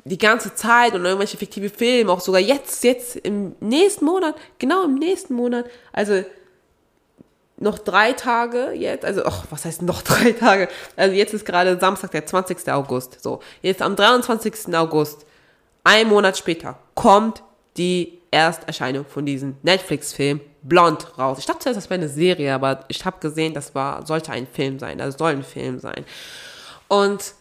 die 0.05 0.17
ganze 0.17 0.53
Zeit 0.53 0.93
und 0.93 1.05
irgendwelche 1.05 1.37
fiktive 1.37 1.69
Filme, 1.69 2.11
auch 2.11 2.19
sogar 2.19 2.41
jetzt, 2.41 2.83
jetzt 2.83 3.15
im 3.15 3.55
nächsten 3.59 4.05
Monat, 4.05 4.35
genau 4.59 4.83
im 4.83 4.95
nächsten 4.95 5.33
Monat, 5.33 5.65
also 5.93 6.23
noch 7.57 7.79
drei 7.79 8.11
Tage 8.13 8.71
jetzt, 8.73 9.05
also, 9.05 9.23
ach, 9.25 9.45
was 9.49 9.65
heißt 9.65 9.81
noch 9.81 10.01
drei 10.03 10.33
Tage? 10.33 10.67
Also 10.95 11.15
jetzt 11.15 11.33
ist 11.33 11.45
gerade 11.45 11.79
Samstag, 11.79 12.11
der 12.11 12.25
20. 12.25 12.69
August, 12.71 13.21
so. 13.21 13.39
Jetzt 13.61 13.81
am 13.81 13.95
23. 13.95 14.75
August, 14.75 15.25
ein 15.83 16.07
Monat 16.09 16.37
später, 16.37 16.77
kommt 16.95 17.43
die 17.77 18.19
Ersterscheinung 18.33 19.05
von 19.05 19.25
diesem 19.25 19.55
Netflix-Film 19.61 20.41
Blond 20.63 21.17
raus. 21.17 21.37
Ich 21.39 21.45
dachte 21.45 21.59
zuerst, 21.59 21.77
das 21.77 21.89
wäre 21.89 21.99
eine 21.99 22.09
Serie, 22.09 22.53
aber 22.53 22.85
ich 22.87 23.05
habe 23.05 23.19
gesehen, 23.19 23.53
das 23.53 23.75
war, 23.75 24.05
sollte 24.05 24.31
ein 24.31 24.47
Film 24.47 24.79
sein, 24.79 24.97
das 24.97 25.17
soll 25.17 25.31
ein 25.31 25.43
Film 25.43 25.79
sein. 25.79 26.05
Und 26.87 27.33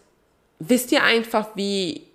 wisst 0.58 0.92
ihr 0.92 1.02
einfach, 1.02 1.48
wie, 1.54 2.06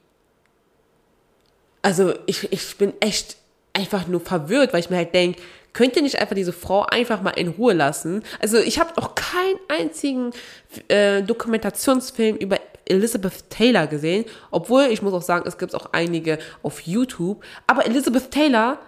also 1.81 2.13
ich, 2.25 2.51
ich 2.51 2.77
bin 2.77 2.93
echt 2.99 3.37
einfach 3.73 4.07
nur 4.07 4.21
verwirrt, 4.21 4.73
weil 4.73 4.79
ich 4.81 4.89
mir 4.89 4.97
halt 4.97 5.13
denke, 5.13 5.41
könnt 5.77 5.95
ihr 5.95 6.01
nicht 6.01 6.17
einfach 6.17 6.33
diese 6.33 6.53
Frau 6.53 6.87
einfach 6.87 7.21
mal 7.21 7.29
in 7.37 7.49
Ruhe 7.49 7.73
lassen? 7.73 8.23
Also 8.41 8.57
ich 8.57 8.79
habe 8.79 8.99
noch 8.99 9.13
keinen 9.13 9.59
einzigen 9.67 10.31
äh, 10.87 11.21
Dokumentationsfilm 11.21 12.35
über 12.37 12.57
Elizabeth 12.85 13.47
Taylor 13.51 13.85
gesehen, 13.85 14.25
obwohl 14.49 14.85
ich 14.85 15.03
muss 15.03 15.13
auch 15.13 15.21
sagen, 15.21 15.47
es 15.47 15.59
gibt 15.59 15.75
auch 15.75 15.89
einige 15.91 16.39
auf 16.63 16.81
YouTube, 16.81 17.43
aber 17.67 17.85
Elizabeth 17.85 18.31
Taylor 18.31 18.79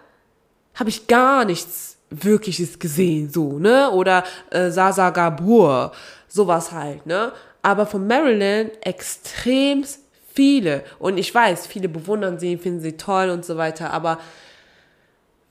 habe 0.73 0.89
ich 0.89 1.05
gar 1.05 1.45
nichts 1.45 1.97
wirkliches 2.09 2.79
gesehen, 2.79 3.29
so, 3.31 3.59
ne? 3.59 3.91
Oder 3.91 4.23
äh, 4.49 4.71
Sasa 4.71 5.11
Gabor, 5.11 5.91
sowas 6.27 6.71
halt, 6.71 7.05
ne? 7.05 7.33
Aber 7.61 7.85
von 7.85 8.07
Marilyn 8.07 8.71
extrem 8.81 9.85
viele. 10.33 10.83
Und 10.97 11.19
ich 11.19 11.35
weiß, 11.35 11.67
viele 11.67 11.87
bewundern 11.87 12.39
sie, 12.39 12.57
finden 12.57 12.79
sie 12.81 12.97
toll 12.97 13.29
und 13.29 13.45
so 13.45 13.57
weiter, 13.57 13.93
aber 13.93 14.17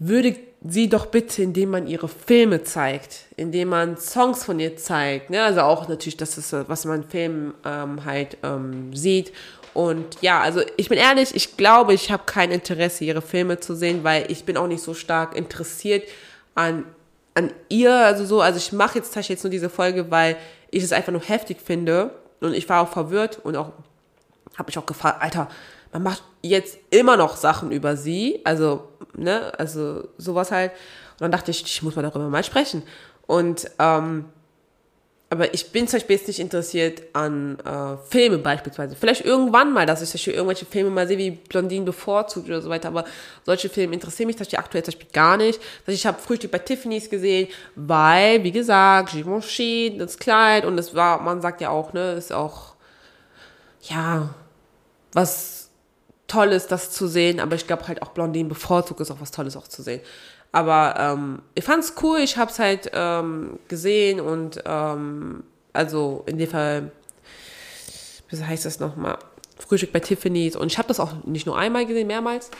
würde 0.00 0.47
sie 0.66 0.88
doch 0.88 1.06
bitte, 1.06 1.42
indem 1.42 1.70
man 1.70 1.86
ihre 1.86 2.08
Filme 2.08 2.64
zeigt, 2.64 3.26
indem 3.36 3.68
man 3.68 3.96
Songs 3.96 4.44
von 4.44 4.58
ihr 4.58 4.76
zeigt, 4.76 5.30
ne? 5.30 5.42
also 5.42 5.60
auch 5.60 5.88
natürlich, 5.88 6.16
das 6.16 6.36
ist, 6.36 6.52
was 6.52 6.84
man 6.84 7.02
in 7.02 7.08
Filmen 7.08 7.54
ähm, 7.64 8.04
halt 8.04 8.38
ähm, 8.42 8.94
sieht. 8.94 9.32
Und 9.74 10.20
ja, 10.20 10.40
also 10.40 10.60
ich 10.76 10.88
bin 10.88 10.98
ehrlich, 10.98 11.34
ich 11.34 11.56
glaube, 11.56 11.94
ich 11.94 12.10
habe 12.10 12.24
kein 12.26 12.50
Interesse, 12.50 13.04
ihre 13.04 13.22
Filme 13.22 13.60
zu 13.60 13.76
sehen, 13.76 14.02
weil 14.02 14.30
ich 14.30 14.44
bin 14.44 14.56
auch 14.56 14.66
nicht 14.66 14.82
so 14.82 14.94
stark 14.94 15.36
interessiert 15.36 16.08
an, 16.56 16.84
an 17.34 17.52
ihr, 17.68 17.94
also 17.94 18.24
so, 18.24 18.40
also 18.40 18.58
ich 18.58 18.72
mache 18.72 18.98
jetzt 18.98 19.08
tatsächlich 19.08 19.36
jetzt 19.36 19.44
nur 19.44 19.52
diese 19.52 19.70
Folge, 19.70 20.10
weil 20.10 20.36
ich 20.72 20.82
es 20.82 20.92
einfach 20.92 21.12
nur 21.12 21.22
heftig 21.22 21.58
finde 21.64 22.10
und 22.40 22.54
ich 22.54 22.68
war 22.68 22.82
auch 22.82 22.88
verwirrt 22.88 23.38
und 23.44 23.56
auch, 23.56 23.70
habe 24.56 24.66
mich 24.66 24.78
auch 24.78 24.86
gefragt, 24.86 25.22
Alter, 25.22 25.48
man 25.92 26.02
macht 26.02 26.22
jetzt 26.42 26.78
immer 26.90 27.16
noch 27.16 27.36
Sachen 27.36 27.70
über 27.70 27.96
sie, 27.96 28.40
also, 28.44 28.88
ne, 29.14 29.52
also 29.58 30.08
sowas 30.18 30.50
halt. 30.50 30.72
Und 31.12 31.22
dann 31.22 31.32
dachte 31.32 31.50
ich, 31.50 31.62
ich 31.62 31.82
muss 31.82 31.96
mal 31.96 32.02
darüber 32.02 32.28
mal 32.28 32.44
sprechen. 32.44 32.82
Und, 33.26 33.70
ähm, 33.78 34.26
aber 35.30 35.52
ich 35.52 35.72
bin 35.72 35.86
zum 35.86 35.98
Beispiel 35.98 36.16
jetzt 36.16 36.26
nicht 36.26 36.40
interessiert 36.40 37.02
an 37.12 37.58
äh, 37.60 37.98
Filme 38.08 38.38
beispielsweise. 38.38 38.96
Vielleicht 38.96 39.26
irgendwann 39.26 39.74
mal, 39.74 39.84
dass 39.84 40.00
ich 40.00 40.08
zum 40.08 40.16
Beispiel 40.16 40.32
irgendwelche 40.32 40.64
Filme 40.64 40.88
mal 40.88 41.06
sehe, 41.06 41.18
wie 41.18 41.32
Blondine 41.32 41.84
bevorzugt 41.84 42.48
oder 42.48 42.62
so 42.62 42.70
weiter. 42.70 42.88
Aber 42.88 43.04
solche 43.44 43.68
Filme 43.68 43.92
interessieren 43.92 44.28
mich 44.28 44.36
zum 44.36 44.44
Beispiel 44.44 44.58
aktuell 44.58 44.84
zum 44.84 44.94
Beispiel 44.94 45.12
gar 45.12 45.36
nicht. 45.36 45.60
Also 45.86 45.92
ich 45.92 46.06
habe 46.06 46.18
Frühstück 46.18 46.50
bei 46.50 46.58
Tiffany's 46.58 47.10
gesehen, 47.10 47.48
weil, 47.74 48.42
wie 48.42 48.52
gesagt, 48.52 49.12
Givenchy, 49.12 49.96
das 49.98 50.18
Kleid 50.18 50.64
und 50.64 50.78
das 50.78 50.94
war, 50.94 51.20
man 51.20 51.42
sagt 51.42 51.60
ja 51.60 51.68
auch, 51.68 51.92
ne, 51.92 52.12
ist 52.12 52.32
auch, 52.32 52.74
ja, 53.82 54.30
was 55.12 55.57
toll 56.28 56.48
ist, 56.48 56.70
das 56.70 56.92
zu 56.92 57.08
sehen, 57.08 57.40
aber 57.40 57.56
ich 57.56 57.66
glaube 57.66 57.88
halt 57.88 58.02
auch 58.02 58.10
Blondine 58.10 58.48
bevorzugt 58.48 59.00
ist 59.00 59.10
auch 59.10 59.20
was 59.20 59.32
Tolles 59.32 59.56
auch 59.56 59.66
zu 59.66 59.82
sehen. 59.82 60.00
Aber 60.52 60.94
ähm, 60.98 61.42
ich 61.54 61.64
fand's 61.64 61.94
cool, 62.02 62.20
ich 62.20 62.36
hab's 62.36 62.58
halt 62.58 62.90
ähm, 62.94 63.58
gesehen 63.68 64.20
und 64.20 64.62
ähm, 64.64 65.42
also 65.72 66.22
in 66.26 66.38
dem 66.38 66.48
Fall, 66.48 66.90
wie 68.30 68.42
heißt 68.42 68.64
das 68.64 68.78
nochmal? 68.80 69.18
Frühstück 69.58 69.92
bei 69.92 70.00
Tiffany's 70.00 70.56
und 70.56 70.70
ich 70.70 70.78
habe 70.78 70.88
das 70.88 71.00
auch 71.00 71.24
nicht 71.24 71.46
nur 71.46 71.58
einmal 71.58 71.84
gesehen, 71.84 72.06
mehrmals. 72.06 72.50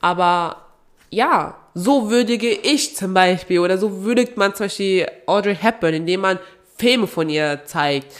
Aber 0.00 0.66
ja, 1.10 1.56
so 1.74 2.10
würdige 2.10 2.50
ich 2.50 2.94
zum 2.96 3.14
Beispiel 3.14 3.60
oder 3.60 3.78
so 3.78 4.04
würdigt 4.04 4.36
man 4.36 4.54
zum 4.54 4.66
Beispiel 4.66 5.06
Audrey 5.26 5.56
Hepburn, 5.56 5.94
indem 5.94 6.20
man 6.20 6.38
Filme 6.76 7.06
von 7.06 7.28
ihr 7.28 7.62
zeigt 7.64 8.12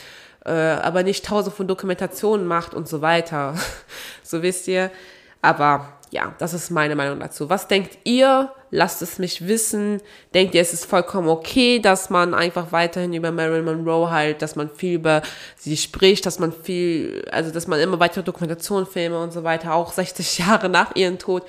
äh, 0.47 0.51
aber 0.81 1.03
nicht 1.03 1.25
tausend 1.25 1.55
von 1.55 1.67
Dokumentationen 1.67 2.47
macht 2.47 2.73
und 2.73 2.87
so 2.87 3.01
weiter. 3.01 3.55
so 4.23 4.41
wisst 4.41 4.67
ihr. 4.67 4.89
Aber 5.41 5.93
ja, 6.09 6.33
das 6.39 6.53
ist 6.53 6.71
meine 6.71 6.95
Meinung 6.95 7.19
dazu. 7.19 7.49
Was 7.49 7.67
denkt 7.67 7.97
ihr? 8.05 8.51
Lasst 8.71 9.01
es 9.01 9.19
mich 9.19 9.47
wissen. 9.47 10.01
Denkt 10.33 10.55
ihr, 10.55 10.61
es 10.61 10.73
ist 10.73 10.85
vollkommen 10.85 11.27
okay, 11.27 11.79
dass 11.79 12.09
man 12.09 12.33
einfach 12.33 12.71
weiterhin 12.71 13.13
über 13.13 13.31
Marilyn 13.31 13.65
Monroe 13.65 14.09
halt, 14.09 14.41
dass 14.41 14.55
man 14.55 14.69
viel 14.69 14.95
über 14.95 15.21
sie 15.57 15.77
spricht, 15.77 16.25
dass 16.25 16.39
man 16.39 16.51
viel, 16.51 17.25
also 17.31 17.51
dass 17.51 17.67
man 17.67 17.79
immer 17.79 17.99
weitere 17.99 18.23
Dokumentationsfilme 18.23 19.19
und 19.19 19.31
so 19.31 19.43
weiter, 19.43 19.73
auch 19.73 19.91
60 19.91 20.39
Jahre 20.47 20.69
nach 20.69 20.95
ihrem 20.95 21.19
Tod 21.19 21.43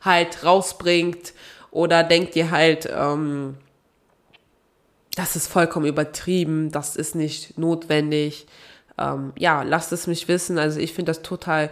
halt 0.00 0.44
rausbringt? 0.44 1.34
Oder 1.70 2.02
denkt 2.02 2.34
ihr 2.34 2.50
halt, 2.50 2.88
ähm, 2.92 3.56
das 5.16 5.36
ist 5.36 5.48
vollkommen 5.48 5.86
übertrieben, 5.86 6.70
das 6.70 6.96
ist 6.96 7.14
nicht 7.14 7.58
notwendig? 7.58 8.46
Ähm, 8.98 9.32
ja, 9.36 9.62
lasst 9.62 9.92
es 9.92 10.06
mich 10.06 10.28
wissen. 10.28 10.58
Also 10.58 10.78
ich 10.80 10.92
finde 10.92 11.10
das 11.10 11.22
total 11.22 11.70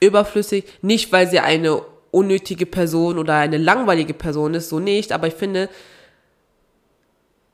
überflüssig, 0.00 0.64
nicht 0.82 1.12
weil 1.12 1.28
sie 1.28 1.40
eine 1.40 1.82
unnötige 2.10 2.66
Person 2.66 3.18
oder 3.18 3.34
eine 3.34 3.58
langweilige 3.58 4.14
Person 4.14 4.54
ist, 4.54 4.68
so 4.68 4.78
nicht, 4.78 5.12
aber 5.12 5.26
ich 5.26 5.34
finde, 5.34 5.68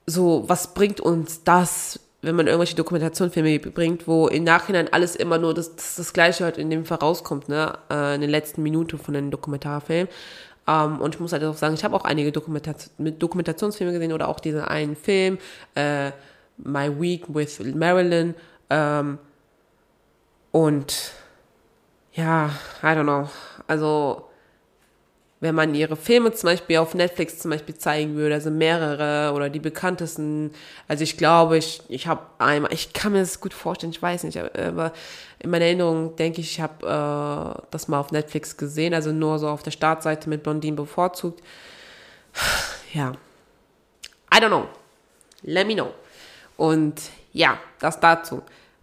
so, 0.06 0.44
was 0.46 0.74
bringt 0.74 1.00
uns 1.00 1.44
das, 1.44 2.00
wenn 2.22 2.36
man 2.36 2.46
irgendwelche 2.46 2.76
Dokumentationfilme 2.76 3.58
bringt, 3.58 4.06
wo 4.06 4.28
im 4.28 4.44
Nachhinein 4.44 4.92
alles 4.92 5.16
immer 5.16 5.38
nur 5.38 5.54
das, 5.54 5.74
das, 5.74 5.96
das 5.96 6.12
Gleiche 6.12 6.44
halt 6.44 6.58
in 6.58 6.70
dem 6.70 6.84
Fall 6.84 6.98
rauskommt, 6.98 7.48
ne, 7.48 7.76
äh, 7.90 8.14
in 8.14 8.20
den 8.20 8.30
letzten 8.30 8.62
Minuten 8.62 8.98
von 8.98 9.16
einem 9.16 9.30
Dokumentarfilm. 9.30 10.08
Ähm, 10.66 11.00
und 11.00 11.14
ich 11.14 11.20
muss 11.20 11.32
halt 11.32 11.44
auch 11.44 11.56
sagen, 11.56 11.74
ich 11.74 11.84
habe 11.84 11.96
auch 11.96 12.04
einige 12.04 12.32
Dokumentation, 12.32 13.18
Dokumentationsfilme 13.18 13.92
gesehen 13.92 14.12
oder 14.12 14.28
auch 14.28 14.40
diesen 14.40 14.60
einen 14.60 14.96
Film, 14.96 15.38
äh, 15.74 16.10
My 16.58 17.00
Week 17.00 17.24
with 17.28 17.60
Marilyn. 17.74 18.34
Ähm, 18.70 19.18
und 20.52 21.12
ja, 22.12 22.50
I 22.82 22.86
don't 22.86 23.04
know. 23.04 23.28
Also, 23.66 24.28
wenn 25.40 25.56
man 25.56 25.74
ihre 25.74 25.96
Filme 25.96 26.30
zum 26.32 26.50
Beispiel 26.50 26.76
auf 26.76 26.94
Netflix 26.94 27.40
zum 27.40 27.50
Beispiel 27.50 27.74
zeigen 27.74 28.14
würde, 28.14 28.36
also 28.36 28.50
mehrere 28.50 29.34
oder 29.34 29.50
die 29.50 29.58
bekanntesten, 29.58 30.52
also 30.86 31.02
ich 31.02 31.16
glaube, 31.16 31.58
ich, 31.58 31.82
ich 31.88 32.06
habe 32.06 32.22
einmal, 32.38 32.72
ich 32.72 32.92
kann 32.92 33.12
mir 33.12 33.20
das 33.20 33.40
gut 33.40 33.52
vorstellen, 33.52 33.92
ich 33.92 34.00
weiß 34.00 34.22
nicht, 34.22 34.38
aber 34.38 34.92
in 35.42 35.50
meiner 35.50 35.64
Erinnerung 35.64 36.16
denke 36.16 36.40
ich, 36.40 36.52
ich 36.52 36.60
habe 36.60 36.86
äh, 36.86 37.62
das 37.70 37.88
mal 37.88 37.98
auf 37.98 38.12
Netflix 38.12 38.56
gesehen, 38.56 38.94
also 38.94 39.12
nur 39.12 39.38
so 39.38 39.48
auf 39.48 39.62
der 39.62 39.72
Startseite 39.72 40.28
mit 40.28 40.42
Blondine 40.42 40.76
bevorzugt. 40.76 41.42
Ja, 42.94 43.12
I 44.32 44.38
don't 44.38 44.48
know. 44.48 44.68
Let 45.42 45.66
me 45.66 45.74
know. 45.74 45.92
Und 46.56 47.00
ja, 47.32 47.58
das 47.80 47.98
dazu. 47.98 48.42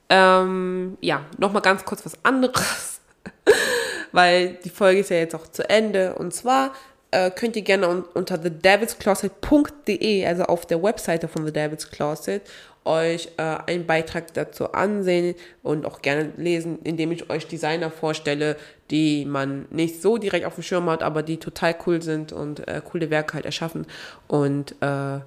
Ähm, 0.10 0.97
ja, 1.01 1.26
nochmal 1.38 1.62
ganz 1.62 1.86
kurz 1.86 2.05
was 2.05 2.14
anderes 2.24 2.99
weil 4.12 4.55
die 4.64 4.70
Folge 4.70 5.01
ist 5.01 5.10
ja 5.10 5.18
jetzt 5.18 5.36
auch 5.36 5.47
zu 5.47 5.70
Ende. 5.70 6.16
Und 6.16 6.34
zwar 6.34 6.74
äh, 7.12 7.32
könnt 7.32 7.55
ihr 7.55 7.62
gerne 7.64 7.88
un 7.88 8.03
unter 8.14 8.41
thedevilscloset.de, 8.41 10.26
also 10.26 10.43
auf 10.43 10.66
der 10.66 10.82
Webseite 10.84 11.28
von 11.28 11.45
The 11.45 11.51
Devil's 11.51 11.89
Closet, 11.89 12.41
euch 12.86 13.30
äh, 13.38 13.57
einen 13.68 13.86
Beitrag 13.86 14.34
dazu 14.34 14.72
ansehen 14.74 15.36
und 15.64 15.86
auch 15.86 16.01
gerne 16.01 16.32
lesen, 16.38 16.80
indem 16.84 17.12
ich 17.12 17.30
euch 17.30 17.47
Designer 17.47 17.91
vorstelle, 17.91 18.57
die 18.89 19.26
man 19.26 19.68
nicht 19.70 20.01
so 20.01 20.18
direkt 20.18 20.45
auf 20.45 20.55
dem 20.55 20.64
Schirm 20.64 20.89
hat, 20.89 21.03
aber 21.03 21.24
die 21.24 21.38
total 21.38 21.76
cool 21.86 22.01
sind 22.01 22.32
und 22.32 22.68
äh, 22.68 22.82
coole 22.84 23.10
Werke 23.10 23.36
halt 23.36 23.45
erschaffen. 23.45 23.86
Und 24.28 24.76
äh, 24.82 25.20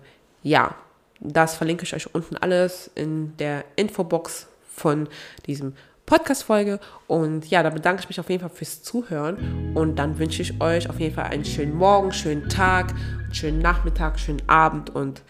ja, 0.42 0.74
das 1.20 1.54
verlinke 1.54 1.84
ich 1.84 1.94
euch 1.94 2.12
unten 2.14 2.36
alles 2.36 2.90
in 2.94 3.36
der 3.36 3.64
Infobox 3.76 4.48
von 4.66 5.08
diesem 5.46 5.74
Podcast-Folge. 6.12 6.78
Und 7.06 7.48
ja, 7.48 7.62
da 7.62 7.70
bedanke 7.70 8.02
ich 8.02 8.08
mich 8.10 8.20
auf 8.20 8.28
jeden 8.28 8.42
Fall 8.42 8.50
fürs 8.50 8.82
Zuhören. 8.82 9.72
Und 9.74 9.98
dann 9.98 10.18
wünsche 10.18 10.42
ich 10.42 10.60
euch 10.60 10.90
auf 10.90 11.00
jeden 11.00 11.14
Fall 11.14 11.24
einen 11.24 11.46
schönen 11.46 11.74
Morgen, 11.74 12.12
schönen 12.12 12.50
Tag, 12.50 12.92
schönen 13.32 13.60
Nachmittag, 13.60 14.20
schönen 14.20 14.46
Abend 14.46 14.90
und 14.90 15.22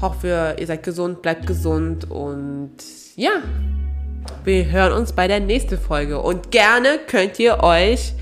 hoffe, 0.00 0.56
ihr 0.58 0.66
seid 0.66 0.84
gesund, 0.84 1.20
bleibt 1.20 1.46
gesund 1.46 2.10
und 2.10 2.72
ja, 3.16 3.42
wir 4.44 4.70
hören 4.70 4.94
uns 4.94 5.12
bei 5.12 5.28
der 5.28 5.40
nächsten 5.40 5.76
Folge. 5.76 6.22
Und 6.22 6.50
gerne 6.50 6.98
könnt 7.06 7.38
ihr 7.38 7.62
euch 7.62 8.14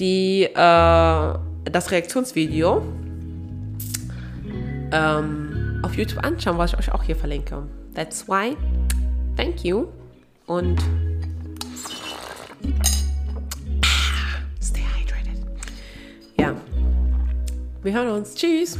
die, 0.00 0.42
äh, 0.42 0.52
das 0.56 1.90
Reaktionsvideo 1.92 2.82
ähm, 4.90 5.80
auf 5.84 5.94
YouTube 5.94 6.24
anschauen, 6.24 6.58
was 6.58 6.72
ich 6.72 6.78
euch 6.80 6.92
auch 6.92 7.04
hier 7.04 7.14
verlinke. 7.14 7.62
That's 7.94 8.26
why. 8.26 8.56
Thank 9.36 9.62
you. 9.62 9.86
Und 10.46 10.82
Stay 14.62 14.82
hydrated. 14.82 15.38
Ja. 16.38 16.54
Wir 17.82 17.92
hören 17.92 18.08
uns. 18.08 18.34
Tschüss. 18.34 18.78